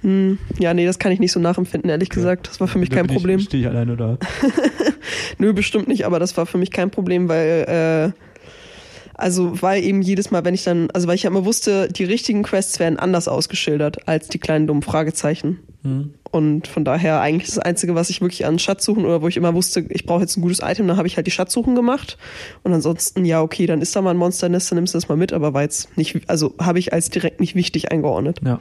Hm, 0.00 0.38
ja, 0.58 0.74
nee, 0.74 0.84
das 0.86 0.98
kann 0.98 1.12
ich 1.12 1.20
nicht 1.20 1.30
so 1.30 1.38
nachempfinden, 1.38 1.88
ehrlich 1.90 2.08
gesagt. 2.08 2.48
Das 2.48 2.58
war 2.60 2.66
für 2.66 2.78
mich 2.78 2.88
Da 2.88 2.96
kein 2.96 3.06
Problem. 3.06 3.38
Ich, 3.38 3.44
stehe 3.44 3.62
ich 3.62 3.68
alleine 3.68 3.96
da. 3.96 4.18
Nö, 5.38 5.52
bestimmt 5.52 5.86
nicht, 5.88 6.04
aber 6.06 6.18
das 6.18 6.36
war 6.36 6.46
für 6.46 6.58
mich 6.58 6.70
kein 6.72 6.90
Problem, 6.90 7.28
weil, 7.28 8.12
äh, 8.14 8.31
also, 9.22 9.62
weil 9.62 9.82
eben 9.84 10.02
jedes 10.02 10.30
Mal, 10.30 10.44
wenn 10.44 10.54
ich 10.54 10.64
dann, 10.64 10.90
also 10.90 11.06
weil 11.06 11.14
ich 11.14 11.22
ja 11.22 11.30
immer 11.30 11.44
wusste, 11.44 11.88
die 11.88 12.04
richtigen 12.04 12.42
Quests 12.42 12.80
werden 12.80 12.98
anders 12.98 13.28
ausgeschildert 13.28 14.08
als 14.08 14.28
die 14.28 14.38
kleinen 14.38 14.66
dummen 14.66 14.82
Fragezeichen. 14.82 15.60
Hm. 15.82 16.14
Und 16.32 16.66
von 16.66 16.84
daher 16.84 17.20
eigentlich 17.20 17.48
das 17.48 17.58
Einzige, 17.58 17.94
was 17.94 18.08
ich 18.08 18.20
wirklich 18.20 18.46
an 18.46 18.58
Schatzsuchen 18.58 19.04
oder 19.04 19.20
wo 19.20 19.28
ich 19.28 19.36
immer 19.36 19.54
wusste, 19.54 19.84
ich 19.90 20.06
brauche 20.06 20.22
jetzt 20.22 20.36
ein 20.36 20.40
gutes 20.40 20.60
Item, 20.60 20.88
dann 20.88 20.96
habe 20.96 21.06
ich 21.06 21.16
halt 21.16 21.26
die 21.26 21.30
Schatzsuchen 21.30 21.74
gemacht. 21.74 22.18
Und 22.62 22.72
ansonsten, 22.72 23.24
ja, 23.24 23.42
okay, 23.42 23.66
dann 23.66 23.80
ist 23.82 23.94
da 23.94 24.02
mal 24.02 24.10
ein 24.10 24.16
Monsternest, 24.16 24.70
dann 24.70 24.76
nimmst 24.76 24.94
du 24.94 24.96
das 24.96 25.08
mal 25.08 25.16
mit, 25.16 25.32
aber 25.32 25.52
war 25.54 25.62
jetzt 25.62 25.96
nicht, 25.96 26.18
also 26.28 26.54
habe 26.58 26.78
ich 26.78 26.92
als 26.92 27.10
direkt 27.10 27.38
nicht 27.38 27.54
wichtig 27.54 27.92
eingeordnet. 27.92 28.40
Ja. 28.44 28.60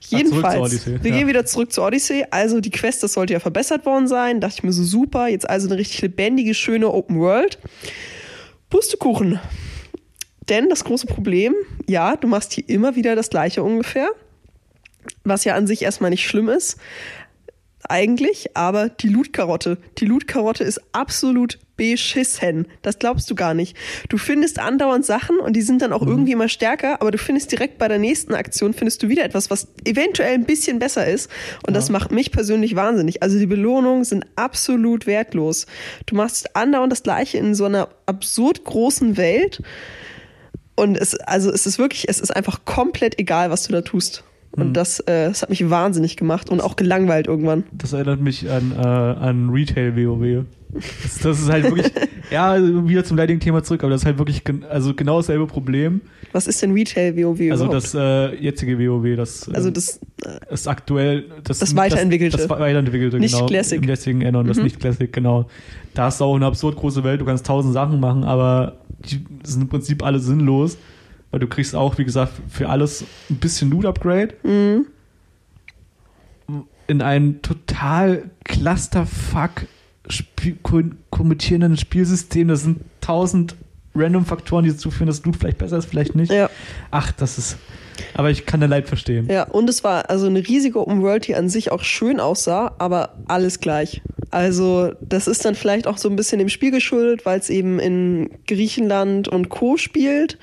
Jedenfalls, 0.00 0.60
Odyssey, 0.60 1.02
wir 1.02 1.10
ja. 1.10 1.16
gehen 1.18 1.28
wieder 1.28 1.46
zurück 1.46 1.72
zur 1.72 1.86
Odyssey. 1.86 2.24
Also 2.30 2.60
die 2.60 2.70
Quest, 2.70 3.02
das 3.02 3.12
sollte 3.12 3.32
ja 3.32 3.40
verbessert 3.40 3.86
worden 3.86 4.08
sein. 4.08 4.40
Dachte 4.40 4.56
ich 4.58 4.62
mir 4.64 4.72
so 4.72 4.82
super. 4.82 5.28
Jetzt 5.28 5.48
also 5.48 5.68
eine 5.68 5.78
richtig 5.78 6.02
lebendige, 6.02 6.52
schöne 6.54 6.92
Open 6.92 7.20
World. 7.20 7.58
Pustekuchen. 8.70 9.38
Denn 10.48 10.68
das 10.68 10.84
große 10.84 11.06
Problem, 11.06 11.54
ja, 11.86 12.16
du 12.16 12.26
machst 12.26 12.52
hier 12.52 12.68
immer 12.68 12.96
wieder 12.96 13.16
das 13.16 13.30
gleiche 13.30 13.62
ungefähr. 13.62 14.08
Was 15.24 15.44
ja 15.44 15.54
an 15.54 15.66
sich 15.66 15.82
erstmal 15.82 16.10
nicht 16.10 16.26
schlimm 16.26 16.48
ist. 16.48 16.78
Eigentlich, 17.88 18.56
aber 18.56 18.88
die 18.88 19.08
Loot-Karotte. 19.08 19.78
Die 19.98 20.04
Loot-Karotte 20.04 20.64
ist 20.64 20.80
absolut 20.92 21.58
beschissen. 21.76 22.66
Das 22.82 22.98
glaubst 22.98 23.30
du 23.30 23.34
gar 23.34 23.54
nicht. 23.54 23.76
Du 24.08 24.18
findest 24.18 24.58
andauernd 24.58 25.06
Sachen 25.06 25.38
und 25.38 25.54
die 25.54 25.62
sind 25.62 25.80
dann 25.80 25.92
auch 25.92 26.02
irgendwie 26.04 26.32
immer 26.32 26.48
stärker, 26.48 27.00
aber 27.00 27.12
du 27.12 27.18
findest 27.18 27.52
direkt 27.52 27.78
bei 27.78 27.86
der 27.88 27.98
nächsten 27.98 28.34
Aktion 28.34 28.74
findest 28.74 29.02
du 29.02 29.08
wieder 29.08 29.24
etwas, 29.24 29.48
was 29.48 29.68
eventuell 29.84 30.34
ein 30.34 30.44
bisschen 30.44 30.80
besser 30.80 31.06
ist. 31.06 31.30
Und 31.66 31.74
das 31.74 31.88
macht 31.88 32.10
mich 32.10 32.32
persönlich 32.32 32.74
wahnsinnig. 32.74 33.22
Also 33.22 33.38
die 33.38 33.46
Belohnungen 33.46 34.04
sind 34.04 34.26
absolut 34.34 35.06
wertlos. 35.06 35.66
Du 36.06 36.16
machst 36.16 36.56
andauernd 36.56 36.92
das 36.92 37.04
Gleiche 37.04 37.38
in 37.38 37.54
so 37.54 37.64
einer 37.64 37.88
absurd 38.06 38.64
großen 38.64 39.16
Welt. 39.16 39.62
Und 40.78 40.96
es, 40.96 41.16
also 41.16 41.50
es 41.50 41.66
ist 41.66 41.80
wirklich, 41.80 42.08
es 42.08 42.20
ist 42.20 42.30
einfach 42.30 42.64
komplett 42.64 43.18
egal, 43.18 43.50
was 43.50 43.64
du 43.64 43.72
da 43.72 43.80
tust. 43.80 44.22
Und 44.52 44.74
das, 44.74 45.00
äh, 45.00 45.28
das 45.28 45.42
hat 45.42 45.50
mich 45.50 45.68
wahnsinnig 45.70 46.16
gemacht 46.16 46.50
und 46.50 46.60
auch 46.60 46.76
gelangweilt 46.76 47.26
irgendwann. 47.26 47.64
Das 47.72 47.92
erinnert 47.92 48.20
mich 48.20 48.50
an, 48.50 48.72
äh, 48.72 48.76
an 48.80 49.50
Retail-WoW. 49.50 50.44
Das, 51.02 51.18
das 51.22 51.40
ist 51.40 51.48
halt 51.50 51.64
wirklich, 51.64 51.90
ja, 52.30 52.56
wieder 52.86 53.04
zum 53.04 53.16
leidigen 53.16 53.40
Thema 53.40 53.62
zurück, 53.62 53.82
aber 53.84 53.90
das 53.90 54.02
ist 54.02 54.06
halt 54.06 54.18
wirklich 54.18 54.44
gen 54.44 54.64
also 54.64 54.94
genau 54.94 55.18
dasselbe 55.18 55.46
Problem. 55.46 56.00
Was 56.32 56.46
ist 56.46 56.60
denn 56.60 56.72
Retail 56.72 57.16
WoW 57.16 57.50
Also 57.50 57.64
überhaupt? 57.64 57.74
das 57.84 57.94
äh, 57.94 58.34
jetzige 58.36 58.78
WoW, 58.78 59.16
das, 59.16 59.48
also 59.48 59.68
ähm, 59.68 59.74
das, 59.74 60.00
das 60.50 60.66
aktuell, 60.66 61.24
das, 61.44 61.58
Das 61.60 61.74
Weiterentwickelte. 61.74 62.36
Das, 62.36 62.46
das 62.48 62.58
Weiterentwickelte, 62.58 63.18
Nicht 63.18 63.34
genau. 63.34 63.46
Classic. 63.46 63.82
Im 63.82 63.88
jetzigen 63.88 64.26
Addon, 64.26 64.46
das 64.46 64.58
Mhm. 64.58 64.64
nicht 64.64 64.80
Classic, 64.80 65.10
genau. 65.10 65.46
Da 65.94 66.04
hast 66.04 66.20
du 66.20 66.24
auch 66.24 66.36
eine 66.36 66.44
absurd 66.46 66.76
große 66.76 67.02
Welt, 67.02 67.20
du 67.20 67.24
kannst 67.24 67.46
tausend 67.46 67.72
Sachen 67.72 67.98
machen, 67.98 68.24
aber 68.24 68.76
die 69.10 69.24
sind 69.44 69.62
im 69.62 69.68
Prinzip 69.68 70.02
alle 70.04 70.18
sinnlos, 70.18 70.76
weil 71.30 71.40
du 71.40 71.46
kriegst 71.46 71.74
auch, 71.74 71.98
wie 71.98 72.04
gesagt, 72.04 72.32
für 72.48 72.68
alles 72.68 73.04
ein 73.30 73.36
bisschen 73.36 73.70
Loot-Upgrade. 73.70 74.34
Mhm. 74.42 74.86
In 76.86 77.02
ein 77.02 77.42
total 77.42 78.30
Clusterfuck 78.44 79.66
Spiel, 80.08 80.56
ko- 80.62 80.82
kommentierenden 81.10 81.76
Spielsystem, 81.76 82.48
das 82.48 82.62
sind 82.62 82.80
tausend 83.02 83.56
random 83.94 84.24
Faktoren, 84.24 84.64
die 84.64 84.70
dazu 84.70 84.90
führen, 84.90 85.08
dass 85.08 85.22
Loot 85.24 85.36
vielleicht 85.36 85.58
besser 85.58 85.76
ist, 85.76 85.84
vielleicht 85.86 86.14
nicht. 86.14 86.32
ja. 86.32 86.48
Ach, 86.90 87.12
das 87.12 87.36
ist. 87.36 87.58
Aber 88.14 88.30
ich 88.30 88.46
kann 88.46 88.60
der 88.60 88.68
Leid 88.70 88.88
verstehen. 88.88 89.28
Ja, 89.28 89.42
und 89.42 89.68
es 89.68 89.84
war 89.84 90.08
also 90.08 90.26
eine 90.28 90.38
riesige 90.46 90.80
Open 90.80 91.02
World, 91.02 91.26
die 91.26 91.34
an 91.34 91.48
sich 91.50 91.72
auch 91.72 91.82
schön 91.82 92.20
aussah, 92.20 92.74
aber 92.78 93.16
alles 93.26 93.60
gleich. 93.60 94.00
Also, 94.30 94.92
das 95.00 95.26
ist 95.26 95.44
dann 95.44 95.56
vielleicht 95.56 95.86
auch 95.86 95.98
so 95.98 96.08
ein 96.08 96.16
bisschen 96.16 96.38
dem 96.38 96.48
Spiel 96.48 96.70
geschuldet, 96.70 97.26
weil 97.26 97.40
es 97.40 97.50
eben 97.50 97.78
in 97.80 98.30
Griechenland 98.46 99.28
und 99.28 99.48
Co. 99.50 99.76
spielt. 99.76 100.38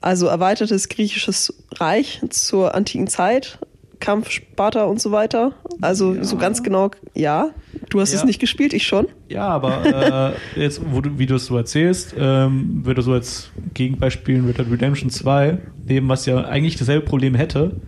Also 0.00 0.26
erweitertes 0.26 0.88
griechisches 0.88 1.54
Reich 1.76 2.20
zur 2.30 2.74
antiken 2.74 3.06
Zeit. 3.06 3.58
Kampf 4.00 4.28
Sparta 4.30 4.84
und 4.84 5.00
so 5.00 5.12
weiter. 5.12 5.52
Also 5.80 6.14
Ja. 6.14 6.24
so 6.24 6.36
ganz 6.36 6.62
genau, 6.62 6.90
ja. 7.14 7.50
Du 7.88 8.00
hast 8.00 8.12
Ja. 8.12 8.18
es 8.18 8.24
nicht 8.24 8.38
gespielt, 8.38 8.74
ich 8.74 8.86
schon. 8.86 9.06
Ja, 9.28 9.48
aber 9.48 10.34
äh, 10.56 10.60
jetzt, 10.60 10.82
wo 10.90 11.00
du, 11.00 11.18
wie 11.18 11.24
du 11.26 11.36
es 11.36 11.46
so 11.46 11.56
erzählst, 11.56 12.14
ähm, 12.18 12.84
würde 12.84 13.00
so 13.00 13.12
als 13.12 13.50
Gegenbeispiel 13.72 14.44
Red 14.44 14.58
Dead 14.58 14.70
Redemption 14.70 15.08
2 15.08 15.58
nehmen, 15.86 16.08
was 16.08 16.26
ja 16.26 16.36
eigentlich 16.44 16.76
dasselbe 16.76 17.06
Problem 17.06 17.34
hätte, 17.34 17.80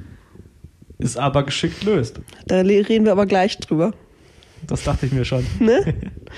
ist 0.99 1.19
aber 1.19 1.42
geschickt 1.42 1.85
löst. 1.85 2.21
Da 2.47 2.61
reden 2.61 3.05
wir 3.05 3.12
aber 3.12 3.27
gleich 3.27 3.59
drüber. 3.59 3.92
Das 4.66 4.85
dachte 4.85 5.05
ich 5.07 5.12
mir 5.12 5.27
schon. 5.27 5.45
Ne? 5.61 5.95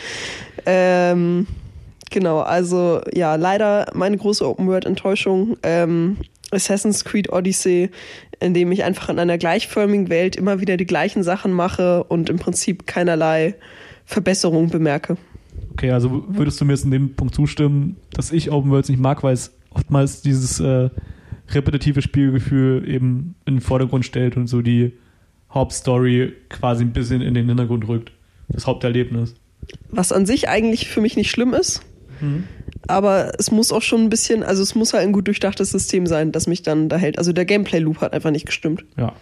ähm, 0.66 1.46
genau, 2.10 2.40
also 2.40 3.00
ja, 3.14 3.34
leider 3.36 3.86
meine 3.94 4.16
große 4.16 4.46
Open-World-Enttäuschung. 4.46 5.56
Ähm, 5.62 6.18
Assassin's 6.50 7.04
Creed 7.04 7.30
Odyssey, 7.32 7.90
in 8.40 8.54
dem 8.54 8.72
ich 8.72 8.84
einfach 8.84 9.08
in 9.08 9.18
einer 9.18 9.38
gleichförmigen 9.38 10.08
Welt 10.08 10.36
immer 10.36 10.60
wieder 10.60 10.76
die 10.76 10.86
gleichen 10.86 11.22
Sachen 11.22 11.52
mache 11.52 12.04
und 12.04 12.30
im 12.30 12.38
Prinzip 12.38 12.86
keinerlei 12.86 13.54
Verbesserung 14.04 14.70
bemerke. 14.70 15.16
Okay, 15.72 15.90
also 15.90 16.24
würdest 16.28 16.60
du 16.60 16.64
mir 16.64 16.72
jetzt 16.72 16.84
in 16.84 16.90
dem 16.90 17.14
Punkt 17.14 17.34
zustimmen, 17.34 17.96
dass 18.12 18.32
ich 18.32 18.50
Open 18.50 18.70
Worlds 18.70 18.88
nicht 18.88 19.00
mag, 19.00 19.22
weil 19.22 19.34
es 19.34 19.52
oftmals 19.70 20.22
dieses 20.22 20.60
äh, 20.60 20.88
repetitive 21.50 22.02
Spielgefühl 22.02 22.88
eben 22.88 23.34
in 23.44 23.56
den 23.56 23.60
Vordergrund 23.60 24.04
stellt 24.04 24.36
und 24.36 24.46
so 24.46 24.62
die 24.62 24.92
Hauptstory 25.50 26.32
quasi 26.48 26.84
ein 26.84 26.92
bisschen 26.92 27.20
in 27.20 27.34
den 27.34 27.46
Hintergrund 27.48 27.86
rückt. 27.88 28.12
Das 28.48 28.66
Haupterlebnis. 28.66 29.34
Was 29.90 30.12
an 30.12 30.26
sich 30.26 30.48
eigentlich 30.48 30.88
für 30.88 31.00
mich 31.00 31.16
nicht 31.16 31.30
schlimm 31.30 31.52
ist, 31.52 31.82
aber 32.86 33.32
es 33.38 33.50
muss 33.50 33.72
auch 33.72 33.82
schon 33.82 34.02
ein 34.02 34.10
bisschen, 34.10 34.42
also 34.42 34.62
es 34.62 34.74
muss 34.74 34.92
halt 34.94 35.04
ein 35.04 35.12
gut 35.12 35.26
durchdachtes 35.26 35.70
System 35.70 36.06
sein, 36.06 36.32
das 36.32 36.46
mich 36.46 36.62
dann 36.62 36.88
da 36.88 36.96
hält. 36.96 37.18
Also 37.18 37.32
der 37.32 37.44
Gameplay-Loop 37.44 38.00
hat 38.00 38.12
einfach 38.12 38.30
nicht 38.30 38.46
gestimmt. 38.46 38.84
Ja. 38.96 39.12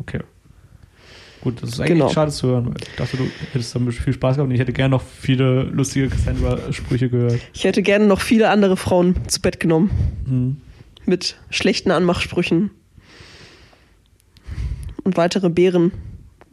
Okay. 0.00 0.20
Gut, 1.40 1.62
das 1.62 1.70
ist 1.70 1.80
eigentlich 1.80 1.92
Genau. 1.98 2.08
schade 2.08 2.32
zu 2.32 2.48
hören, 2.48 2.74
ich 2.80 2.96
dachte, 2.96 3.16
du 3.16 3.24
hättest 3.52 3.74
damit 3.74 3.94
viel 3.94 4.12
Spaß 4.12 4.36
gehabt 4.36 4.48
und 4.48 4.54
ich 4.54 4.60
hätte 4.60 4.72
gerne 4.72 4.90
noch 4.90 5.02
viele 5.02 5.62
lustige 5.62 6.08
Cassandra-Sprüche 6.08 7.08
gehört. 7.10 7.38
Ich 7.52 7.62
hätte 7.64 7.82
gerne 7.82 8.06
noch 8.06 8.20
viele 8.20 8.48
andere 8.50 8.76
Frauen 8.76 9.14
zu 9.28 9.40
Bett 9.40 9.60
genommen. 9.60 9.90
Hm. 10.26 10.56
mit 11.06 11.36
schlechten 11.50 11.90
Anmachsprüchen 11.90 12.70
und 15.04 15.16
weitere 15.16 15.48
Bären 15.48 15.92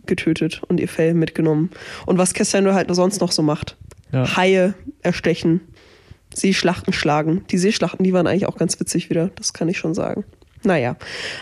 getötet 0.06 0.62
und 0.68 0.80
ihr 0.80 0.88
Fell 0.88 1.14
mitgenommen. 1.14 1.72
Und 2.06 2.18
was 2.18 2.34
Cassandra 2.34 2.74
halt 2.74 2.94
sonst 2.96 3.20
noch 3.22 3.32
so 3.32 3.42
macht. 3.42 3.76
Ja. 4.12 4.36
Haie 4.38 4.74
erstechen, 5.02 5.62
Seeschlachten 6.34 6.94
schlagen. 6.94 7.44
Die 7.50 7.58
Seeschlachten, 7.58 8.04
die 8.04 8.14
waren 8.14 8.28
eigentlich 8.28 8.46
auch 8.46 8.58
ganz 8.58 8.80
witzig 8.80 9.10
wieder, 9.10 9.30
das 9.36 9.54
kann 9.54 9.70
ich 9.70 9.78
schon 9.78 9.94
sagen. 9.94 10.26
Naja, 10.64 10.96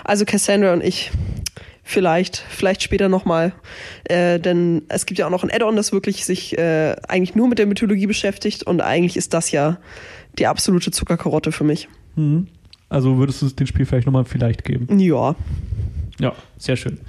also 0.04 0.26
Cassandra 0.26 0.74
und 0.74 0.84
ich, 0.84 1.12
vielleicht, 1.84 2.38
vielleicht 2.50 2.84
später 2.84 3.10
nochmal, 3.10 3.54
äh, 4.06 4.40
denn 4.40 4.84
es 4.90 5.06
gibt 5.06 5.20
ja 5.20 5.28
auch 5.28 5.32
noch 5.32 5.44
ein 5.44 5.52
Add-on, 5.52 5.76
das 5.76 5.92
wirklich 5.92 6.26
sich 6.26 6.58
äh, 6.58 6.96
eigentlich 7.08 7.36
nur 7.36 7.48
mit 7.48 7.60
der 7.60 7.66
Mythologie 7.66 8.08
beschäftigt 8.08 8.64
und 8.64 8.82
eigentlich 8.82 9.18
ist 9.18 9.34
das 9.34 9.52
ja 9.52 9.80
die 10.40 10.48
absolute 10.48 10.92
Zuckerkarotte 10.92 11.52
für 11.52 11.64
mich. 11.64 11.88
Hm. 12.16 12.48
Also 12.90 13.18
würdest 13.18 13.42
du 13.42 13.48
den 13.48 13.68
Spiel 13.68 13.86
vielleicht 13.86 14.06
nochmal 14.06 14.26
vielleicht 14.26 14.64
geben? 14.66 15.00
Ja, 15.00 15.36
Ja, 16.20 16.34
sehr 16.58 16.76
schön. 16.76 17.00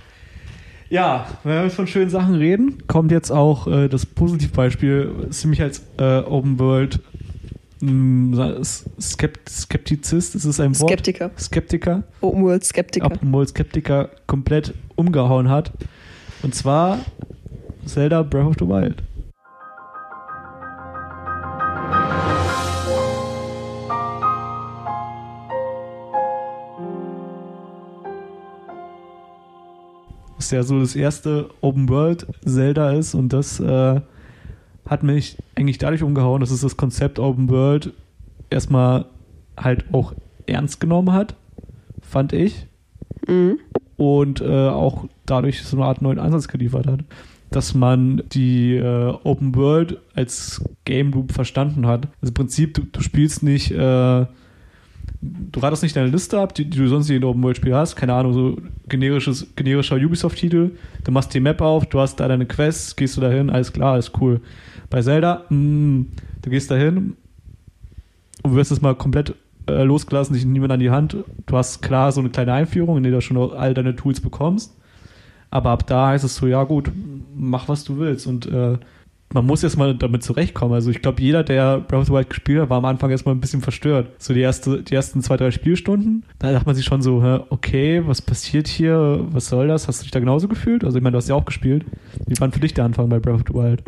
Ja, 0.95 1.27
wenn 1.43 1.65
wir 1.65 1.71
von 1.71 1.89
schönen 1.89 2.09
Sachen 2.09 2.37
reden, 2.37 2.87
kommt 2.87 3.11
jetzt 3.11 3.33
auch 3.33 3.67
äh, 3.67 3.89
das 3.89 4.07
Positivbeispiel, 4.07 5.27
ziemlich 5.31 5.61
als 5.61 5.83
äh, 5.99 6.19
Open 6.19 6.57
World 6.61 7.01
mh, 7.81 8.63
Skept 9.01 9.49
Skeptizist, 9.49 10.37
ist 10.37 10.45
es 10.45 10.61
ein 10.61 10.79
Wort? 10.79 10.91
Skeptiker. 10.91 11.33
Skeptiker. 11.37 12.05
Open 12.21 12.45
World 12.45 12.63
Skeptiker. 12.63 13.07
Open 13.07 13.33
World 13.33 13.49
Skeptiker 13.49 14.09
komplett 14.29 14.73
umgehauen 14.95 15.49
hat. 15.49 15.73
Und 16.45 16.55
zwar 16.55 17.01
Zelda 17.87 18.23
Breath 18.23 18.47
of 18.47 18.55
the 18.61 18.69
Wild. 18.69 19.03
Was 30.45 30.51
ja 30.51 30.63
so 30.63 30.79
das 30.79 30.95
erste 30.95 31.49
Open 31.63 31.89
World 31.89 32.27
Zelda 32.45 32.93
ist 32.93 33.15
und 33.15 33.33
das 33.33 33.61
äh, 33.61 34.01
hat 34.85 35.03
mich 35.03 35.39
eigentlich 35.55 35.79
dadurch 35.79 36.03
umgehauen, 36.03 36.41
dass 36.41 36.51
es 36.51 36.61
das 36.61 36.77
Konzept 36.77 37.19
Open 37.19 37.49
World 37.49 37.95
erstmal 38.51 39.07
halt 39.57 39.87
auch 39.93 40.13
ernst 40.45 40.81
genommen 40.81 41.13
hat, 41.15 41.35
fand 42.03 42.35
ich 42.35 42.67
Mhm. 43.27 43.59
und 43.97 44.43
äh, 44.43 44.69
auch 44.69 45.07
dadurch 45.25 45.63
so 45.63 45.79
eine 45.79 45.87
Art 45.87 46.03
neuen 46.03 46.19
Ansatz 46.19 46.47
geliefert 46.47 46.89
hat, 46.89 47.01
dass 47.51 47.73
man 47.73 48.23
die 48.35 48.75
äh, 48.77 49.15
Open 49.25 49.55
World 49.55 49.99
als 50.15 50.63
Game 50.85 51.11
Loop 51.13 51.33
verstanden 51.33 51.87
hat. 51.87 52.09
Also 52.21 52.33
im 52.33 52.35
Prinzip, 52.35 52.75
du, 52.75 52.83
du 52.83 53.01
spielst 53.01 53.43
nicht, 53.43 53.71
äh, 53.71 54.27
du 55.53 55.61
ratest 55.61 55.83
nicht 55.83 55.97
deine 55.97 56.09
Liste 56.09 56.39
ab, 56.39 56.55
die, 56.55 56.65
die 56.65 56.79
du 56.79 56.89
sonst 56.89 57.09
in 57.09 57.15
jedem 57.15 57.29
Open 57.29 57.43
World 57.43 57.57
Spiel 57.57 57.75
hast, 57.75 57.97
keine 57.97 58.15
Ahnung, 58.15 58.33
so 58.33 58.57
generisches, 58.89 59.47
generischer 59.57 59.97
Ubisoft-Titel, 59.97 60.73
du 61.05 61.11
machst 61.11 61.33
die 61.35 61.41
Map 61.41 61.61
auf, 61.61 61.87
du 61.87 62.01
hast 62.01 62.17
da 62.17 62.29
deine 62.29 62.47
Quests, 62.47 62.97
gehst 62.97 63.17
du 63.17 63.21
dahin, 63.21 63.51
alles 63.51 63.73
klar, 63.73 63.95
alles 63.95 64.13
cool. 64.21 64.41
Bei 64.91 65.03
Zelda, 65.03 65.45
mh, 65.49 66.05
du 66.43 66.51
gehst 66.51 66.71
dahin 66.71 67.17
und 68.43 68.55
wirst 68.55 68.73
es 68.73 68.83
mal 68.83 68.95
komplett 68.95 69.35
äh, 69.67 69.83
losgelassen, 69.83 70.35
dich 70.35 70.45
niemand 70.45 70.73
an 70.73 70.81
die 70.81 70.91
Hand. 70.91 71.17
Du 71.47 71.57
hast 71.57 71.81
klar 71.81 72.13
so 72.13 72.21
eine 72.21 72.31
kleine 72.31 72.53
Einführung, 72.53 72.99
in 72.99 73.03
der 73.03 73.13
du 73.13 73.21
schon 73.21 73.37
all 73.53 73.75
deine 73.75 73.97
Tools 73.97 74.21
bekommst. 74.21 74.77
Aber 75.51 75.71
ab 75.71 75.87
da 75.87 76.09
heißt 76.09 76.25
es 76.25 76.37
so, 76.37 76.47
ja 76.47 76.65
gut, 76.65 76.91
mach 77.35 77.69
was 77.69 77.85
du 77.85 77.99
willst. 77.99 78.27
Und 78.27 78.47
äh, 78.47 78.77
man 79.35 79.45
muss 79.47 79.65
erstmal 79.65 79.97
damit 79.97 80.23
zurechtkommen. 80.23 80.75
Also 80.75 80.91
ich 80.91 81.03
glaube, 81.03 81.21
jeder, 81.21 81.43
der 81.43 81.81
Breath 81.81 82.03
of 82.03 82.07
the 82.07 82.13
Wild 82.13 82.31
gespielt 82.31 82.63
hat, 82.63 82.71
war 82.71 82.79
am 82.79 82.85
Anfang 82.85 83.11
erstmal 83.11 83.35
ein 83.35 83.41
bisschen 83.41 83.61
verstört. 83.61 84.09
So 84.19 84.33
die, 84.33 84.41
erste, 84.41 84.83
die 84.83 84.95
ersten 84.95 85.23
zwei, 85.23 85.37
drei 85.37 85.51
Spielstunden, 85.51 86.25
da 86.39 86.53
dachte 86.53 86.67
man 86.67 86.77
sich 86.77 86.85
schon 86.85 87.03
so, 87.03 87.45
okay, 87.51 88.03
was 88.07 88.23
passiert 88.23 88.69
hier? 88.69 89.27
Was 89.31 89.49
soll 89.49 89.67
das? 89.67 89.89
Hast 89.89 90.01
du 90.01 90.03
dich 90.05 90.13
da 90.13 90.21
genauso 90.21 90.47
gefühlt? 90.47 90.85
Also 90.85 90.99
ich 90.99 91.03
meine, 91.03 91.13
du 91.13 91.19
hast 91.19 91.29
ja 91.29 91.35
auch 91.35 91.45
gespielt. 91.45 91.85
Wie 92.27 92.41
war 92.41 92.51
für 92.53 92.61
dich 92.61 92.75
der 92.75 92.85
Anfang 92.85 93.09
bei 93.09 93.19
Breath 93.19 93.35
of 93.35 93.43
the 93.49 93.55
Wild? 93.55 93.83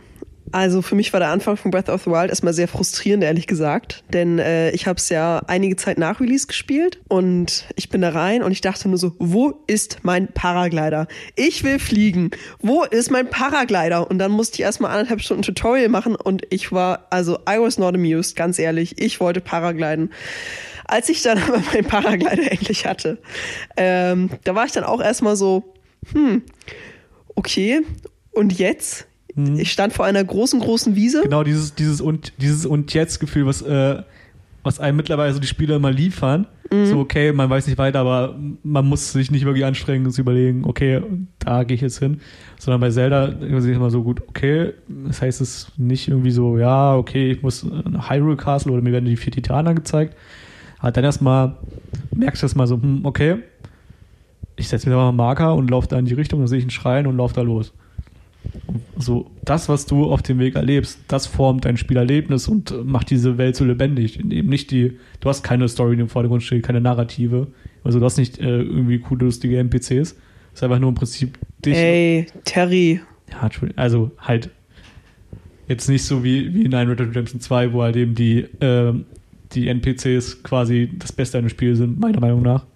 Also 0.53 0.81
für 0.81 0.95
mich 0.95 1.13
war 1.13 1.21
der 1.21 1.31
Anfang 1.31 1.57
von 1.57 1.71
Breath 1.71 1.89
of 1.89 2.05
the 2.05 2.11
Wild 2.11 2.31
erstmal 2.31 2.55
sehr 2.55 2.69
frustrierend, 2.69 3.25
ehrlich 3.25 3.47
gesagt. 3.47 4.05
Denn 4.13 4.39
äh, 4.39 4.71
ich 4.71 4.87
habe 4.87 4.97
es 4.97 5.09
ja 5.09 5.43
einige 5.47 5.77
Zeit 5.77 5.99
nach 5.99 6.21
Release 6.21 6.47
gespielt 6.47 7.01
und 7.09 7.67
ich 7.75 7.89
bin 7.89 8.01
da 8.01 8.11
rein 8.11 8.43
und 8.43 8.53
ich 8.53 8.61
dachte 8.61 8.89
nur 8.89 8.99
so, 8.99 9.13
wo 9.19 9.63
ist 9.67 9.99
mein 10.03 10.29
Paraglider? 10.29 11.09
Ich 11.35 11.65
will 11.65 11.79
fliegen. 11.79 12.31
Wo 12.61 12.85
ist 12.85 13.11
mein 13.11 13.29
Paraglider? 13.29 14.09
Und 14.09 14.19
dann 14.19 14.31
musste 14.31 14.57
ich 14.57 14.61
erstmal 14.63 14.93
anderthalb 14.93 15.21
Stunden 15.21 15.43
Tutorial 15.43 15.89
machen 15.89 16.15
und 16.15 16.43
ich 16.51 16.73
war, 16.73 17.07
also 17.11 17.39
I 17.49 17.59
was 17.59 17.79
not 17.79 17.95
amused, 17.95 18.37
ganz 18.37 18.59
ehrlich. 18.59 19.01
Ich 19.01 19.21
wollte 19.21 19.41
Paragliden. 19.41 20.13
Als 20.85 21.09
ich 21.09 21.23
dann 21.23 21.39
aber 21.43 21.59
meinen 21.73 21.85
Paraglider 21.85 22.51
endlich 22.53 22.87
hatte, 22.87 23.19
ähm, 23.77 24.31
da 24.45 24.55
war 24.55 24.65
ich 24.65 24.73
dann 24.73 24.85
auch 24.85 25.03
erstmal 25.03 25.37
so, 25.37 25.75
hm, 26.13 26.43
okay, 27.35 27.83
und 28.33 28.57
jetzt? 28.59 29.07
Ich 29.37 29.73
stand 29.73 29.93
vor 29.93 30.05
einer 30.05 30.25
großen, 30.25 30.61
großen 30.61 30.95
Wiese. 30.95 31.23
Genau 31.23 31.45
dieses, 31.45 31.75
dieses 31.75 32.01
und 32.01 32.33
dieses 32.41 32.65
und 32.65 32.95
jetzt 32.95 33.21
Gefühl, 33.21 33.47
was, 33.47 33.63
äh, 33.63 34.03
was 34.63 34.81
einem 34.81 34.97
mittlerweile 34.97 35.33
so 35.33 35.41
die 35.41 35.47
Spiele 35.47 35.77
immer 35.77 35.91
liefern. 35.91 36.47
So, 36.71 36.99
okay, 36.99 37.33
man 37.33 37.49
weiß 37.49 37.67
nicht 37.69 37.79
weiter, 37.79 38.01
aber 38.01 38.35
man 38.65 38.87
muss 38.87 39.13
sich 39.13 39.31
nicht 39.31 39.45
wirklich 39.45 39.65
anstrengen 39.65 40.05
und 40.05 40.11
sich 40.11 40.19
überlegen, 40.19 40.65
okay, 40.65 41.01
da 41.39 41.63
gehe 41.63 41.77
ich 41.77 41.81
jetzt 41.81 41.99
hin. 41.99 42.21
Sondern 42.59 42.81
bei 42.81 42.91
Zelda 42.91 43.27
ist 43.27 43.65
es 43.65 43.67
immer 43.67 43.91
so 43.91 44.03
gut, 44.03 44.21
okay, 44.29 44.73
das 44.89 45.23
heißt 45.23 45.41
es 45.41 45.71
nicht 45.77 46.09
irgendwie 46.09 46.33
so, 46.33 46.59
ja, 46.59 46.97
okay, 46.97 47.31
ich 47.31 47.43
muss 47.43 47.63
ein 47.63 48.11
Hyrule 48.11 48.37
Castle 48.37 48.73
oder 48.73 48.83
mir 48.83 48.93
werden 48.93 49.05
die 49.05 49.17
vier 49.17 49.33
Titanen 49.33 49.77
gezeigt. 49.77 50.17
Aber 50.81 50.91
dann 50.91 51.05
erstmal 51.05 51.57
merkst 52.15 52.43
du 52.43 52.47
erstmal 52.47 52.67
so, 52.67 52.77
hm, 52.83 53.05
okay, 53.05 53.37
ich 54.57 54.69
setze 54.69 54.89
mir 54.89 54.97
da 54.97 55.03
mal 55.03 55.09
einen 55.09 55.17
Marker 55.17 55.55
und 55.55 55.71
laufe 55.71 55.87
da 55.87 55.99
in 55.99 56.07
die 56.07 56.15
Richtung, 56.15 56.41
dann 56.41 56.49
sehe 56.49 56.59
ich 56.59 56.65
einen 56.65 56.71
Schrein 56.71 57.07
und 57.07 57.17
laufe 57.17 57.35
da 57.35 57.43
los. 57.43 57.73
So, 58.99 59.31
das, 59.45 59.69
was 59.69 59.87
du 59.87 60.05
auf 60.11 60.23
dem 60.23 60.39
Weg 60.39 60.57
erlebst, 60.57 60.99
das 61.09 61.27
formt 61.27 61.65
dein 61.65 61.77
Spielerlebnis 61.77 62.49
und 62.49 62.71
äh, 62.71 62.75
macht 62.83 63.11
diese 63.11 63.39
Welt 63.39 63.57
so 63.57 63.65
lebendig. 63.65 64.19
Eben 64.19 64.49
nicht 64.49 64.71
die, 64.71 64.99
du 65.21 65.29
hast 65.29 65.43
keine 65.43 65.69
Story, 65.69 65.97
die 65.97 66.03
im 66.03 66.09
Vordergrund 66.09 66.43
steht, 66.43 66.63
keine 66.63 66.81
Narrative. 66.81 67.49
Also 67.85 67.99
du 67.99 68.05
hast 68.05 68.17
nicht 68.17 68.39
äh, 68.39 68.63
irgendwie 68.63 68.99
coole, 68.99 69.27
lustige 69.27 69.59
NPCs. 69.59 69.91
Es 69.91 70.15
ist 70.55 70.63
einfach 70.63 70.79
nur 70.79 70.89
im 70.89 70.95
Prinzip 70.95 71.39
dich. 71.65 71.77
Ey, 71.77 72.27
Terry. 72.45 73.01
Ja, 73.31 73.51
also 73.77 74.13
halt 74.19 74.51
jetzt 75.69 75.89
nicht 75.89 76.05
so 76.05 76.25
wie, 76.25 76.55
wie 76.55 76.63
in 76.63 76.75
Red 76.75 76.99
Dead 76.99 77.09
Redemption 77.09 77.41
2, 77.41 77.73
wo 77.73 77.83
halt 77.83 77.97
eben 77.97 78.15
die, 78.15 78.47
ähm, 78.61 79.05
die 79.53 79.69
NPCs 79.69 80.43
quasi 80.43 80.91
das 80.99 81.13
Beste 81.13 81.39
eines 81.39 81.53
Spiels 81.53 81.79
sind, 81.79 81.99
meiner 81.99 82.21
Meinung 82.21 82.43
nach. 82.43 82.67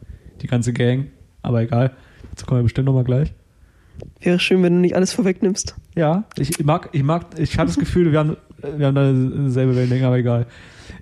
die 0.42 0.46
ganze 0.46 0.72
Gang. 0.72 1.06
Aber 1.42 1.62
egal, 1.62 1.92
dazu 2.30 2.46
kommen 2.46 2.60
wir 2.60 2.64
bestimmt 2.64 2.86
nochmal 2.86 3.04
gleich. 3.04 3.32
Wäre 4.20 4.38
schön, 4.38 4.62
wenn 4.62 4.74
du 4.74 4.80
nicht 4.80 4.96
alles 4.96 5.12
vorwegnimmst. 5.12 5.74
Ja, 5.94 6.24
ich 6.36 6.62
mag, 6.64 6.88
ich 6.92 7.02
mag, 7.02 7.26
ich 7.38 7.58
habe 7.58 7.66
das 7.68 7.78
Gefühl, 7.78 8.12
wir 8.12 8.18
haben, 8.18 8.36
wir 8.76 8.86
haben 8.86 8.94
da 8.94 9.12
dieselbe 9.12 9.74
Wellenlänge, 9.76 10.06
aber 10.06 10.18
egal. 10.18 10.46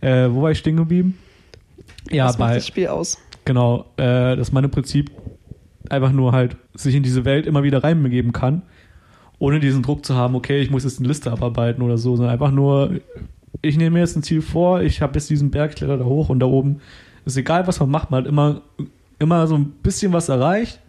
Äh, 0.01 0.29
wo 0.31 0.43
war 0.43 0.51
ich 0.51 0.59
stehen 0.59 0.77
geblieben? 0.77 1.19
Ja, 2.11 2.27
Was 2.27 2.39
macht 2.39 2.51
bei, 2.51 2.55
das 2.55 2.67
Spiel 2.67 2.89
aus? 2.89 3.19
genau, 3.45 3.87
äh, 3.97 4.37
dass 4.37 4.53
man 4.53 4.65
im 4.65 4.71
Prinzip 4.71 5.11
einfach 5.91 6.13
nur 6.13 6.33
halt 6.33 6.57
sich 6.75 6.95
in 6.95 7.03
diese 7.03 7.25
Welt 7.25 7.47
immer 7.47 7.63
wieder 7.63 7.83
reinbegeben 7.83 8.33
kann, 8.33 8.63
ohne 9.39 9.59
diesen 9.61 9.83
Druck 9.83 10.05
zu 10.05 10.15
haben, 10.15 10.35
okay, 10.35 10.61
ich 10.61 10.71
muss 10.71 10.85
jetzt 10.85 10.99
eine 10.99 11.09
Liste 11.09 11.33
abarbeiten 11.33 11.83
oder 11.83 11.97
so, 11.99 12.15
sondern 12.17 12.33
einfach 12.33 12.51
nur, 12.51 13.01
ich 13.63 13.77
nehme 13.77 13.95
mir 13.95 14.01
jetzt 14.01 14.17
ein 14.17 14.23
Ziel 14.23 14.43
vor, 14.43 14.83
ich 14.83 15.01
habe 15.01 15.15
jetzt 15.15 15.31
diesen 15.31 15.51
Berg, 15.51 15.77
kletter 15.77 15.97
da 15.97 16.05
hoch 16.05 16.29
und 16.29 16.41
da 16.41 16.47
oben 16.47 16.81
ist 17.25 17.37
egal, 17.37 17.67
was 17.67 17.81
man 17.81 17.91
macht, 17.91 18.11
man 18.11 18.25
hat 18.25 18.29
immer, 18.29 18.63
immer 19.19 19.47
so 19.47 19.57
ein 19.57 19.71
bisschen 19.83 20.13
was 20.13 20.29
erreicht 20.29 20.81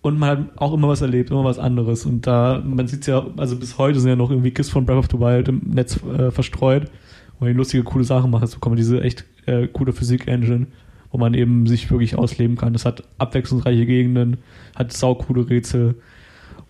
und 0.00 0.18
man 0.18 0.30
hat 0.30 0.38
auch 0.56 0.72
immer 0.72 0.88
was 0.88 1.00
erlebt, 1.00 1.30
immer 1.30 1.44
was 1.44 1.58
anderes. 1.58 2.06
Und 2.06 2.26
da, 2.26 2.62
man 2.64 2.86
sieht 2.86 3.06
ja, 3.06 3.26
also 3.36 3.56
bis 3.56 3.78
heute 3.78 3.98
sind 3.98 4.08
ja 4.08 4.16
noch 4.16 4.30
irgendwie 4.30 4.52
Gifts 4.52 4.70
von 4.70 4.86
Breath 4.86 4.98
of 4.98 5.08
the 5.10 5.18
Wild 5.18 5.48
im 5.48 5.60
Netz 5.66 5.98
äh, 6.04 6.30
verstreut, 6.30 6.90
wo 7.38 7.44
man 7.44 7.54
lustige, 7.54 7.82
coole 7.82 8.04
Sachen 8.04 8.30
macht. 8.30 8.46
So 8.48 8.58
kommen 8.58 8.76
diese 8.76 9.02
echt 9.02 9.24
äh, 9.46 9.66
coole 9.66 9.92
Physik-Engine, 9.92 10.66
wo 11.10 11.18
man 11.18 11.34
eben 11.34 11.66
sich 11.66 11.90
wirklich 11.90 12.16
ausleben 12.16 12.56
kann. 12.56 12.72
Das 12.72 12.84
hat 12.84 13.02
abwechslungsreiche 13.18 13.86
Gegenden, 13.86 14.38
hat 14.76 14.92
saucoole 14.92 15.48
Rätsel. 15.48 15.96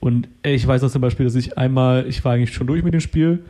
Und 0.01 0.29
ich 0.43 0.66
weiß 0.66 0.83
auch 0.85 0.91
zum 0.91 1.03
Beispiel, 1.03 1.26
dass 1.26 1.35
ich 1.35 1.59
einmal, 1.59 2.07
ich 2.09 2.24
war 2.24 2.33
eigentlich 2.33 2.55
schon 2.55 2.66
durch 2.66 2.83
mit 2.83 2.95
dem 2.95 3.01
Spiel 3.01 3.45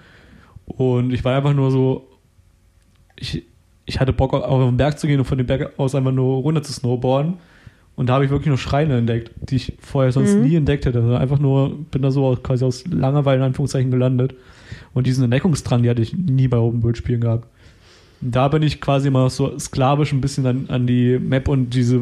und 0.65 1.13
ich 1.13 1.25
war 1.25 1.37
einfach 1.37 1.55
nur 1.55 1.71
so, 1.71 2.09
ich, 3.17 3.45
ich 3.85 4.01
hatte 4.01 4.13
Bock, 4.13 4.33
auf 4.35 4.69
den 4.69 4.77
Berg 4.77 4.99
zu 4.99 5.07
gehen 5.07 5.21
und 5.21 5.27
von 5.27 5.39
dem 5.39 5.47
Berg 5.47 5.79
aus 5.79 5.95
einfach 5.95 6.13
nur 6.13 6.39
runter 6.39 6.63
zu 6.63 6.73
snowboarden. 6.73 7.35
Und 7.99 8.09
da 8.09 8.15
habe 8.15 8.25
ich 8.25 8.31
wirklich 8.31 8.47
nur 8.47 8.59
Schreine 8.59 8.97
entdeckt, 8.97 9.33
die 9.51 9.57
ich 9.57 9.73
vorher 9.81 10.13
sonst 10.13 10.37
Mhm. 10.37 10.43
nie 10.43 10.55
entdeckt 10.55 10.87
hätte. 10.87 11.01
Also 11.01 11.15
einfach 11.17 11.41
nur, 11.41 11.77
bin 11.91 12.01
da 12.01 12.13
so 12.13 12.39
quasi 12.41 12.65
aus 12.65 12.87
Langeweile 12.87 13.39
in 13.39 13.47
Anführungszeichen 13.47 13.91
gelandet. 13.91 14.35
Und 14.95 15.09
diesen 15.09 15.25
Entdeckungsdrang, 15.25 15.83
die 15.83 15.91
hatte 15.91 16.01
ich 16.03 16.17
nie 16.17 16.47
bei 16.47 16.59
Open 16.59 16.85
World 16.85 16.97
Spielen 16.97 17.21
gehabt. 17.21 17.49
Und 18.21 18.37
da 18.37 18.47
bin 18.47 18.63
ich 18.63 18.81
quasi 18.81 19.09
immer 19.09 19.29
so 19.31 19.59
sklavisch 19.59 20.13
ein 20.13 20.21
bisschen 20.21 20.47
an, 20.47 20.67
an 20.69 20.87
die 20.87 21.19
Map 21.19 21.49
und 21.49 21.75
diese 21.75 22.01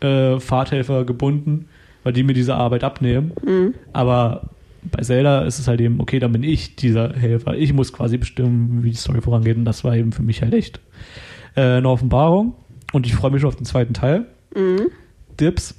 äh, 0.00 0.40
Fahrthelfer 0.40 1.04
gebunden, 1.04 1.66
weil 2.02 2.12
die 2.12 2.24
mir 2.24 2.34
diese 2.34 2.56
Arbeit 2.56 2.82
abnehmen. 2.82 3.30
Mhm. 3.46 3.74
Aber 3.92 4.50
bei 4.90 5.00
Zelda 5.02 5.42
ist 5.42 5.60
es 5.60 5.68
halt 5.68 5.80
eben, 5.80 6.00
okay, 6.00 6.18
dann 6.18 6.32
bin 6.32 6.42
ich 6.42 6.74
dieser 6.74 7.12
Helfer. 7.14 7.54
Ich 7.56 7.72
muss 7.72 7.92
quasi 7.92 8.18
bestimmen, 8.18 8.82
wie 8.82 8.90
die 8.90 8.96
Story 8.96 9.20
vorangeht. 9.20 9.56
Und 9.56 9.64
das 9.64 9.84
war 9.84 9.96
eben 9.96 10.10
für 10.10 10.24
mich 10.24 10.42
halt 10.42 10.54
echt 10.54 10.80
äh, 11.54 11.60
eine 11.62 11.88
Offenbarung. 11.88 12.54
Und 12.92 13.06
ich 13.06 13.14
freue 13.14 13.30
mich 13.30 13.42
schon 13.42 13.48
auf 13.48 13.56
den 13.56 13.64
zweiten 13.64 13.94
Teil. 13.94 14.26
Mhm. 14.56 14.88
Dips, 15.40 15.74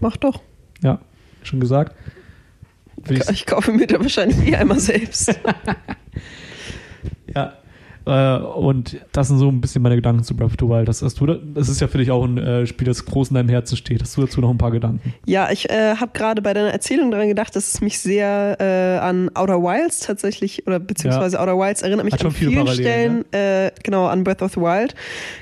Mach 0.00 0.16
doch. 0.16 0.42
ja, 0.82 1.00
schon 1.42 1.60
gesagt. 1.60 1.94
Ich, 3.08 3.28
Ich 3.28 3.46
kaufe 3.46 3.72
mir 3.72 3.86
da 3.86 4.00
wahrscheinlich 4.00 4.38
eh 4.46 4.56
einmal 4.56 4.80
selbst. 4.80 5.28
ja. 7.34 7.56
Äh, 8.08 8.38
und 8.38 8.96
das 9.12 9.28
sind 9.28 9.38
so 9.38 9.48
ein 9.48 9.60
bisschen 9.60 9.82
meine 9.82 9.96
Gedanken 9.96 10.24
zu 10.24 10.34
Breath 10.34 10.46
of 10.46 10.54
the 10.58 10.66
Wild. 10.66 10.88
Das, 10.88 11.02
hast 11.02 11.20
du, 11.20 11.26
da- 11.26 11.38
das 11.54 11.68
ist 11.68 11.80
ja 11.80 11.88
für 11.88 11.98
dich 11.98 12.10
auch 12.10 12.24
ein 12.24 12.38
äh, 12.38 12.66
Spiel, 12.66 12.86
das 12.86 13.04
groß 13.04 13.28
in 13.28 13.34
deinem 13.34 13.50
Herzen 13.50 13.76
steht. 13.76 14.00
Hast 14.02 14.16
du 14.16 14.22
dazu 14.22 14.40
noch 14.40 14.50
ein 14.50 14.56
paar 14.58 14.70
Gedanken? 14.70 15.12
Ja, 15.26 15.50
ich 15.50 15.68
äh, 15.68 15.96
habe 15.96 16.12
gerade 16.14 16.40
bei 16.40 16.54
deiner 16.54 16.70
Erzählung 16.70 17.10
daran 17.10 17.28
gedacht, 17.28 17.54
dass 17.54 17.74
es 17.74 17.80
mich 17.82 17.98
sehr 17.98 18.56
äh, 18.60 18.98
an 19.04 19.30
Outer 19.34 19.62
Wilds 19.62 20.00
tatsächlich, 20.00 20.66
oder 20.66 20.78
beziehungsweise 20.80 21.38
Outer 21.38 21.58
Wilds 21.58 21.82
erinnert 21.82 22.04
mich 22.06 22.14
Hat 22.14 22.24
an 22.24 22.30
vielen 22.30 22.66
Stellen, 22.68 23.24
äh, 23.32 23.70
genau, 23.82 24.06
an 24.06 24.24
Breath 24.24 24.40
of 24.42 24.52
the 24.54 24.60
Wild. 24.60 24.94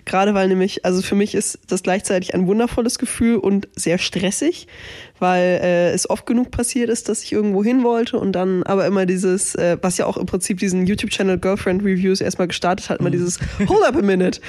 Gerade 0.05 0.35
weil 0.35 0.49
nämlich, 0.49 0.85
also 0.85 1.03
für 1.03 1.15
mich 1.15 1.35
ist 1.37 1.61
das 1.69 1.83
gleichzeitig 1.85 2.35
ein 2.35 2.47
wundervolles 2.49 2.99
Gefühl 2.99 3.37
und 3.37 3.69
sehr 3.77 3.99
stressig, 3.99 4.67
weil 5.19 5.61
äh, 5.63 5.91
es 5.91 6.09
oft 6.09 6.27
genug 6.27 6.51
passiert 6.51 6.91
ist, 6.91 7.09
dass 7.09 7.23
ich 7.23 7.33
irgendwo 7.33 7.65
hin 7.65 7.83
wollte 7.83 8.19
und 8.19 8.33
dann 8.33 8.63
aber 8.65 8.87
immer 8.87 9.07
dieses, 9.07 9.55
äh, 9.55 9.79
was 9.81 9.99
ja 9.99 10.07
auch 10.07 10.17
im 10.17 10.27
Prinzip 10.27 10.59
diesen 10.59 10.87
YouTube-Channel 10.87 11.39
Girlfriend 11.39 11.83
Reviews 11.83 12.21
erstmal 12.21 12.49
gestartet 12.49 12.91
hat, 12.91 13.01
immer 13.01 13.11
dieses 13.11 13.39
Hold 13.69 13.85
up 13.85 13.97
a 13.97 14.03
minute. 14.03 14.41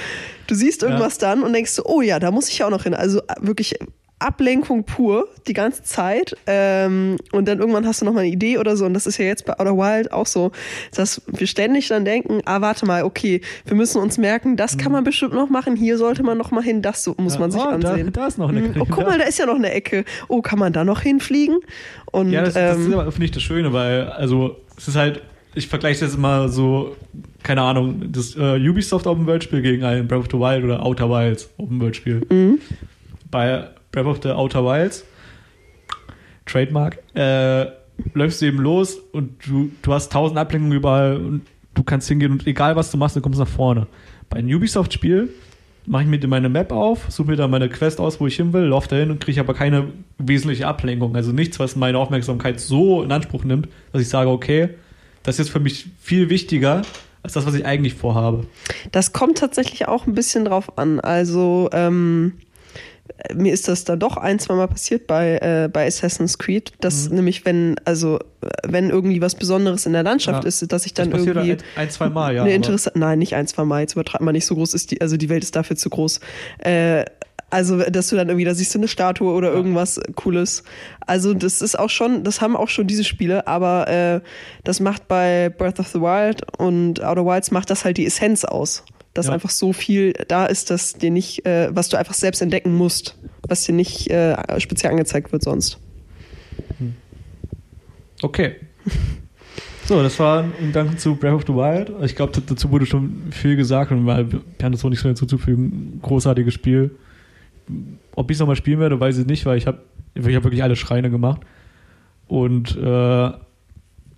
Du 0.46 0.54
siehst 0.54 0.82
irgendwas 0.82 1.18
dann 1.18 1.42
und 1.42 1.52
denkst 1.52 1.72
so, 1.72 1.84
oh 1.84 2.00
ja, 2.00 2.18
da 2.18 2.30
muss 2.30 2.48
ich 2.48 2.58
ja 2.58 2.66
auch 2.66 2.70
noch 2.70 2.84
hin. 2.84 2.94
Also 2.94 3.20
äh, 3.20 3.34
wirklich 3.40 3.78
Ablenkung 4.18 4.84
pur 4.84 5.28
die 5.46 5.52
ganze 5.52 5.82
Zeit. 5.84 6.36
Ähm, 6.46 7.16
und 7.32 7.46
dann 7.48 7.58
irgendwann 7.58 7.86
hast 7.86 8.00
du 8.00 8.04
noch 8.04 8.12
mal 8.12 8.20
eine 8.20 8.30
Idee 8.30 8.58
oder 8.58 8.76
so. 8.76 8.84
Und 8.84 8.94
das 8.94 9.06
ist 9.06 9.18
ja 9.18 9.24
jetzt 9.24 9.46
bei 9.46 9.58
Outer 9.58 9.76
Wild 9.76 10.12
auch 10.12 10.26
so, 10.26 10.52
dass 10.94 11.22
wir 11.26 11.46
ständig 11.46 11.88
dann 11.88 12.04
denken, 12.04 12.40
ah, 12.44 12.60
warte 12.60 12.86
mal, 12.86 13.04
okay, 13.04 13.40
wir 13.66 13.76
müssen 13.76 14.00
uns 14.00 14.18
merken, 14.18 14.56
das 14.56 14.76
kann 14.76 14.92
man 14.92 15.04
bestimmt 15.04 15.34
noch 15.34 15.48
machen, 15.48 15.76
hier 15.76 15.98
sollte 15.98 16.22
man 16.22 16.36
noch 16.36 16.50
mal 16.50 16.62
hin, 16.62 16.82
das 16.82 17.04
so, 17.04 17.14
muss 17.18 17.38
man 17.38 17.50
sich 17.50 17.60
oh, 17.60 17.64
da, 17.64 17.90
ansehen. 17.90 18.12
da 18.12 18.26
ist 18.26 18.38
noch 18.38 18.48
eine 18.48 18.58
Mhm. 18.58 18.74
Oh, 18.80 18.86
guck 18.88 19.06
mal, 19.06 19.18
da 19.18 19.24
ist 19.24 19.38
ja 19.38 19.46
noch 19.46 19.56
eine 19.56 19.70
Ecke. 19.72 20.04
Oh, 20.28 20.42
kann 20.42 20.58
man 20.58 20.72
da 20.72 20.84
noch 20.84 21.00
hinfliegen? 21.00 21.58
Und 22.06 22.30
Ja, 22.30 22.42
das, 22.42 22.54
das 22.54 22.78
ist 22.78 22.86
ähm, 22.86 22.94
aber, 22.94 23.12
finde 23.12 23.26
ich, 23.26 23.30
das 23.30 23.42
Schöne, 23.42 23.72
weil, 23.72 24.08
also, 24.08 24.56
es 24.76 24.88
ist 24.88 24.96
halt, 24.96 25.22
ich 25.54 25.68
vergleiche 25.68 26.04
das 26.04 26.14
immer 26.14 26.48
so, 26.48 26.96
keine 27.42 27.62
Ahnung, 27.62 28.12
das 28.12 28.36
äh, 28.36 28.68
Ubisoft 28.68 29.06
Open 29.06 29.26
World 29.26 29.44
Spiel 29.44 29.62
gegen 29.62 29.84
ein 29.84 30.06
Breath 30.06 30.20
of 30.20 30.26
the 30.30 30.38
Wild 30.38 30.64
oder 30.64 30.84
Outer 30.84 31.08
Wilds 31.10 31.50
Open 31.58 31.80
World 31.80 31.96
Spiel. 31.96 32.26
Mhm. 32.30 32.58
Bei 33.30 33.68
Breath 34.02 34.16
of 34.16 34.22
the 34.22 34.30
Outer 34.30 34.64
Wilds, 34.64 35.04
Trademark, 36.46 36.98
äh, 37.14 37.66
läufst 38.14 38.40
du 38.40 38.46
eben 38.46 38.58
los 38.58 38.96
und 39.12 39.46
du, 39.46 39.70
du 39.82 39.92
hast 39.92 40.12
tausend 40.12 40.38
Ablenkungen 40.38 40.72
überall 40.72 41.16
und 41.16 41.42
du 41.74 41.82
kannst 41.82 42.08
hingehen 42.08 42.32
und 42.32 42.46
egal 42.46 42.76
was 42.76 42.90
du 42.90 42.96
machst, 42.96 43.16
du 43.16 43.20
kommst 43.20 43.38
nach 43.38 43.48
vorne. 43.48 43.86
Bei 44.30 44.38
einem 44.38 44.54
Ubisoft-Spiel 44.56 45.30
mache 45.86 46.02
ich 46.02 46.08
mir 46.08 46.28
meine 46.28 46.48
Map 46.48 46.70
auf, 46.70 47.06
suche 47.08 47.30
mir 47.30 47.36
dann 47.36 47.50
meine 47.50 47.68
Quest 47.68 48.00
aus, 48.00 48.20
wo 48.20 48.26
ich 48.26 48.36
hin 48.36 48.52
will, 48.52 48.64
laufe 48.64 48.88
dahin 48.88 49.10
und 49.10 49.20
kriege 49.20 49.40
aber 49.40 49.54
keine 49.54 49.88
wesentliche 50.18 50.66
Ablenkung. 50.66 51.16
Also 51.16 51.32
nichts, 51.32 51.58
was 51.58 51.76
meine 51.76 51.98
Aufmerksamkeit 51.98 52.60
so 52.60 53.02
in 53.02 53.10
Anspruch 53.10 53.44
nimmt, 53.44 53.68
dass 53.92 54.02
ich 54.02 54.08
sage, 54.08 54.30
okay, 54.30 54.70
das 55.22 55.36
ist 55.36 55.46
jetzt 55.46 55.52
für 55.52 55.60
mich 55.60 55.86
viel 56.00 56.30
wichtiger 56.30 56.82
als 57.22 57.32
das, 57.32 57.46
was 57.46 57.54
ich 57.54 57.64
eigentlich 57.66 57.94
vorhabe. 57.94 58.46
Das 58.92 59.12
kommt 59.12 59.38
tatsächlich 59.38 59.88
auch 59.88 60.06
ein 60.06 60.14
bisschen 60.14 60.44
drauf 60.44 60.78
an. 60.78 61.00
Also 61.00 61.68
ähm, 61.72 62.34
äh, 62.36 62.47
mir 63.34 63.52
ist 63.52 63.68
das 63.68 63.84
da 63.84 63.96
doch 63.96 64.16
ein, 64.16 64.38
zwei 64.38 64.54
Mal 64.54 64.68
passiert 64.68 65.06
bei, 65.06 65.38
äh, 65.38 65.68
bei 65.72 65.86
Assassin's 65.86 66.38
Creed, 66.38 66.72
dass 66.80 67.10
nämlich 67.10 67.44
wenn, 67.44 67.76
also 67.84 68.18
wenn 68.66 68.90
irgendwie 68.90 69.20
was 69.20 69.34
Besonderes 69.34 69.86
in 69.86 69.92
der 69.92 70.02
Landschaft 70.02 70.44
Ja. 70.44 70.48
ist, 70.48 70.70
dass 70.72 70.86
ich 70.86 70.94
dann 70.94 71.10
das 71.10 71.26
irgendwie 71.26 71.52
ein, 71.52 71.58
ein, 71.76 71.90
zwei 71.90 72.08
Mal, 72.08 72.34
ja. 72.34 72.44
eine 72.44 72.76
nein, 72.94 73.18
nicht 73.18 73.34
ein, 73.34 73.46
zwei 73.46 73.64
Mal, 73.64 73.80
jetzt 73.80 73.94
übertreibt 73.94 74.22
man 74.22 74.34
nicht, 74.34 74.46
so 74.46 74.54
groß 74.54 74.74
ist 74.74 74.90
die, 74.90 75.00
also 75.00 75.16
die 75.16 75.28
Welt 75.28 75.42
ist 75.42 75.56
dafür 75.56 75.76
zu 75.76 75.90
groß. 75.90 76.20
Äh, 76.58 77.04
also, 77.50 77.78
dass 77.78 78.08
du 78.08 78.16
dann 78.16 78.28
irgendwie, 78.28 78.44
da 78.44 78.54
siehst 78.54 78.74
du 78.74 78.78
eine 78.78 78.88
Statue 78.88 79.32
oder 79.32 79.50
irgendwas 79.50 79.98
Cooles. 80.16 80.64
Also, 81.06 81.32
das 81.32 81.62
ist 81.62 81.78
auch 81.78 81.88
schon, 81.88 82.22
das 82.22 82.42
haben 82.42 82.54
auch 82.56 82.68
schon 82.68 82.86
diese 82.86 83.04
Spiele, 83.04 83.46
aber 83.46 83.88
äh, 83.88 84.20
das 84.64 84.80
macht 84.80 85.08
bei 85.08 85.48
Breath 85.48 85.80
of 85.80 85.88
the 85.88 86.00
Wild 86.00 86.42
und 86.58 87.02
Outer 87.02 87.24
Wilds 87.24 87.50
macht 87.50 87.70
das 87.70 87.86
halt 87.86 87.96
die 87.96 88.04
Essenz 88.04 88.44
aus. 88.44 88.84
Dass 89.14 89.26
Ja. 89.26 89.32
einfach 89.32 89.50
so 89.50 89.72
viel 89.72 90.12
da 90.28 90.46
ist, 90.46 90.70
dass 90.70 90.94
dir 90.94 91.10
nicht, 91.10 91.44
äh, 91.46 91.68
was 91.74 91.88
du 91.88 91.96
einfach 91.96 92.14
selbst 92.14 92.40
entdecken 92.42 92.74
musst, 92.74 93.16
was 93.48 93.64
dir 93.64 93.72
nicht 93.72 94.10
äh, 94.10 94.36
speziell 94.60 94.92
angezeigt 94.92 95.32
wird 95.32 95.42
sonst. 95.42 95.78
Okay. 98.22 98.56
So, 99.86 100.02
das 100.02 100.18
war 100.18 100.42
ein 100.42 100.52
Gedanke 100.60 100.96
zu 100.96 101.14
Breath 101.14 101.34
of 101.34 101.42
the 101.46 101.54
Wild. 101.54 101.92
Ich 102.04 102.14
glaube, 102.14 102.32
dazu 102.44 102.70
wurde 102.70 102.84
schon 102.84 103.22
viel 103.30 103.56
gesagt 103.56 103.90
und 103.90 104.04
weil 104.06 104.28
haben 104.62 104.72
das 104.72 104.84
auch 104.84 104.90
nicht 104.90 105.00
so 105.00 105.08
hinzuzufügen. 105.08 105.98
Großartiges 106.02 106.52
Spiel. 106.52 106.90
Ob 108.14 108.30
ich 108.30 108.36
es 108.36 108.40
nochmal 108.40 108.56
spielen 108.56 108.80
werde, 108.80 109.00
weiß 109.00 109.18
ich 109.18 109.26
nicht, 109.26 109.46
weil 109.46 109.56
ich 109.56 109.66
habe 109.66 109.78
ich 110.14 110.36
hab 110.36 110.44
wirklich 110.44 110.62
alle 110.62 110.76
Schreine 110.76 111.10
gemacht. 111.10 111.40
Und 112.26 112.76
äh, 112.76 113.30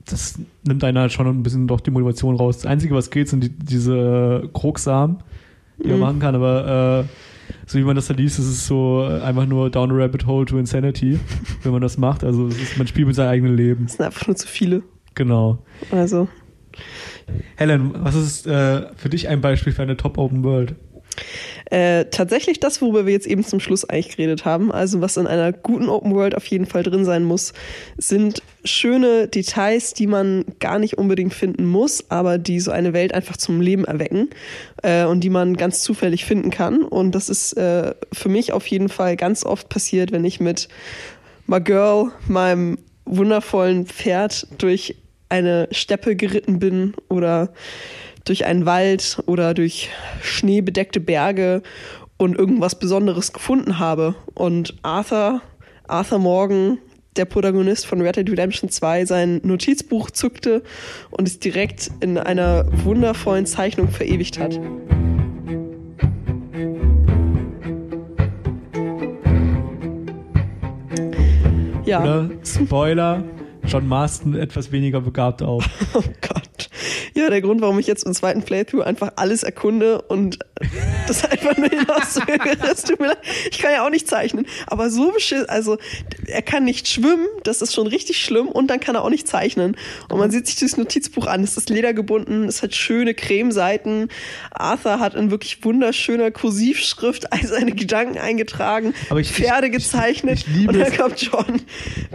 das 0.07 0.39
nimmt 0.65 0.83
einer 0.85 1.01
halt 1.01 1.13
schon 1.13 1.27
ein 1.27 1.43
bisschen 1.43 1.67
doch 1.67 1.81
die 1.81 1.91
Motivation 1.91 2.37
raus. 2.37 2.59
Das 2.59 2.67
Einzige, 2.67 2.95
was 2.95 3.11
geht, 3.11 3.29
sind 3.29 3.45
die, 3.45 3.51
diese 3.51 4.49
Krogsamen, 4.53 5.19
die 5.79 5.89
man 5.89 5.97
Mhm. 5.97 6.01
machen 6.01 6.19
kann, 6.21 6.35
aber 6.35 7.05
äh, 7.07 7.15
so 7.67 7.79
wie 7.79 7.83
man 7.83 7.97
das 7.97 8.07
da 8.07 8.15
liest, 8.15 8.39
ist 8.39 8.47
es 8.47 8.67
so 8.67 9.07
äh, 9.09 9.21
einfach 9.23 9.47
nur 9.47 9.71
down 9.71 9.91
a 9.91 9.95
rabbit 9.95 10.27
hole 10.27 10.47
to 10.47 10.59
insanity, 10.59 11.19
wenn 11.63 11.73
man 11.73 11.83
das 11.83 11.99
macht. 11.99 12.25
Also 12.25 12.47
es 12.49 12.61
ist, 12.61 12.79
man 12.79 12.87
spielt 12.87 13.07
mit 13.07 13.17
seinem 13.17 13.29
eigenen 13.31 13.57
Leben. 13.57 13.85
Das 13.85 13.93
sind 13.97 14.05
einfach 14.07 14.27
nur 14.27 14.37
zu 14.37 14.47
viele. 14.49 14.83
Genau. 15.15 15.59
Also. 15.91 16.29
Helen, 17.57 17.93
was 17.95 18.15
ist 18.15 18.47
äh, 18.47 18.87
für 18.97 19.09
dich 19.09 19.29
ein 19.29 19.41
Beispiel 19.41 19.73
für 19.73 19.83
eine 19.83 19.97
Top 19.97 20.19
Open 20.19 20.43
World? 20.45 20.75
Äh, 21.71 22.07
tatsächlich 22.07 22.61
das, 22.61 22.83
worüber 22.83 23.07
wir 23.07 23.13
jetzt 23.13 23.27
eben 23.27 23.45
zum 23.45 23.61
Schluss 23.61 23.89
eigentlich 23.89 24.17
geredet 24.17 24.45
haben, 24.45 24.73
also 24.73 25.01
was 25.01 25.17
in 25.17 25.27
einer 25.27 25.53
guten 25.53 25.89
Open 25.89 26.15
World 26.15 26.35
auf 26.35 26.47
jeden 26.47 26.67
Fall 26.67 26.83
drin 26.83 27.05
sein 27.05 27.25
muss, 27.25 27.53
sind 27.97 28.43
schöne 28.65 29.29
Details, 29.29 29.95
die 29.95 30.07
man 30.07 30.45
gar 30.59 30.79
nicht 30.79 30.99
unbedingt 30.99 31.33
finden 31.33 31.65
muss, 31.65 32.11
aber 32.11 32.39
die 32.39 32.61
so 32.61 32.71
eine 32.71 32.93
Welt 32.93 33.15
einfach 33.15 33.37
zum 33.37 33.61
Leben 33.61 33.85
erwecken 33.85 34.31
äh, 34.83 35.05
und 35.05 35.21
die 35.23 35.31
man 35.31 35.57
ganz 35.57 35.83
zufällig 35.83 36.25
finden 36.25 36.51
kann. 36.51 36.83
Und 36.83 37.15
das 37.15 37.29
ist 37.29 37.53
äh, 37.55 37.95
für 38.13 38.29
mich 38.29 38.53
auf 38.53 38.67
jeden 38.67 38.89
Fall 38.89 39.17
ganz 39.17 39.45
oft 39.45 39.69
passiert, 39.69 40.13
wenn 40.13 40.25
ich 40.25 40.41
mit 40.41 40.69
My 41.47 41.61
Girl, 41.61 42.11
meinem 42.29 42.79
wundervollen 43.05 43.87
Pferd, 43.87 44.47
durch 44.59 44.97
eine 45.29 45.69
Steppe 45.71 46.17
geritten 46.17 46.59
bin 46.59 46.95
oder 47.09 47.53
durch 48.25 48.45
einen 48.45 48.67
Wald 48.67 49.23
oder 49.27 49.55
durch 49.55 49.91
schneebedeckte 50.23 51.01
Berge 51.01 51.63
und 52.17 52.39
irgendwas 52.39 52.79
Besonderes 52.79 53.33
gefunden 53.33 53.79
habe. 53.79 54.15
Und 54.35 54.75
Arthur, 54.83 55.41
Arthur 55.89 56.19
Morgan, 56.19 56.79
der 57.17 57.25
Protagonist 57.25 57.87
von 57.87 58.01
Red 58.01 58.17
Dead 58.17 58.31
Redemption 58.31 58.71
2, 58.71 59.05
sein 59.05 59.41
Notizbuch 59.43 60.11
zückte 60.11 60.63
und 61.11 61.27
es 61.27 61.39
direkt 61.39 61.91
in 62.01 62.19
einer 62.19 62.67
wundervollen 62.85 63.47
Zeichnung 63.47 63.89
verewigt 63.89 64.39
hat. 64.39 64.61
Ja. 71.85 72.03
Oder 72.03 72.31
Spoiler, 72.45 73.25
John 73.67 73.89
Marston 73.89 74.37
etwas 74.37 74.71
weniger 74.71 75.01
begabt 75.01 75.43
auch. 75.43 75.65
Oh 75.95 76.03
Gott. 76.21 76.40
Ja, 77.21 77.29
der 77.29 77.43
Grund, 77.43 77.61
warum 77.61 77.79
ich 77.79 77.87
jetzt 77.87 78.05
im 78.05 78.15
zweiten 78.15 78.41
Playthrough 78.43 78.81
einfach 78.83 79.13
alles 79.17 79.43
erkunde 79.43 80.01
und 80.01 80.39
das 81.07 81.25
einfach 81.25 81.57
nur 81.57 81.69
hinauszögere. 81.69 82.57
Es 82.71 82.83
tut 82.83 83.01
mir 83.01 83.09
leid. 83.09 83.19
Ich 83.51 83.59
kann 83.59 83.73
ja 83.73 83.85
auch 83.87 83.91
nicht 83.91 84.07
zeichnen. 84.09 84.47
Aber 84.67 84.91
so 84.91 85.11
beschissen, 85.13 85.49
also 85.49 85.79
er 86.27 86.43
kann 86.43 86.65
nicht 86.65 86.87
schwimmen, 86.89 87.27
das 87.45 87.63
ist 87.63 87.75
schon 87.75 87.87
richtig 87.87 88.19
schlimm 88.23 88.47
und 88.49 88.69
dann 88.69 88.79
kann 88.81 88.95
er 88.95 89.03
auch 89.05 89.11
nicht 89.11 89.27
zeichnen. 89.27 89.77
Und 90.11 90.19
man 90.19 90.31
sieht 90.31 90.47
sich 90.47 90.57
dieses 90.57 90.77
Notizbuch 90.77 91.27
an, 91.27 91.43
es 91.43 91.57
ist 91.57 91.71
ledergebunden, 91.71 92.45
es 92.45 92.63
hat 92.63 92.75
schöne 92.75 93.15
Cremeseiten. 93.15 94.09
Arthur 94.51 95.01
hat 95.01 95.15
in 95.15 95.31
wirklich 95.31 95.65
wunderschöner 95.65 96.31
Kursivschrift 96.31 97.33
all 97.33 97.45
seine 97.47 97.73
Gedanken 97.73 98.19
eingetragen, 98.19 98.93
Aber 99.09 99.21
ich- 99.21 99.33
Pferde 99.33 99.67
ich- 99.69 99.73
gezeichnet 99.73 100.41
ich 100.41 100.47
liebe 100.47 100.73
und 100.73 100.79
dann 100.79 100.97
kommt 100.97 101.21
John, 101.23 101.63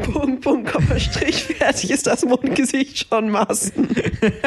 Punkt, 0.03 0.41
Punkt, 0.41 0.71
Komma, 0.71 0.99
Strich, 0.99 1.43
fertig 1.45 1.89
ist 1.91 2.05
das 2.07 2.23
Mondgesicht 2.25 3.07
John 3.09 3.29
Marston. 3.29 3.87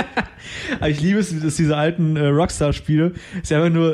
Aber 0.78 0.88
ich 0.88 1.00
liebe 1.00 1.18
es, 1.18 1.34
dass 1.40 1.56
diese 1.56 1.76
alten 1.76 2.16
äh, 2.16 2.26
Rockstar-Spiele 2.26 3.12
ist 3.42 3.52
einfach 3.52 3.70
nur 3.70 3.87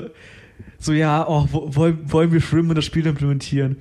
so, 0.79 0.93
ja, 0.93 1.27
oh, 1.29 1.47
wo, 1.51 1.75
wollen, 1.75 1.99
wollen 2.13 2.33
wir 2.33 2.41
schwimmen 2.41 2.71
und 2.71 2.77
das 2.77 2.85
Spiel 2.85 3.07
implementieren? 3.07 3.77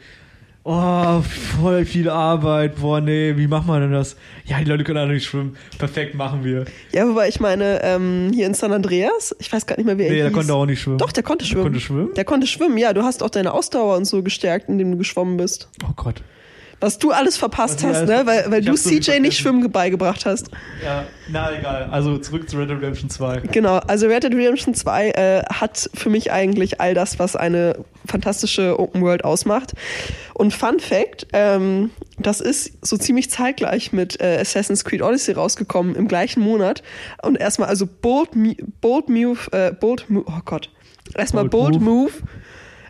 Oh, 0.65 1.21
voll 1.59 1.83
viel 1.83 2.09
Arbeit. 2.09 2.77
Boah, 2.77 3.01
nee, 3.01 3.33
wie 3.35 3.47
machen 3.47 3.67
wir 3.67 3.81
denn 3.81 3.91
das? 3.91 4.15
Ja, 4.45 4.59
die 4.59 4.63
Leute 4.63 4.85
können 4.85 4.97
alle 4.97 5.13
nicht 5.13 5.25
schwimmen. 5.25 5.57
Perfekt, 5.77 6.15
machen 6.15 6.45
wir. 6.45 6.63
Ja, 6.93 7.05
wobei 7.05 7.27
ich 7.27 7.41
meine, 7.41 7.81
ähm, 7.83 8.31
hier 8.33 8.45
in 8.47 8.53
San 8.53 8.71
Andreas, 8.71 9.35
ich 9.39 9.51
weiß 9.51 9.65
gar 9.65 9.75
nicht 9.75 9.85
mehr, 9.85 9.97
wie 9.97 10.03
er 10.03 10.09
Nee, 10.11 10.15
der 10.19 10.27
hieß. 10.27 10.33
konnte 10.37 10.53
auch 10.53 10.65
nicht 10.65 10.79
schwimmen. 10.81 10.99
Doch, 10.99 11.11
der 11.11 11.23
konnte 11.23 11.43
schwimmen. 11.43 11.63
konnte 11.63 11.79
schwimmen? 11.81 12.13
Der 12.15 12.23
konnte 12.23 12.47
schwimmen, 12.47 12.77
ja. 12.77 12.93
Du 12.93 13.03
hast 13.03 13.21
auch 13.23 13.29
deine 13.29 13.51
Ausdauer 13.53 13.97
und 13.97 14.05
so 14.05 14.23
gestärkt, 14.23 14.69
indem 14.69 14.91
du 14.91 14.97
geschwommen 14.97 15.35
bist. 15.35 15.67
Oh 15.83 15.91
Gott. 15.97 16.23
Was 16.83 16.99
du 16.99 17.11
alles 17.11 17.37
verpasst 17.37 17.81
hast, 17.81 18.07
ne? 18.07 18.23
Weil, 18.25 18.51
weil 18.51 18.59
du 18.59 18.71
hab 18.71 18.77
so 18.77 18.89
CJ 18.89 19.21
nicht. 19.21 19.37
Schwimmen 19.37 19.71
beigebracht 19.71 20.25
hast. 20.25 20.49
Ja, 20.83 21.05
na 21.29 21.57
egal. 21.57 21.87
Also 21.89 22.17
zurück 22.17 22.49
zu 22.49 22.57
Red 22.57 22.69
Dead 22.69 22.75
Redemption 22.75 23.09
2. 23.09 23.39
Genau, 23.53 23.77
also 23.77 24.07
Red 24.07 24.23
Dead 24.23 24.33
Redemption 24.33 24.73
2 24.73 25.11
äh, 25.11 25.43
hat 25.45 25.89
für 25.93 26.09
mich 26.09 26.33
eigentlich 26.33 26.81
all 26.81 26.93
das, 26.93 27.19
was 27.19 27.37
eine 27.37 27.85
fantastische 28.05 28.77
Open 28.77 29.01
World 29.01 29.23
ausmacht. 29.23 29.71
Und 30.33 30.53
Fun 30.53 30.81
Fact, 30.81 31.27
ähm, 31.31 31.91
das 32.19 32.41
ist 32.41 32.73
so 32.85 32.97
ziemlich 32.97 33.31
zeitgleich 33.31 33.93
mit 33.93 34.19
äh, 34.19 34.39
Assassin's 34.41 34.83
Creed 34.83 35.01
Odyssey 35.01 35.35
rausgekommen, 35.35 35.95
im 35.95 36.09
gleichen 36.09 36.41
Monat. 36.41 36.83
Und 37.21 37.37
erstmal 37.37 37.69
also 37.69 37.87
Bold, 37.87 38.31
Bold 38.81 39.07
Move, 39.07 39.39
äh, 39.53 39.71
Bold 39.71 40.09
Move, 40.09 40.25
oh 40.27 40.41
Gott. 40.43 40.69
Erstmal 41.15 41.45
Bold 41.45 41.79
Bold, 41.79 41.81
Move, 41.81 42.11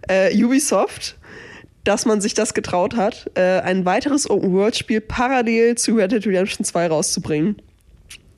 äh, 0.07 0.43
Ubisoft, 0.43 1.15
dass 1.83 2.05
man 2.05 2.21
sich 2.21 2.33
das 2.33 2.53
getraut 2.53 2.95
hat, 2.95 3.29
äh, 3.35 3.59
ein 3.59 3.85
weiteres 3.85 4.29
Open-World-Spiel 4.29 5.01
parallel 5.01 5.75
zu 5.75 5.95
Red 5.95 6.11
Dead 6.11 6.25
Redemption 6.25 6.65
2 6.65 6.87
rauszubringen. 6.87 7.57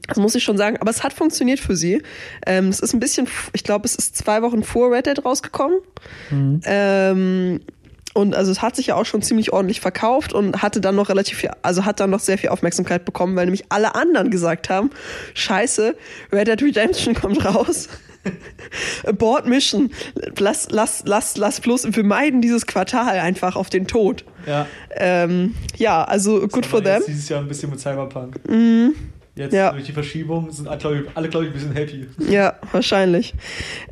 Das 0.08 0.18
muss 0.18 0.36
ich 0.36 0.43
schon 0.43 0.58
sagen, 0.58 0.78
aber 0.78 0.91
es 0.91 1.04
hat 1.04 1.14
funktioniert 1.14 1.60
für 1.60 1.76
sie. 1.76 2.02
Ähm, 2.46 2.70
es 2.70 2.80
ist 2.80 2.93
ein 2.93 3.00
bisschen, 3.00 3.28
ich 3.54 3.64
glaube, 3.64 3.86
es 3.86 3.96
ist 3.96 4.16
zwei 4.16 4.41
Wochen 4.41 4.64
vor 4.64 4.91
Red 4.91 5.08
Dead 5.08 5.26
rausgekommen. 5.26 5.80
Ähm, 6.66 7.60
und 8.14 8.34
also 8.34 8.52
es 8.52 8.62
hat 8.62 8.76
sich 8.76 8.88
ja 8.88 8.96
auch 8.96 9.06
schon 9.06 9.22
ziemlich 9.22 9.52
ordentlich 9.52 9.82
verkauft 9.82 10.32
und 10.32 10.62
hatte 10.62 10.80
dann 10.80 10.96
noch 10.96 11.10
relativ 11.10 11.39
viel, 11.39 11.52
also 11.64 11.86
hat 11.86 12.00
dann 12.00 12.12
noch 12.12 12.22
sehr 12.22 12.38
viel 12.38 12.50
Aufmerksamkeit 12.50 13.04
bekommen, 13.04 13.36
weil 13.36 13.46
nämlich 13.46 13.66
alle 13.70 13.93
anderen 13.93 14.32
gesagt 14.32 14.70
haben, 14.70 14.89
scheiße, 15.34 15.96
Red 16.32 16.48
Dead 16.48 16.62
Redemption 16.62 17.14
kommt 17.14 17.43
raus. 17.43 17.89
Abort 19.06 19.48
Mission. 19.48 19.92
Lass, 20.38 20.68
lass, 20.72 21.04
lass, 21.06 21.38
lass 21.38 21.60
bloß, 21.62 21.96
wir 21.96 22.04
meiden 22.04 22.42
dieses 22.42 22.66
Quartal 22.66 23.20
einfach 23.20 23.56
auf 23.56 23.70
den 23.70 23.88
Tod. 23.88 24.26
Ja. 24.46 24.68
Ähm, 24.96 25.56
ja, 25.78 26.04
also 26.04 26.48
good 26.48 26.66
for 26.66 26.84
them. 26.84 27.02
Dieses 27.08 27.30
Jahr 27.30 27.42
ein 27.42 27.48
bisschen 27.48 27.70
mit 27.70 27.80
Cyberpunk. 27.80 28.40
Jetzt 29.38 29.54
Ja. 29.54 29.72
durch 29.72 29.84
die 29.84 29.92
Verschiebung 29.92 30.50
sind 30.52 30.68
alle, 30.70 30.78
glaube 30.80 31.04
ich, 31.06 31.30
glaub 31.30 31.44
ich, 31.44 31.50
ein 31.50 31.54
bisschen 31.54 31.74
happy. 31.74 32.08
Ja, 32.30 32.58
wahrscheinlich. 32.72 33.34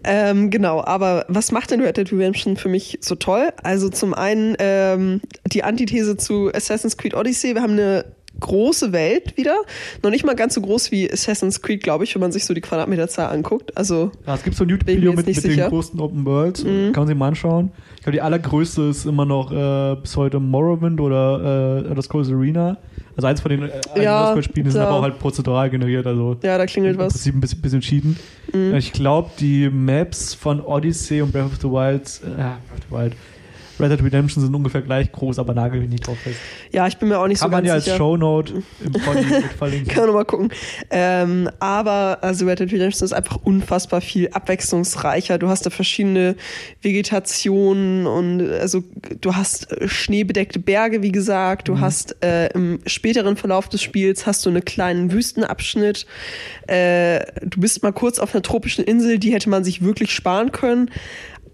Ähm, 0.06 0.50
genau, 0.50 0.82
aber 0.84 1.26
was 1.28 1.52
macht 1.52 1.72
denn 1.72 1.82
Red 1.82 1.98
Dead 1.98 2.10
Redemption 2.14 2.56
für 2.56 2.70
mich 2.70 2.98
so 3.02 3.16
toll? 3.16 3.50
Also 3.62 3.90
zum 3.90 4.14
einen 4.14 4.56
ähm, 4.60 5.20
die 5.52 5.64
Antithese 5.64 6.16
zu 6.16 6.50
Assassin's 6.54 6.96
Creed 6.96 7.14
Odyssey. 7.14 7.56
Wir 7.56 7.62
haben 7.62 7.74
eine 7.74 8.06
große 8.40 8.92
Welt 8.92 9.38
wieder. 9.38 9.56
Noch 10.02 10.10
nicht 10.10 10.26
mal 10.26 10.36
ganz 10.36 10.54
so 10.56 10.62
groß 10.62 10.92
wie 10.92 11.10
Assassin's 11.12 11.62
Creed, 11.62 11.84
glaube 11.84 12.04
ich, 12.04 12.14
wenn 12.16 12.22
man 12.22 12.32
sich 12.32 12.46
so 12.46 12.54
die 12.54 12.62
Quadratmeterzahl 12.62 13.32
anguckt. 13.34 13.76
Also 13.78 14.12
Ja, 14.28 14.36
es 14.36 14.44
gibt 14.44 14.56
so 14.56 14.64
ein 14.66 14.70
YouTube-Video 14.70 15.14
mit, 15.14 15.26
mit 15.28 15.44
den. 15.44 15.56
Mhm. 15.56 15.70
größten 15.70 16.00
Open 16.00 16.26
Worlds. 16.26 16.64
Kann 16.64 16.92
man 16.96 17.08
sich 17.08 17.16
mal 17.18 17.28
anschauen. 17.30 17.72
Ich 17.96 18.02
glaube, 18.04 18.14
die 18.14 18.22
allergrößte 18.22 18.82
ist 18.84 19.06
immer 19.06 19.26
noch 19.26 19.52
äh, 19.52 19.96
bis 20.02 20.18
heute 20.18 20.40
Morrowind 20.40 21.00
oder 21.00 21.86
äh, 21.90 21.96
das 21.96 22.10
Coast 22.10 22.32
Arena. 22.32 22.78
Also 23.16 23.28
eins 23.28 23.42
von 23.42 23.52
den 23.52 23.64
äh, 23.70 24.04
Ja, 24.04 24.36
Spielen, 24.42 24.74
da- 24.74 24.88
aber 24.88 24.98
auch 24.98 25.04
halt 25.04 25.20
prozedural 25.20 25.70
generiert. 25.70 26.08
Also 26.08 26.36
ja, 26.44 26.58
da 26.58 26.66
klingelt 26.66 26.96
im 26.96 27.00
was. 27.00 27.14
Prinzip 27.14 27.36
ein 27.36 27.42
bisschen, 27.42 27.62
bisschen 27.62 27.82
cheaten. 27.82 28.18
Mhm. 28.52 28.74
Ich 28.76 28.92
glaube, 28.92 29.30
die 29.40 29.70
Maps 29.70 30.34
von 30.34 30.60
Odyssey 30.60 31.22
und 31.22 31.32
Breath 31.32 31.46
of 31.46 31.56
the 31.62 31.70
Wild, 31.70 32.08
äh, 32.24 32.36
Breath 32.36 32.58
of 32.74 32.86
the 32.90 32.96
Wild, 32.96 33.14
Red 33.80 33.92
Dead 33.92 34.04
Redemption 34.04 34.44
sind 34.44 34.54
ungefähr 34.54 34.82
gleich 34.82 35.12
groß, 35.12 35.40
aber 35.40 35.54
nagel 35.54 35.82
mich 35.82 35.90
nicht 35.90 36.08
drauf 36.08 36.18
fest. 36.20 36.38
Ja, 36.72 36.88
ich 36.88 36.98
bin 36.98 37.10
mir 37.10 37.20
auch 37.20 37.28
nicht 37.28 37.40
Kann 37.40 37.50
so 37.50 37.52
man 37.52 37.64
ganz 37.64 37.68
ja 37.68 37.74
als 37.76 37.86
sicher. 37.86 37.98
Shownote 37.98 38.64
im 38.84 38.92
Body 38.92 39.26
mit 39.26 39.44
verlinken. 39.58 39.88
Kann 39.88 40.04
man 40.04 40.08
noch 40.08 40.14
mal 40.16 40.26
gucken. 40.26 40.50
Ähm, 40.90 41.50
aber 41.60 42.20
also 42.22 42.46
Red 42.46 42.60
Dead 42.60 42.72
Redemption 42.72 43.06
ist 43.06 43.14
einfach 43.14 43.38
unfassbar 43.44 44.02
viel 44.02 44.30
abwechslungsreicher. 44.30 45.38
Du 45.38 45.50
hast 45.50 45.66
da 45.66 45.70
verschiedene 45.70 46.36
Vegetationen 46.82 48.06
und 48.08 48.50
also 48.50 48.84
du 49.22 49.36
hast 49.36 49.72
äh, 49.72 49.88
schneebedeckte 49.88 50.60
Berge, 50.60 51.02
wie 51.02 51.12
gesagt. 51.12 51.68
Du 51.68 51.80
hast 51.80 52.24
äh, 52.24 52.48
im 52.54 52.80
späteren 52.86 53.36
Verlauf 53.38 53.70
des 53.70 53.82
Spiels 53.82 54.26
hast 54.26 54.46
du 54.46 54.50
einen 54.50 54.64
kleinen 54.66 55.12
Wüstenabschnitt. 55.12 56.06
Äh, 56.68 57.26
du 57.42 57.60
bist 57.60 57.84
mal 57.84 57.94
kurz 57.94 58.20
auf 58.20 58.34
einer 58.34 58.42
tropischen 58.42 58.84
Insel, 58.84 59.20
die 59.20 59.34
hätte 59.34 59.50
man 59.50 59.64
sich 59.64 59.82
wirklich 59.82 60.12
sparen 60.12 60.52
können. 60.52 60.90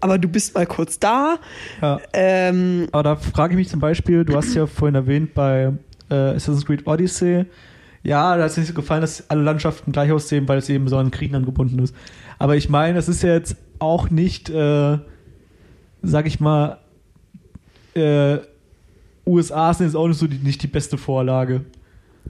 Aber 0.00 0.18
du 0.18 0.28
bist 0.28 0.54
mal 0.54 0.66
kurz 0.66 0.98
da. 0.98 1.38
Ja. 1.82 2.00
Ähm, 2.12 2.88
Aber 2.92 3.02
da 3.02 3.16
frage 3.16 3.52
ich 3.54 3.56
mich 3.58 3.68
zum 3.68 3.80
Beispiel, 3.80 4.24
du 4.24 4.34
hast 4.36 4.54
ja 4.54 4.66
vorhin 4.66 4.94
erwähnt 4.94 5.34
bei 5.34 5.72
äh, 6.10 6.14
Assassin's 6.14 6.64
Creed 6.66 6.86
Odyssey, 6.86 7.44
ja, 8.02 8.34
da 8.36 8.44
hat 8.44 8.50
es 8.50 8.56
nicht 8.56 8.68
so 8.68 8.72
gefallen, 8.74 9.02
dass 9.02 9.28
alle 9.28 9.42
Landschaften 9.42 9.92
gleich 9.92 10.10
aussehen, 10.10 10.48
weil 10.48 10.56
es 10.58 10.70
eben 10.70 10.88
so 10.88 10.96
an 10.96 11.10
Kriegen 11.10 11.34
angebunden 11.34 11.78
ist. 11.80 11.94
Aber 12.38 12.56
ich 12.56 12.70
meine, 12.70 12.98
es 12.98 13.08
ist 13.08 13.22
ja 13.22 13.34
jetzt 13.34 13.56
auch 13.78 14.08
nicht, 14.08 14.48
äh, 14.48 14.98
sag 16.02 16.26
ich 16.26 16.40
mal, 16.40 16.78
äh, 17.94 18.38
USA 19.26 19.74
sind 19.74 19.86
jetzt 19.86 19.96
auch 19.96 20.08
nicht 20.08 20.18
so 20.18 20.26
die, 20.26 20.38
nicht 20.38 20.62
die 20.62 20.66
beste 20.66 20.96
Vorlage. 20.96 21.66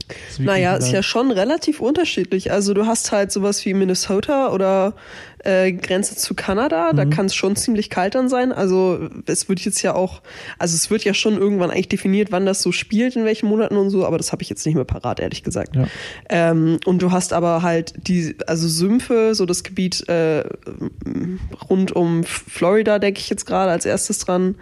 Das 0.09 0.39
Naja, 0.41 0.73
ist 0.73 0.79
Griechenland. 0.85 0.93
ja 0.93 1.03
schon 1.03 1.31
relativ 1.31 1.81
unterschiedlich. 1.81 2.51
Also 2.51 2.75
du 2.75 2.87
hast 2.87 3.13
halt 3.13 3.31
sowas 3.31 3.65
wie 3.65 3.75
Minnesota 3.75 4.51
oder 4.51 4.95
äh, 5.45 5.73
Grenze 5.73 6.17
zu 6.17 6.35
Kanada, 6.35 6.93
da 6.93 7.05
kann 7.05 7.27
es 7.27 7.35
schon 7.35 7.57
ziemlich 7.57 7.91
kalt 7.91 8.15
dann 8.15 8.29
sein. 8.29 8.53
Also 8.53 9.09
es 9.27 9.49
wird 9.49 9.61
jetzt 9.61 9.83
ja 9.83 9.95
auch, 9.95 10.23
also 10.59 10.75
es 10.75 10.91
wird 10.91 11.05
ja 11.05 11.15
schon 11.15 11.39
irgendwann 11.39 11.71
eigentlich 11.71 11.89
definiert, 11.89 12.31
wann 12.31 12.47
das 12.47 12.63
so 12.63 12.73
spielt, 12.73 13.17
in 13.17 13.25
welchen 13.25 13.49
Monaten 13.49 13.77
und 13.77 13.91
so, 13.91 14.07
aber 14.07 14.19
das 14.19 14.33
habe 14.33 14.43
ich 14.43 14.51
jetzt 14.51 14.65
nicht 14.67 14.75
mehr 14.75 14.85
parat, 14.85 15.21
ehrlich 15.21 15.43
gesagt. 15.43 15.77
Ja. 15.77 15.87
Ähm, 16.29 16.79
und 16.85 17.03
du 17.03 17.11
hast 17.11 17.33
aber 17.33 17.63
halt 17.63 17.95
die, 18.07 18.37
also 18.47 18.69
Sümpfe, 18.69 19.35
so 19.35 19.47
das 19.47 19.63
Gebiet 19.63 20.09
äh, 20.09 20.45
rund 21.69 21.93
um 21.93 22.25
Florida, 22.25 22.99
denke 22.99 23.21
ich 23.21 23.31
jetzt 23.31 23.47
gerade 23.47 23.71
als 23.71 23.87
erstes 23.87 24.19
dran. 24.19 24.57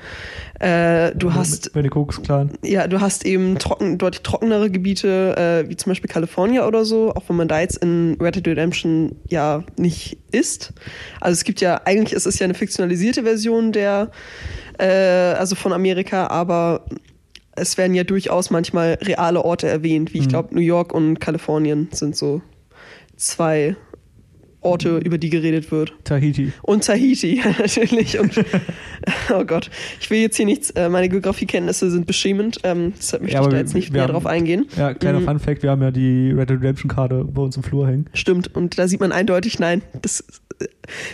Äh, 0.60 1.14
du 1.14 1.34
hast 1.34 1.72
Bei 1.72 1.82
den 1.82 1.90
Kokos-Clan. 1.90 2.50
ja, 2.62 2.88
du 2.88 3.00
hast 3.00 3.24
eben 3.24 3.58
trocken, 3.58 3.98
deutlich 3.98 4.22
trockenere 4.22 4.70
Gebiete, 4.70 5.64
äh, 5.64 5.68
wie 5.68 5.76
zum 5.76 5.90
Beispiel 5.90 6.10
California 6.10 6.66
oder 6.66 6.84
so, 6.84 7.12
auch 7.14 7.22
wenn 7.28 7.36
man 7.36 7.48
da 7.48 7.60
jetzt 7.60 7.78
in 7.78 8.16
Red 8.20 8.36
Dead 8.36 8.48
Redemption 8.48 9.16
ja 9.28 9.62
nicht 9.76 10.18
ist. 10.30 10.72
Also 11.20 11.34
es 11.34 11.44
gibt 11.44 11.60
ja, 11.60 11.80
eigentlich 11.84 12.12
ist 12.12 12.26
es 12.26 12.38
ja 12.38 12.44
eine 12.44 12.54
fiktionalisierte 12.54 13.22
Version 13.22 13.72
der, 13.72 14.10
äh, 14.78 14.86
also 14.86 15.54
von 15.54 15.72
Amerika, 15.72 16.26
aber 16.28 16.84
es 17.56 17.76
werden 17.76 17.94
ja 17.94 18.04
durchaus 18.04 18.50
manchmal 18.50 18.98
reale 19.02 19.44
Orte 19.44 19.68
erwähnt, 19.68 20.14
wie 20.14 20.18
ich 20.18 20.28
glaube 20.28 20.54
New 20.54 20.60
York 20.60 20.94
und 20.94 21.18
Kalifornien 21.18 21.88
sind 21.92 22.16
so 22.16 22.40
zwei 23.16 23.76
Orte, 24.61 24.98
über 24.98 25.18
die 25.18 25.30
geredet 25.30 25.70
wird. 25.70 25.92
Tahiti. 26.04 26.52
Und 26.62 26.84
Tahiti, 26.84 27.40
natürlich. 27.59 28.18
Und, 28.18 28.32
oh 29.32 29.44
Gott, 29.44 29.70
ich 30.00 30.11
will 30.11 30.18
jetzt 30.20 30.36
hier 30.36 30.46
nichts, 30.46 30.70
äh, 30.70 30.88
meine 30.88 31.09
Geografiekenntnisse 31.09 31.90
sind 31.90 32.06
beschämend, 32.06 32.59
ähm, 32.64 32.92
deshalb 32.98 33.22
möchte 33.22 33.36
Ja, 33.36 33.42
ich 33.42 33.48
da 33.48 33.56
jetzt 33.56 33.74
nicht 33.74 33.92
näher 33.92 34.02
haben- 34.02 34.12
drauf 34.12 34.26
eingehen. 34.26 34.66
Ja, 34.76 34.94
kleiner 34.94 35.20
Mhm. 35.20 35.24
Fun 35.26 35.38
Fact, 35.38 35.62
wir 35.62 35.70
haben 35.70 35.82
ja 35.82 35.90
die 35.92 36.32
Red 36.32 36.50
Dead 36.50 36.59
Redemption 36.61 36.90
Karte 36.90 37.24
bei 37.24 37.42
uns 37.42 37.56
im 37.56 37.62
Flur 37.62 37.86
hängen. 37.86 38.06
Stimmt, 38.14 38.54
und 38.56 38.78
da 38.78 38.88
sieht 38.88 39.00
man 39.00 39.12
eindeutig, 39.12 39.59
nein, 39.61 39.82
das 40.02 40.24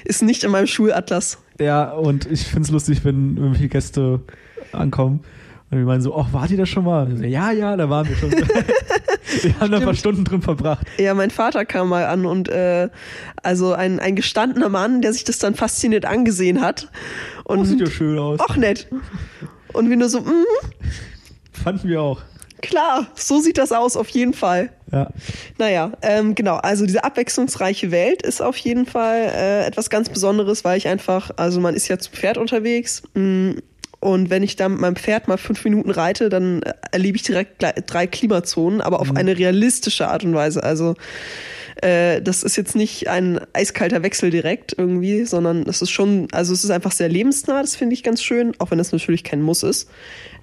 ist 0.05 0.22
nicht 0.22 0.42
in 0.45 0.51
meinem 0.51 0.66
Schulatlas. 0.66 1.38
Ja, 1.61 1.90
und 1.92 2.24
ich 2.30 2.45
finde 2.45 2.62
es 2.62 2.70
lustig, 2.70 3.05
wenn 3.05 3.36
irgendwelche 3.36 3.68
Gäste 3.68 4.20
ankommen 4.72 5.20
und 5.70 5.78
wir 5.78 5.84
meinen 5.84 6.01
so, 6.01 6.16
ach, 6.16 6.32
wart 6.32 6.51
ihr 6.51 6.57
da 6.57 6.64
schon 6.66 6.84
mal? 6.84 7.24
Ja, 7.26 7.53
ja, 7.53 7.76
da 7.76 7.90
waren 7.90 8.09
wir 8.09 8.16
schon. 8.16 8.30
wir 9.43 9.59
haben 9.61 9.70
da 9.72 9.79
ein 9.79 9.85
paar. 9.85 9.95
Stunden 9.95 10.25
drin 10.25 10.43
verbracht. 10.43 10.87
Ja, 10.99 11.14
mein 11.14 11.31
Vater 11.31 11.64
kam 11.64 11.89
mal 11.89 12.07
an 12.07 12.27
und 12.27 12.49
äh, 12.49 12.89
also 13.43 13.72
ein, 13.72 14.01
ein 14.01 14.16
gestandener 14.16 14.68
Mann, 14.68 15.01
der 15.03 15.12
sich 15.12 15.25
das 15.25 15.39
dann 15.39 15.55
fasziniert 15.55 16.05
angesehen 16.05 16.61
hat. 16.61 16.89
Oh, 17.45 17.62
sieht 17.64 17.81
ja 17.81 17.87
Und 17.87 17.93
schön 17.93 18.18
aus. 18.18 18.41
auch 18.41 18.57
nett. 18.57 18.89
Und 19.72 19.91
wir 19.91 19.97
nur 19.97 20.09
so, 20.09 20.20
mm, 20.20 20.45
Fanden 21.53 21.89
wir 21.89 22.01
auch. 22.03 22.20
klar, 22.62 23.07
so 23.14 23.41
sieht 23.41 23.59
das 23.59 23.72
aus, 23.72 23.97
auf 23.97 24.09
jeden 24.11 24.35
Fall. 24.35 24.70
Ja. 24.93 25.09
Naja, 25.59 25.93
ähm, 26.03 26.35
genau, 26.35 26.57
also 26.57 26.87
diese 26.87 27.03
abwechslungsreiche 27.05 27.91
Welt 27.91 28.22
ist 28.22 28.41
auf 28.43 28.57
jeden 28.59 28.87
Fall 28.87 29.22
äh, 29.35 29.66
etwas 29.66 29.91
ganz 29.91 30.09
Besonderes, 30.09 30.64
weil 30.64 30.79
ich 30.79 30.87
einfach, 30.89 31.31
also 31.37 31.61
man 31.61 31.75
ist 31.75 31.89
ja 31.89 31.99
zu 31.99 32.11
Pferd 32.11 32.39
unterwegs 32.39 33.03
mh, 33.14 33.57
und 34.05 34.28
wenn 34.28 34.42
ich 34.42 34.55
da 34.55 34.68
mit 34.68 34.80
meinem 34.80 34.96
Pferd 34.96 35.28
mal 35.28 35.38
fünf 35.38 35.64
Minuten 35.64 35.90
reite, 35.90 36.28
dann 36.28 36.61
äh, 36.61 36.74
erlebe 36.92 37.16
ich 37.16 37.22
direkt 37.22 37.64
drei 37.86 38.07
Klimazonen, 38.07 38.82
aber 38.82 39.00
auf 39.00 39.16
eine 39.16 39.38
realistische 39.38 40.09
Art 40.09 40.24
und 40.24 40.34
Weise. 40.34 40.62
Also 40.62 40.94
äh, 41.80 42.20
das 42.20 42.42
ist 42.42 42.57
jetzt 42.57 42.76
nicht 42.76 43.09
ein 43.09 43.40
eiskalter 43.55 44.02
Wechsel 44.02 44.28
direkt 44.28 44.74
irgendwie, 44.76 45.24
sondern 45.24 45.62
es 45.62 45.80
ist 45.80 45.88
schon, 45.88 46.28
also 46.32 46.52
es 46.52 46.64
ist 46.64 46.70
einfach 46.70 46.92
sehr 46.92 47.09
lebensnah, 47.09 47.62
das 47.62 47.76
finde 47.76 47.94
ich 47.94 48.02
ganz 48.02 48.22
schön, 48.22 48.52
auch 48.59 48.70
wenn 48.70 48.76
das 48.76 48.92
natürlich 48.92 49.24
kein 49.24 49.40
Muss 49.40 49.62
ist. 49.62 49.88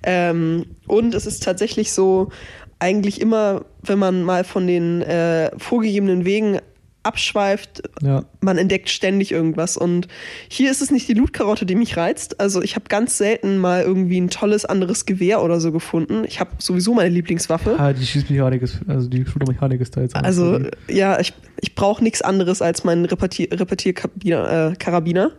Ähm, 0.02 0.66
und 0.88 1.14
es 1.14 1.28
ist 1.28 1.44
tatsächlich 1.44 1.92
so, 1.92 2.32
eigentlich 2.80 3.22
immer, 3.22 3.66
wenn 3.84 4.00
man 4.00 4.24
mal 4.24 4.44
von 4.44 4.66
den 4.66 5.04
äh, 5.04 5.52
vorgegebenen 5.60 6.26
Wegen 6.26 6.58
abschweift, 7.04 7.82
Ja. 8.02 8.26
man 8.42 8.58
entdeckt 8.58 8.90
ständig 8.90 9.32
irgendwas. 9.32 9.76
Und 9.78 10.08
hier 10.50 10.70
ist 10.70 10.82
es 10.82 10.92
nicht 10.92 11.08
die 11.08 11.14
Lootkarotte, 11.14 11.66
die 11.66 11.76
mich 11.76 11.98
reizt. 11.98 12.40
Also 12.40 12.62
ich 12.62 12.76
habe 12.76 12.86
ganz 12.90 13.18
selten 13.18 13.58
mal 13.58 13.82
irgendwie 13.82 14.20
ein 14.22 14.30
tolles 14.30 14.66
anderes 14.66 15.06
Gewehr 15.06 15.42
oder 15.42 15.60
so 15.60 15.72
gefunden. 15.72 16.24
Ich 16.28 16.40
habe 16.40 16.52
sowieso 16.60 16.94
meine 16.94 17.10
Lieblingswaffe. 17.10 17.76
Ah, 17.80 17.92
die 17.94 18.06
Schießmechanik 18.06 18.62
ist, 18.62 18.80
also 18.88 19.08
die 19.10 19.26
Shootermechanik 19.26 19.82
ist 19.82 19.98
da 19.98 20.02
jetzt 20.02 20.16
anders. 20.16 20.38
Also 20.38 20.60
ja, 20.88 21.20
ich, 21.20 21.34
ich 21.60 21.74
brauche 21.76 22.04
nichts 22.04 22.22
anderes 22.22 22.62
als 22.62 22.84
meinen 22.84 23.06
Repetier- 23.06 23.52
Repetierkarabiner. 23.60 24.72
Äh, 24.72 24.76
Karabiner. 24.76 25.32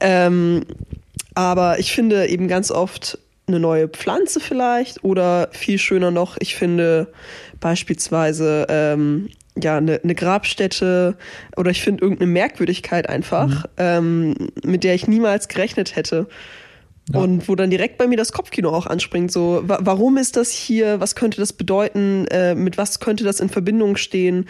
ähm, 0.00 0.62
aber 1.34 1.78
ich 1.78 1.92
finde 1.92 2.26
eben 2.26 2.48
ganz 2.48 2.70
oft 2.70 3.18
eine 3.46 3.58
neue 3.60 3.88
Pflanze 3.88 4.40
vielleicht 4.40 5.02
oder 5.04 5.48
viel 5.52 5.78
schöner 5.78 6.10
noch, 6.10 6.36
ich 6.40 6.54
finde 6.56 7.08
beispielsweise 7.60 8.66
ähm, 8.68 9.28
ja 9.62 9.76
eine, 9.76 10.00
eine 10.02 10.14
Grabstätte 10.14 11.16
oder 11.56 11.70
ich 11.70 11.82
finde 11.82 12.02
irgendeine 12.02 12.30
Merkwürdigkeit 12.30 13.08
einfach, 13.08 13.66
ähm, 13.76 14.34
mit 14.64 14.84
der 14.84 14.94
ich 14.94 15.06
niemals 15.06 15.48
gerechnet 15.48 15.96
hätte. 15.96 16.28
Ja. 17.12 17.20
Und 17.20 17.48
wo 17.48 17.54
dann 17.54 17.70
direkt 17.70 17.96
bei 17.96 18.06
mir 18.06 18.18
das 18.18 18.32
Kopfkino 18.32 18.70
auch 18.70 18.86
anspringt, 18.86 19.32
so, 19.32 19.62
wa 19.64 19.78
warum 19.80 20.18
ist 20.18 20.36
das 20.36 20.50
hier, 20.50 21.00
was 21.00 21.14
könnte 21.14 21.40
das 21.40 21.54
bedeuten, 21.54 22.26
äh, 22.26 22.54
mit 22.54 22.76
was 22.76 23.00
könnte 23.00 23.24
das 23.24 23.40
in 23.40 23.48
Verbindung 23.48 23.96
stehen? 23.96 24.46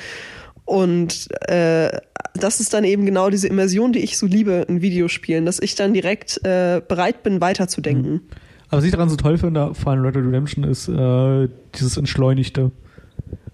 Und 0.65 1.29
äh, 1.49 1.97
das 2.35 2.61
ist 2.61 2.75
dann 2.75 2.85
eben 2.85 3.07
genau 3.07 3.31
diese 3.31 3.49
Immersion, 3.49 3.93
die 3.93 4.01
ich 4.01 4.19
so 4.19 4.27
liebe 4.27 4.67
in 4.69 4.83
Videospielen, 4.83 5.47
dass 5.47 5.61
ich 5.61 5.77
dann 5.77 5.95
direkt 5.95 6.45
äh, 6.45 6.83
bereit 6.87 7.23
bin, 7.23 7.41
weiterzudenken. 7.41 8.23
Aber 8.69 8.79
was 8.79 8.85
ich 8.85 8.91
daran 8.91 9.09
so 9.09 9.17
toll 9.17 9.39
finde, 9.39 9.75
vor 9.75 9.93
allem 9.93 10.03
Red 10.03 10.17
Dead 10.17 10.25
Redemption, 10.25 10.65
ist 10.65 10.89
äh, 10.89 11.49
dieses 11.75 11.97
Entschleunigte. 11.97 12.71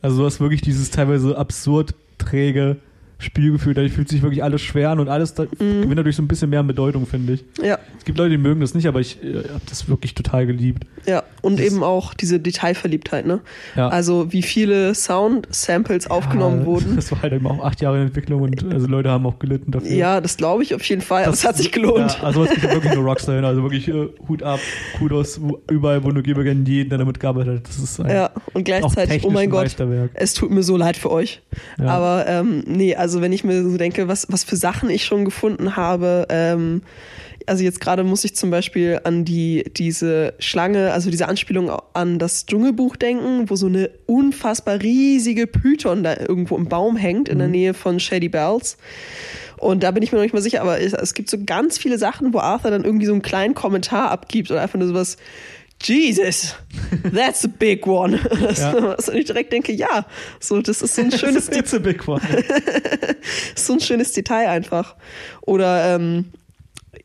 Also 0.05 0.19
du 0.19 0.27
hast 0.27 0.39
wirklich 0.39 0.61
dieses 0.61 0.91
teilweise 0.91 1.39
absurd 1.39 1.95
träge 2.19 2.77
Spielgefühl, 3.19 3.75
dadurch 3.75 3.93
fühlt 3.93 4.09
sich 4.09 4.23
wirklich 4.23 4.43
alles 4.43 4.61
schwer 4.61 4.91
an 4.91 5.01
und 5.01 5.09
alles 5.09 5.35
da, 5.35 5.45
Mhm. 5.45 5.83
gewinnt 5.83 5.99
dadurch 5.99 6.17
so 6.17 6.23
ein 6.23 6.29
bisschen 6.29 6.51
mehr 6.51 6.61
an 6.61 6.67
Bedeutung, 6.67 7.07
finde 7.07 7.35
ich. 7.35 7.45
Ja, 7.63 7.79
Es 7.99 8.05
gibt 8.05 8.19
Leute, 8.19 8.31
die 8.31 8.39
mögen 8.39 8.61
das 8.61 8.75
nicht, 8.75 8.87
aber 8.87 9.01
ich 9.01 9.23
äh, 9.23 9.37
habe 9.49 9.61
das 9.69 9.89
wirklich 9.89 10.15
total 10.15 10.47
geliebt. 10.47 10.85
ja. 11.07 11.23
Und 11.43 11.59
Das- 11.59 11.67
eben 11.67 11.83
auch 11.83 12.15
diese 12.15 12.41
Detailverliebtheit, 12.41 13.27
ne? 13.27 13.41
Ja. 13.77 13.89
Also 13.89 14.33
wie 14.33 14.41
viele 14.43 14.95
Sound-Samples 14.95 16.07
aufgenommen 16.11 16.61
ja, 16.61 16.67
wurden. 16.67 16.97
Das 16.97 17.13
war 17.13 17.21
halt 17.23 17.33
eben 17.35 17.47
auch 17.47 17.63
acht 17.63 17.81
Jahre 17.83 17.99
in 18.01 18.07
Entwicklung 18.07 18.41
und 18.43 18.65
also 18.73 18.87
Leute 18.87 19.11
haben 19.11 19.27
auch 19.27 19.39
gelitten 19.39 19.71
dafür. 19.71 19.91
Ja, 19.91 20.21
das 20.23 20.37
glaube 20.39 20.63
ich 20.63 20.75
auf 20.75 20.83
jeden 20.85 21.03
Fall. 21.03 21.25
Das, 21.25 21.45
hat 21.45 21.57
sich 21.59 21.71
gelohnt. 21.71 22.17
Ja, 22.19 22.25
also 22.25 22.45
es 22.45 22.51
gibt 22.51 22.63
wirklich 22.63 22.95
nur 22.95 23.05
Rockstar 23.05 23.35
hin, 23.37 23.45
also 23.45 23.63
wirklich 23.63 23.89
äh, 23.89 24.09
Hut 24.29 24.43
ab, 24.43 24.59
Kudos, 24.99 25.39
überall, 25.71 26.03
wo 26.03 26.09
nur 26.11 26.23
Gebergen 26.23 26.65
jeden, 26.65 26.89
der 26.89 26.99
damit 26.99 27.21
gearbeitet 27.21 27.59
hat. 27.59 27.69
Das 27.69 27.79
ist 27.79 28.01
ein 28.01 28.11
Ja, 28.11 28.31
und 28.55 28.65
gleichzeitig, 28.65 29.23
oh 29.25 29.31
mein 29.31 29.45
ein 29.45 29.51
Gott, 29.51 29.77
es 30.15 30.33
tut 30.35 30.51
mir 30.51 30.63
so 30.63 30.77
leid 30.79 30.97
für 30.97 31.11
euch. 31.11 31.43
Ja. 31.79 31.87
Aber 31.89 32.25
ähm, 32.27 32.65
nee, 32.67 32.95
also 32.95 33.04
wenn 33.21 33.33
ich 33.33 33.45
mir 33.45 33.63
so 33.63 33.77
denke, 33.77 34.09
was, 34.09 34.27
was 34.31 34.45
für 34.45 34.57
Sachen 34.57 34.91
ich 34.91 35.05
schon 35.05 35.25
gefunden 35.25 35.77
habe, 35.77 36.27
ähm, 36.29 36.83
also 37.47 37.63
jetzt 37.63 37.81
gerade 37.81 38.05
muss 38.05 38.25
ich 38.25 38.35
zum 38.35 38.51
Beispiel 38.51 39.01
an 39.05 39.25
die, 39.25 39.65
diese 39.77 40.35
Schlange, 40.39 40.93
also 40.93 41.11
diese 41.11 41.29
Anspielung 41.29 41.71
an 41.93 42.19
das 42.19 42.47
Dschungelbuch 42.47 42.97
denken, 42.97 43.51
wo 43.51 43.57
so 43.57 43.67
eine 43.67 43.91
unfassbar 44.07 44.81
riesige 44.81 45.47
Python 45.47 46.03
da 46.03 46.17
irgendwo 46.17 46.57
im 46.57 46.69
Baum 46.69 46.97
hängt, 46.97 47.29
in 47.29 47.39
der 47.39 47.49
Nähe 47.49 47.75
von 47.75 48.01
Shady 48.01 48.29
Bells. 48.29 48.77
Und 49.59 49.83
da 49.83 49.91
bin 49.91 50.03
ich 50.03 50.13
mir 50.13 50.19
noch 50.19 50.25
nicht 50.25 50.35
mal 50.35 50.43
sicher, 50.43 50.61
aber 50.61 50.81
es, 50.81 50.93
es 50.93 51.15
gibt 51.15 51.31
so 51.31 51.39
ganz 51.45 51.79
viele 51.79 51.99
Sachen, 51.99 52.35
wo 52.35 52.39
Arthur 52.39 52.71
dann 52.71 52.85
irgendwie 52.85 53.07
so 53.07 53.13
einen 53.13 53.23
kleinen 53.23 53.55
Kommentar 53.55 54.11
abgibt 54.11 54.51
oder 54.51 54.61
einfach 54.61 54.79
nur 54.79 54.89
sowas, 54.89 55.17
Jesus, 55.85 56.55
that's 57.13 57.45
a 57.45 57.49
big 57.49 57.87
one. 57.87 58.19
Ja. 58.57 58.97
was 58.97 59.09
ich 59.13 59.27
direkt 59.27 59.53
denke, 59.53 59.73
ja, 59.73 60.07
so, 60.41 60.61
das 60.61 60.83
ist 60.83 60.95
so 60.95 61.03
ein 61.03 61.13
schönes 61.19 61.49
It's 61.49 61.75
a 61.75 61.79
big 61.79 62.07
one. 62.09 62.23
so 63.55 63.75
ein 63.75 63.81
schönes 63.81 64.13
Detail 64.13 64.49
einfach. 64.49 64.97
Oder 65.43 65.95
ähm, 65.95 66.27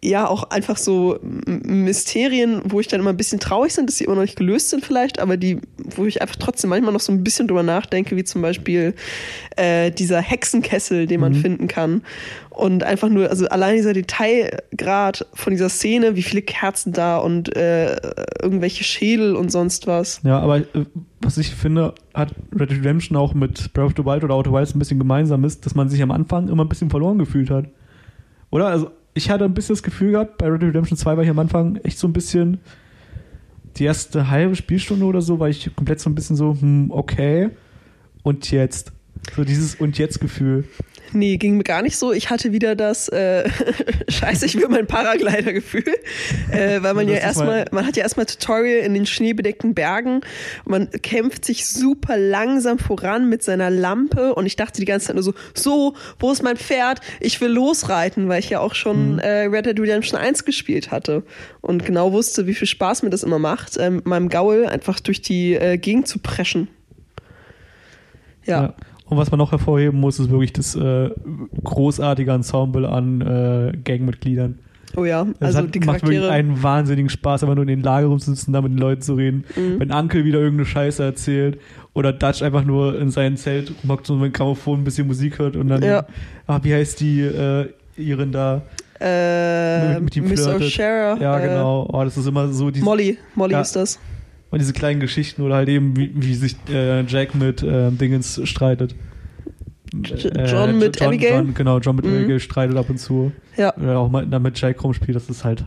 ja, 0.02 0.28
auch 0.28 0.50
einfach 0.50 0.78
so 0.78 1.20
Mysterien, 1.22 2.62
wo 2.66 2.80
ich 2.80 2.88
dann 2.88 3.02
immer 3.02 3.10
ein 3.10 3.18
bisschen 3.18 3.40
traurig 3.40 3.76
bin, 3.76 3.86
dass 3.86 3.98
sie 3.98 4.06
immer 4.06 4.16
noch 4.16 4.22
nicht 4.22 4.38
gelöst 4.38 4.70
sind 4.70 4.86
vielleicht, 4.86 5.20
aber 5.20 5.36
die, 5.36 5.60
wo 5.78 6.06
ich 6.06 6.22
einfach 6.22 6.38
trotzdem 6.38 6.70
manchmal 6.70 6.94
noch 6.94 7.02
so 7.02 7.12
ein 7.12 7.24
bisschen 7.24 7.48
drüber 7.48 7.64
nachdenke, 7.64 8.16
wie 8.16 8.24
zum 8.24 8.42
Beispiel 8.42 8.94
äh, 9.58 9.92
dieser 9.92 10.22
Hexenkessel, 10.22 11.06
den 11.06 11.20
man 11.20 11.36
finden 11.36 11.68
kann. 11.68 12.04
Und 12.60 12.84
einfach 12.84 13.08
nur, 13.08 13.30
also 13.30 13.48
allein 13.48 13.78
dieser 13.78 13.94
Detailgrad 13.94 15.26
von 15.34 15.52
dieser 15.52 15.70
Szene, 15.70 16.18
wie 16.18 16.24
viele 16.24 16.42
Kerzen 16.42 16.92
da 16.92 17.18
und 17.18 17.56
äh, 17.56 17.96
irgendwelche 18.42 18.84
Schädel 18.84 19.38
und 19.38 19.50
sonst 19.50 19.88
was. 19.88 20.20
Ja, 20.24 20.40
aber 20.40 20.58
äh, 20.58 20.86
was 21.22 21.38
ich 21.38 21.56
finde, 21.56 21.96
hat 22.14 22.36
Red 22.52 22.72
Dead 22.72 22.80
Redemption 22.80 23.18
auch 23.18 23.34
mit 23.34 23.72
Breath 23.72 23.86
of 23.86 23.94
the 23.96 24.04
Wild 24.04 24.26
oder 24.26 24.36
Outer 24.36 24.52
Wilds 24.52 24.76
ein 24.76 24.80
bisschen 24.80 25.00
gemeinsam 25.00 25.46
ist, 25.46 25.66
dass 25.66 25.74
man 25.74 25.88
sich 25.88 26.02
am 26.02 26.12
Anfang 26.12 26.50
immer 26.50 26.66
ein 26.66 26.70
bisschen 26.70 26.90
verloren 26.90 27.18
gefühlt 27.18 27.50
hat. 27.50 27.66
Oder? 28.50 28.68
Also 28.68 28.92
ich 29.14 29.30
hatte 29.30 29.46
ein 29.46 29.54
bisschen 29.54 29.76
das 29.76 29.84
Gefühl 29.84 30.12
gehabt, 30.12 30.38
bei 30.38 30.48
Red 30.48 30.62
Dead 30.62 30.70
Redemption 30.70 30.98
2 30.98 31.16
war 31.16 31.24
ich 31.24 31.30
am 31.30 31.40
Anfang 31.40 31.78
echt 31.78 31.98
so 31.98 32.10
ein 32.10 32.14
bisschen 32.14 32.60
die 33.78 33.86
erste 33.86 34.30
halbe 34.30 34.58
Spielstunde 34.58 35.06
oder 35.06 35.22
so, 35.22 35.40
war 35.40 35.48
ich 35.48 35.74
komplett 35.78 36.02
so 36.02 36.10
ein 36.10 36.16
bisschen 36.16 36.36
so, 36.36 36.58
hm, 36.60 36.92
okay. 36.92 37.52
Und 38.22 38.52
jetzt? 38.52 38.92
So 39.34 39.46
dieses 39.46 39.76
Und 39.76 39.98
jetzt 39.98 40.20
Gefühl. 40.20 40.66
Nee, 41.12 41.38
ging 41.38 41.58
mir 41.58 41.64
gar 41.64 41.82
nicht 41.82 41.98
so. 41.98 42.14
Ich 42.14 42.30
hatte 42.30 42.52
wieder 42.52 42.76
das 42.76 43.10
äh, 43.10 43.50
Scheiße, 44.10 44.46
ich 44.46 44.56
will 44.58 44.68
mein 44.70 44.86
Paraglider-Gefühl. 44.88 45.84
Äh, 46.52 46.84
weil 46.84 46.94
man 46.94 47.08
ja 47.08 47.16
erstmal, 47.16 47.48
mal- 47.48 47.66
man 47.72 47.86
hat 47.88 47.98
ja 47.98 48.04
erstmal 48.04 48.26
Tutorial 48.28 48.80
in 48.86 48.94
den 48.94 49.06
schneebedeckten 49.06 49.74
Bergen. 49.74 50.22
Man 50.66 50.90
kämpft 50.92 51.46
sich 51.46 51.66
super 51.68 52.16
langsam 52.18 52.78
voran 52.80 53.28
mit 53.30 53.42
seiner 53.44 53.70
Lampe 53.70 54.36
und 54.36 54.46
ich 54.46 54.56
dachte 54.56 54.80
die 54.80 54.86
ganze 54.86 55.08
Zeit 55.08 55.16
nur 55.16 55.24
so, 55.24 55.34
so, 55.56 55.96
wo 56.20 56.32
ist 56.32 56.44
mein 56.44 56.58
Pferd? 56.58 57.00
Ich 57.20 57.42
will 57.42 57.50
losreiten, 57.52 58.28
weil 58.30 58.40
ich 58.40 58.50
ja 58.50 58.60
auch 58.60 58.76
schon 58.76 59.14
Mhm. 59.14 59.20
äh, 59.20 59.46
Red 59.46 59.66
Dead 59.66 59.80
Redemption 59.80 60.20
1 60.20 60.46
gespielt 60.46 60.92
hatte 60.92 61.24
und 61.62 61.86
genau 61.86 62.12
wusste, 62.12 62.46
wie 62.48 62.54
viel 62.54 62.68
Spaß 62.68 63.02
mir 63.04 63.10
das 63.10 63.24
immer 63.24 63.40
macht, 63.40 63.78
äh, 63.78 63.90
meinem 63.90 64.30
Gaul 64.30 64.66
einfach 64.68 65.00
durch 65.00 65.22
die 65.22 65.56
äh, 65.56 65.78
Gegend 65.78 66.08
zu 66.08 66.20
preschen. 66.20 66.68
ja. 68.46 68.74
Und 69.10 69.18
was 69.18 69.32
man 69.32 69.38
noch 69.40 69.52
hervorheben 69.52 70.00
muss, 70.00 70.20
ist 70.20 70.30
wirklich 70.30 70.54
das 70.54 70.76
äh, 70.76 71.10
großartige 71.64 72.32
Ensemble 72.32 72.88
an 72.88 73.22
äh, 73.22 73.78
Gangmitgliedern. 73.84 74.60
Oh 74.96 75.06
ja, 75.06 75.28
also 75.40 75.60
hat, 75.60 75.76
die 75.76 75.80
macht 75.82 76.02
wirklich 76.02 76.20
Charaktere. 76.20 76.32
einen 76.32 76.64
wahnsinnigen 76.64 77.10
Spaß, 77.10 77.44
einfach 77.44 77.56
nur 77.56 77.62
in 77.64 77.68
den 77.68 77.82
Lager 77.82 78.08
rumzusitzen, 78.08 78.54
da 78.54 78.62
mit 78.62 78.72
den 78.72 78.80
Leuten 78.80 79.02
zu 79.02 79.14
reden. 79.16 79.46
Mhm. 79.56 79.80
Wenn 79.80 79.92
Uncle 79.92 80.26
wieder 80.26 80.40
irgendeine 80.40 80.66
Scheiße 80.66 81.04
erzählt 81.04 81.60
oder 81.94 82.12
Dutch 82.12 82.42
einfach 82.42 82.64
nur 82.64 83.00
in 83.00 83.12
seinem 83.12 83.38
Zelt 83.38 83.72
rumhockt 83.84 84.10
und 84.10 84.20
mit 84.20 84.32
dem 84.32 84.34
Grammophon 84.34 84.82
ein 84.82 84.84
bisschen 84.84 85.06
Musik 85.08 85.38
hört 85.38 85.56
und 85.56 85.68
dann, 85.68 85.84
Ja. 85.84 86.06
ah, 86.48 86.60
wie 86.64 86.74
heißt 86.74 87.00
die 87.02 87.22
äh, 87.22 87.68
Iren 87.98 88.32
da? 88.32 88.64
Äh, 89.00 90.00
mit 90.00 90.16
ihm 90.18 90.28
Miss. 90.28 90.48
O'Shara. 90.48 91.22
Ja, 91.22 91.40
äh, 91.40 91.48
genau. 91.48 91.88
Oh, 91.92 92.04
das 92.04 92.18
ist 92.18 92.28
immer 92.28 92.48
so 92.50 92.70
diese, 92.72 92.84
Molly, 92.84 93.18
Molly 93.36 93.54
Ja. 93.54 93.62
ist 93.62 93.76
das. 93.76 94.00
Und 94.52 94.60
diese 94.60 94.74
kleinen 94.74 95.00
Geschichten 95.00 95.42
oder 95.42 95.56
halt 95.56 95.70
eben, 95.70 95.96
wie, 95.96 96.12
wie 96.16 96.34
sich 96.36 96.56
äh, 96.70 97.02
Jack 97.06 97.36
mit 97.36 97.62
äh, 97.64 97.92
Dingens 97.92 98.42
streitet. 98.46 98.96
äh, 99.94 100.46
John 100.46 100.78
mit 100.80 101.02
Abigail? 101.02 101.38
John, 101.40 101.54
genau, 101.54 101.80
John 101.80 101.96
mit 101.96 102.06
Mhm. 102.06 102.16
Abigail 102.18 102.40
streitet 102.40 102.78
ab 102.78 102.90
und 102.90 102.98
zu. 103.00 103.32
Ja. 103.58 103.76
Oder 103.78 103.98
auch 104.00 104.10
mal 104.10 104.26
damit 104.26 104.60
Jack 104.60 104.84
rumspielt, 104.84 105.16
das 105.16 105.30
ist 105.30 105.44
halt. 105.44 105.64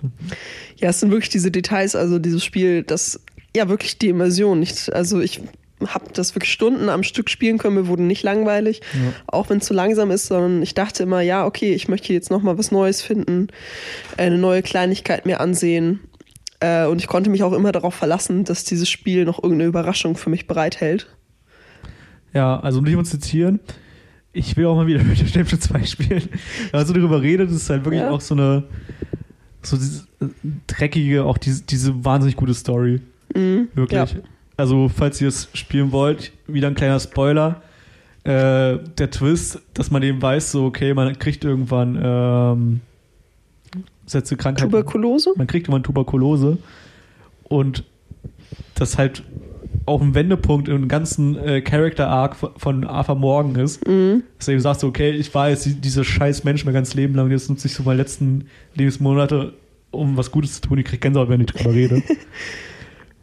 Ja, 0.77 0.91
es 0.91 1.01
sind 1.01 1.11
wirklich 1.11 1.31
diese 1.31 1.51
Details, 1.51 1.95
also 1.97 2.19
dieses 2.19 2.45
Spiel, 2.45 2.83
das 2.83 3.21
ja 3.57 3.69
wirklich 3.69 3.99
die 3.99 4.09
Immersion. 4.09 4.61
Nicht, 4.61 4.93
also 4.93 5.21
ich 5.21 5.41
habe 5.89 6.05
das 6.15 6.35
wirklich 6.37 6.53
Stunden 6.53 6.89
am 6.89 7.03
Stück 7.03 7.29
spielen 7.29 7.59
können, 7.59 7.75
mir 7.75 7.89
wurde 7.89 8.05
nicht 8.05 8.23
langweilig, 8.23 8.83
Ja. 8.95 9.13
auch 9.27 9.51
wenn 9.51 9.59
es 9.59 9.65
zu 9.67 9.75
langsam 9.75 10.13
ist, 10.13 10.27
sondern 10.27 10.63
ich 10.63 10.75
dachte 10.75 11.03
immer, 11.03 11.21
ja, 11.23 11.45
okay, 11.45 11.75
ich 11.75 11.89
möchte 11.89 12.13
jetzt 12.13 12.31
nochmal 12.31 12.57
was 12.57 12.71
Neues 12.71 13.03
finden, 13.03 13.49
eine 14.17 14.39
neue 14.39 14.63
Kleinigkeit 14.63 15.27
mir 15.27 15.41
ansehen. 15.41 15.99
Äh, 16.63 16.87
und 16.87 17.01
ich 17.01 17.07
konnte 17.09 17.29
mich 17.29 17.43
auch 17.43 17.53
immer 17.53 17.73
darauf 17.73 17.95
verlassen, 17.95 18.45
dass 18.45 18.65
dieses 18.65 18.89
Spiel 18.89 19.25
noch 19.25 19.43
irgendeine 19.43 19.69
Überraschung 19.69 20.17
für 20.17 20.31
mich 20.31 20.47
bereithält. 20.47 21.09
Ja, 22.33 22.59
also 22.61 22.79
um 22.79 22.85
dich 22.85 22.95
mal 22.97 23.05
zu 23.05 23.19
zitieren, 23.19 23.61
ich 24.33 24.57
will 24.57 24.67
auch 24.67 24.77
mal 24.77 24.87
wieder 24.87 25.01
Red 25.01 25.19
Dead 25.19 25.29
Redemption 25.29 25.61
2 25.61 25.85
spielen. 25.85 26.23
Wenn 26.71 26.79
man 26.81 26.87
so 26.87 26.93
darüber 26.95 27.21
redet, 27.21 27.51
ist 27.51 27.57
es 27.57 27.71
halt 27.71 27.85
wirklich 27.85 28.01
Ja. 28.03 28.11
auch 28.11 28.21
so 28.21 28.35
eine 28.35 28.65
so 29.65 29.77
diese 29.77 30.07
dreckige, 30.67 31.25
auch 31.25 31.39
diese, 31.39 31.63
diese 31.63 32.05
wahnsinnig 32.05 32.37
gute 32.37 32.55
Story. 32.55 33.01
Mhm. 33.35 33.69
Wirklich. 33.75 34.13
Ja. 34.13 34.21
Also, 34.57 34.89
falls 34.89 35.21
ihr 35.21 35.29
es 35.29 35.49
spielen 35.55 35.93
wollt, 35.93 36.33
wieder 36.47 36.69
ein 36.69 36.75
kleiner 36.75 36.99
Spoiler. 37.01 37.63
Äh, 38.25 38.79
der 38.99 39.11
Twist, 39.11 39.61
dass 39.75 39.91
man 39.91 40.03
eben 40.03 40.21
weiß, 40.23 40.53
so, 40.53 40.65
okay, 40.67 40.95
man 40.95 41.19
kriegt 41.19 41.45
irgendwann 41.45 41.99
ähm, 42.03 42.81
Sätze 44.07 44.37
Krankheit. 44.37 44.65
Tuberkulose? 44.71 45.33
Man 45.37 45.47
kriegt 45.47 45.67
irgendwann 45.69 45.83
Tuberkulose. 45.85 46.59
Und 47.45 47.85
das 48.75 48.99
halt 48.99 49.23
auch 49.87 50.01
ein 50.01 50.15
Wendepunkt 50.15 50.69
im 50.69 50.87
ganzen 50.89 51.37
äh, 51.37 51.61
Character 51.61 52.09
Arc 52.09 52.37
von- 52.37 52.85
Arthur 52.87 53.15
Morgan 53.17 53.57
ist. 53.57 53.87
Mhm. 53.87 54.23
Dass 54.39 54.49
er 54.49 54.53
eben 54.53 54.61
sagt, 54.63 54.81
so, 54.81 54.87
okay, 54.89 55.11
ich 55.11 55.35
war 55.35 55.49
jetzt 55.51 55.67
die- 55.67 55.75
dieser 55.75 56.05
scheiß 56.05 56.45
Mensch 56.45 56.65
mein 56.65 56.75
ganzes 56.75 56.95
Leben 56.95 57.15
lang, 57.15 57.31
jetzt 57.31 57.49
nutze 57.51 57.67
ich 57.69 57.75
so 57.75 57.83
meine 57.83 57.99
letzten 58.01 58.47
Lebensmonate, 58.75 59.53
um 59.91 60.17
was 60.17 60.31
Gutes 60.31 60.55
zu 60.61 60.69
tun. 60.69 60.79
Ich 60.79 60.85
krieg 60.85 61.01
Gänsehaut, 61.01 61.29
wenn 61.29 61.41
ich 61.41 61.47
drüber 61.49 61.73
rede. 61.75 62.03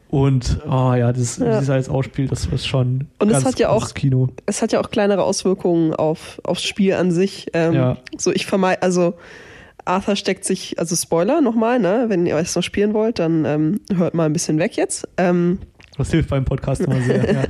Und, 0.10 0.60
oh 0.68 0.94
ja, 0.96 1.14
das, 1.14 1.38
Ja. 1.38 1.46
wie 1.46 1.50
das 1.50 1.70
alles 1.70 1.88
ausspielt, 1.88 2.32
das 2.32 2.48
ist 2.48 2.66
schon 2.66 3.08
Und 3.20 3.28
es 3.28 3.34
ganz 3.34 3.46
hat 3.46 3.60
ja 3.60 3.70
auch- 3.70 3.94
Kino. 3.94 4.30
es 4.48 4.62
hat 4.64 4.72
ja 4.72 4.82
auch 4.82 4.90
kleinere 4.90 5.24
Auswirkungen 5.24 5.94
auf, 5.94 6.42
aufs 6.44 6.64
Spiel 6.64 6.94
an 6.94 7.12
sich. 7.12 7.48
Ähm, 7.54 7.74
Ja. 7.76 7.98
So, 8.18 8.32
ich 8.32 8.48
vermeide, 8.48 8.82
also 8.82 9.14
Arthur 9.90 10.16
steckt 10.16 10.46
sich, 10.46 10.78
also 10.80 10.96
Spoiler 10.96 11.42
nochmal, 11.42 11.80
ne? 11.80 12.06
Wenn 12.08 12.26
ihr 12.26 12.36
es 12.38 12.56
noch 12.56 12.64
spielen 12.64 12.94
wollt, 12.94 13.20
dann 13.20 13.44
ähm, 13.46 13.82
hört 13.96 14.14
mal 14.14 14.26
ein 14.26 14.34
bisschen 14.34 14.60
weg 14.60 14.78
jetzt. 14.78 15.08
Ähm, 15.18 15.60
Das 15.98 16.12
hilft 16.12 16.30
beim 16.30 16.46
Podcast 16.46 16.82
immer 16.82 17.02
sehr. 17.02 17.34
ja. 17.34 17.44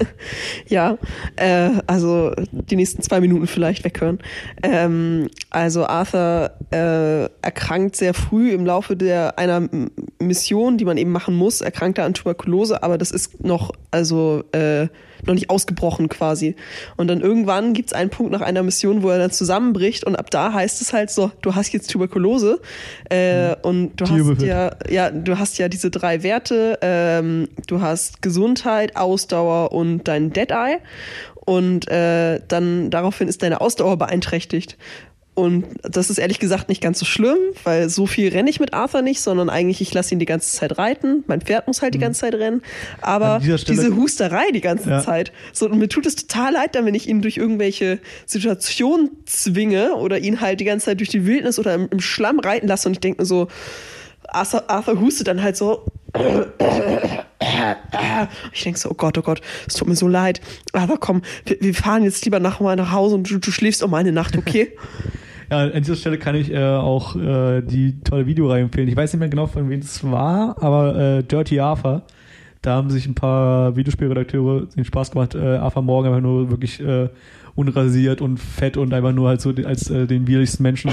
ja, 1.35 1.67
äh, 1.69 1.81
also 1.85 2.31
die 2.51 2.75
nächsten 2.77 3.01
zwei 3.01 3.19
Minuten 3.19 3.45
vielleicht 3.45 3.83
weghören. 3.83 4.19
Ähm, 4.63 5.29
also 5.49 5.85
Arthur 5.85 6.51
äh, 6.71 7.25
erkrankt 7.41 7.95
sehr 7.97 8.13
früh 8.13 8.51
im 8.53 8.65
Laufe 8.65 8.95
der 8.95 9.37
einer 9.37 9.67
Mission, 10.19 10.77
die 10.77 10.85
man 10.85 10.97
eben 10.97 11.11
machen 11.11 11.35
muss, 11.35 11.61
erkrankt 11.61 11.97
er 11.97 12.05
an 12.05 12.13
Tuberkulose, 12.13 12.81
aber 12.81 12.97
das 12.97 13.11
ist 13.11 13.43
noch 13.43 13.71
also 13.91 14.43
äh, 14.53 14.87
noch 15.25 15.33
nicht 15.33 15.49
ausgebrochen 15.49 16.09
quasi. 16.09 16.55
Und 16.97 17.07
dann 17.07 17.21
irgendwann 17.21 17.73
gibt 17.73 17.89
es 17.89 17.93
einen 17.93 18.09
Punkt 18.09 18.31
nach 18.31 18.41
einer 18.41 18.63
Mission, 18.63 19.03
wo 19.03 19.09
er 19.09 19.17
dann 19.17 19.31
zusammenbricht 19.31 20.03
und 20.03 20.15
ab 20.15 20.29
da 20.29 20.53
heißt 20.53 20.81
es 20.81 20.93
halt 20.93 21.09
so, 21.09 21.31
du 21.41 21.55
hast 21.55 21.71
jetzt 21.73 21.89
Tuberkulose 21.91 22.59
äh, 23.09 23.55
und 23.61 23.95
du 23.95 24.05
hast 24.05 24.13
Tierbehüt. 24.13 24.41
ja, 24.41 24.71
ja, 24.89 25.11
du 25.11 25.37
hast 25.37 25.57
ja 25.57 25.69
diese 25.69 25.89
drei 25.89 26.23
Werte, 26.23 26.79
ähm, 26.81 27.49
du 27.67 27.81
hast 27.81 28.21
Gesundheit, 28.21 28.95
Ausdauer 28.95 29.71
und 29.71 30.07
dein 30.07 30.31
Deadeye 30.31 30.77
und 31.49 31.89
äh, 31.89 32.41
dann 32.47 32.91
daraufhin 32.91 33.27
ist 33.27 33.41
deine 33.41 33.59
Ausdauer 33.59 33.97
beeinträchtigt. 33.97 34.77
Und 35.39 35.65
das 35.83 36.09
ist 36.09 36.17
ehrlich 36.17 36.39
gesagt 36.39 36.69
nicht 36.69 36.81
ganz 36.81 36.99
so 36.99 37.05
schlimm, 37.05 37.37
weil 37.63 37.89
so 37.89 38.05
viel 38.05 38.29
renne 38.29 38.49
ich 38.49 38.59
mit 38.59 38.73
Arthur 38.73 39.01
nicht, 39.01 39.21
sondern 39.21 39.49
eigentlich 39.49 39.81
ich 39.81 39.93
lasse 39.93 40.13
ihn 40.13 40.19
die 40.19 40.25
ganze 40.25 40.51
Zeit 40.55 40.77
reiten. 40.77 41.23
Mein 41.27 41.41
Pferd 41.41 41.67
muss 41.67 41.81
halt 41.81 41.93
die 41.93 41.99
ganze 41.99 42.21
Zeit 42.21 42.33
rennen. 42.35 42.61
Aber 43.01 43.39
Mhm. 43.39 43.55
Diese 43.67 43.95
Husterei 43.95 44.51
die 44.53 44.61
ganze 44.61 44.89
Ja. 44.89 45.01
Zeit. 45.01 45.31
So, 45.53 45.67
und 45.69 45.77
mir 45.77 45.87
tut 45.89 46.05
es 46.05 46.15
total 46.15 46.53
leid, 46.53 46.75
dann, 46.75 46.85
wenn 46.85 46.95
ich 46.95 47.07
ihn 47.07 47.21
durch 47.21 47.37
irgendwelche 47.37 47.99
Situationen 48.25 49.11
zwinge 49.25 49.95
oder 49.95 50.19
ihn 50.19 50.41
halt 50.41 50.59
die 50.59 50.65
ganze 50.65 50.87
Zeit 50.87 50.99
durch 50.99 51.09
die 51.09 51.25
Wildnis 51.25 51.57
oder 51.59 51.73
im, 51.75 51.87
im 51.91 51.99
Schlamm 51.99 52.39
reiten 52.39 52.67
lasse 52.67 52.87
und 52.87 52.93
ich 52.93 52.99
denke 52.99 53.21
mir 53.21 53.25
so, 53.25 53.47
Arthur, 54.27 54.69
Arthur 54.69 54.99
hustet 54.99 55.27
dann 55.27 55.41
halt 55.41 55.57
so. 55.57 55.85
Ich 58.53 58.63
denke 58.63 58.79
so, 58.79 58.89
oh 58.91 58.93
Gott, 58.93 59.17
oh 59.17 59.21
Gott, 59.21 59.41
es 59.67 59.73
tut 59.75 59.87
mir 59.87 59.95
so 59.95 60.07
leid. 60.07 60.41
Aber 60.73 60.97
komm, 60.97 61.21
wir, 61.45 61.57
wir 61.61 61.73
fahren 61.73 62.03
jetzt 62.03 62.25
lieber 62.25 62.39
nach, 62.39 62.59
mal 62.59 62.75
nach 62.75 62.91
Hause 62.91 63.15
und 63.15 63.29
du, 63.29 63.39
du 63.39 63.51
schläfst 63.51 63.83
auch 63.83 63.87
mal 63.87 63.97
eine 63.99 64.11
Nacht, 64.11 64.37
okay? 64.37 64.75
Ja, 65.49 65.59
an 65.59 65.81
dieser 65.81 65.95
Stelle 65.95 66.17
kann 66.17 66.35
ich 66.35 66.51
äh, 66.51 66.63
auch 66.63 67.15
äh, 67.15 67.61
die 67.61 68.01
tolle 68.01 68.27
Videoreihe 68.27 68.61
empfehlen. 68.61 68.87
Ich 68.87 68.95
weiß 68.95 69.13
nicht 69.13 69.19
mehr 69.19 69.29
genau, 69.29 69.47
von 69.47 69.69
wem 69.69 69.79
es 69.79 70.03
war, 70.03 70.61
aber 70.61 70.95
äh, 70.95 71.23
Dirty 71.23 71.59
Arthur. 71.59 72.03
Da 72.61 72.75
haben 72.75 72.89
sich 72.89 73.07
ein 73.07 73.15
paar 73.15 73.75
Videospielredakteure 73.75 74.67
den 74.67 74.85
Spaß 74.85 75.11
gemacht, 75.11 75.33
äh, 75.33 75.57
Arthur 75.57 75.81
Morgan 75.81 76.13
einfach 76.13 76.21
nur 76.21 76.49
wirklich 76.49 76.79
äh, 76.81 77.09
unrasiert 77.55 78.21
und 78.21 78.37
fett 78.37 78.77
und 78.77 78.93
einfach 78.93 79.13
nur 79.13 79.29
halt 79.29 79.41
so 79.41 79.53
als 79.63 79.89
äh, 79.89 80.05
den 80.05 80.27
widerlichsten 80.27 80.61
Menschen 80.61 80.91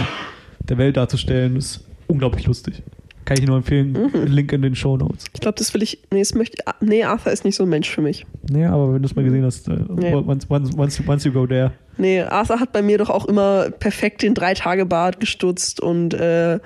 der 0.60 0.78
Welt 0.78 0.96
darzustellen. 0.96 1.56
ist 1.56 1.84
unglaublich 2.06 2.46
lustig. 2.46 2.82
Kann 3.26 3.36
ich 3.38 3.46
nur 3.46 3.56
empfehlen. 3.58 3.92
Mhm. 3.92 4.22
Link 4.26 4.52
in 4.52 4.62
den 4.62 4.74
Show 4.74 4.96
Notes. 4.96 5.24
Ich 5.34 5.40
glaube, 5.40 5.58
das 5.58 5.74
will 5.74 5.82
ich. 5.82 6.00
Nee, 6.10 6.20
das 6.20 6.32
möchte, 6.34 6.62
nee, 6.80 7.04
Arthur 7.04 7.32
ist 7.32 7.44
nicht 7.44 7.56
so 7.56 7.64
ein 7.64 7.68
Mensch 7.68 7.90
für 7.90 8.00
mich. 8.00 8.24
Nee, 8.50 8.64
aber 8.64 8.94
wenn 8.94 9.02
du 9.02 9.06
es 9.06 9.14
mal 9.14 9.24
gesehen 9.24 9.44
hast, 9.44 9.68
äh, 9.68 9.76
Nee. 9.90 10.14
once, 10.14 10.46
once, 10.48 10.70
once, 10.78 10.98
you- 10.98 11.04
once 11.10 11.24
you 11.24 11.32
go 11.32 11.46
there. 11.46 11.72
Nee, 11.98 12.22
Arthur 12.22 12.60
hat 12.60 12.72
bei 12.72 12.82
mir 12.82 12.98
doch 12.98 13.10
auch 13.10 13.24
immer 13.26 13.70
perfekt 13.70 14.22
den 14.22 14.34
Drei-Tage-Bart 14.34 15.18
gestutzt 15.18 15.80
und 15.80 16.14
äh, 16.14 16.60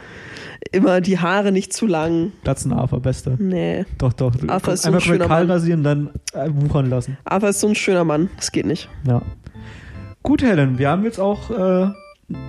immer 0.72 1.00
die 1.00 1.18
Haare 1.18 1.50
nicht 1.50 1.72
zu 1.72 1.86
lang. 1.86 2.32
Glatzen 2.44 2.72
Arthur, 2.72 3.00
beste. 3.00 3.36
Nee. 3.38 3.84
Doch, 3.98 4.12
doch. 4.12 4.32
Arthur 4.48 4.74
ist 4.74 4.82
so 4.82 4.88
ein 4.88 4.94
Einfach 4.94 5.06
schöner 5.06 5.28
Mann. 5.28 5.50
rasieren, 5.50 5.82
dann 5.82 6.10
äh, 6.34 6.48
wuchern 6.52 6.90
lassen. 6.90 7.16
Arthur 7.24 7.48
ist 7.48 7.60
so 7.60 7.68
ein 7.68 7.74
schöner 7.74 8.04
Mann. 8.04 8.28
Das 8.36 8.52
geht 8.52 8.66
nicht. 8.66 8.88
Ja. 9.06 9.22
Gut, 10.22 10.42
Helen, 10.42 10.78
wir 10.78 10.90
haben 10.90 11.04
jetzt 11.04 11.18
auch 11.18 11.48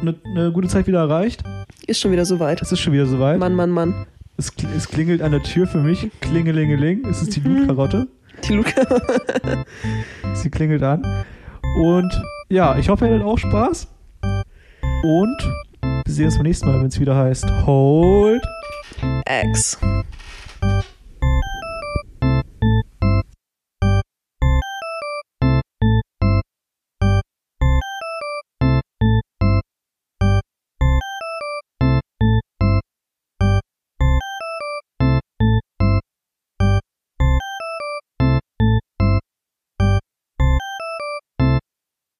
eine 0.02 0.16
ne 0.36 0.52
gute 0.52 0.68
Zeit 0.68 0.88
wieder 0.88 1.00
erreicht. 1.00 1.44
Ist 1.88 2.00
schon 2.00 2.12
wieder 2.12 2.26
soweit. 2.26 2.62
Es 2.62 2.72
ist 2.72 2.80
schon 2.80 2.94
wieder 2.94 3.06
soweit. 3.06 3.40
Mann, 3.40 3.56
Mann, 3.56 3.72
Mann. 3.72 4.06
Es, 4.38 4.52
es 4.76 4.88
klingelt 4.88 5.22
an 5.22 5.32
der 5.32 5.44
Tür 5.44 5.68
für 5.68 5.80
mich. 5.80 6.10
Klingelingeling. 6.22 7.06
Es 7.06 7.22
ist 7.22 7.36
die 7.36 7.40
Mhm. 7.42 7.56
Blutkarotte. 7.66 8.08
Die 8.48 8.54
Luca. 8.54 8.82
Sie 10.34 10.50
klingelt 10.50 10.84
an. 10.84 11.04
Und 11.78 12.22
ja, 12.50 12.78
ich 12.78 12.90
hoffe, 12.90 13.08
ihr 13.08 13.14
hattet 13.14 13.26
auch 13.26 13.38
Spaß. 13.38 13.88
Und 15.04 15.38
wir 16.06 16.14
sehen 16.14 16.26
uns 16.26 16.36
beim 16.36 16.44
nächsten 16.44 16.68
Mal, 16.68 16.80
wenn 16.80 16.88
es 16.88 17.00
wieder 17.00 17.16
heißt 17.16 17.46
Hold. 17.66 18.44
X. 19.44 19.78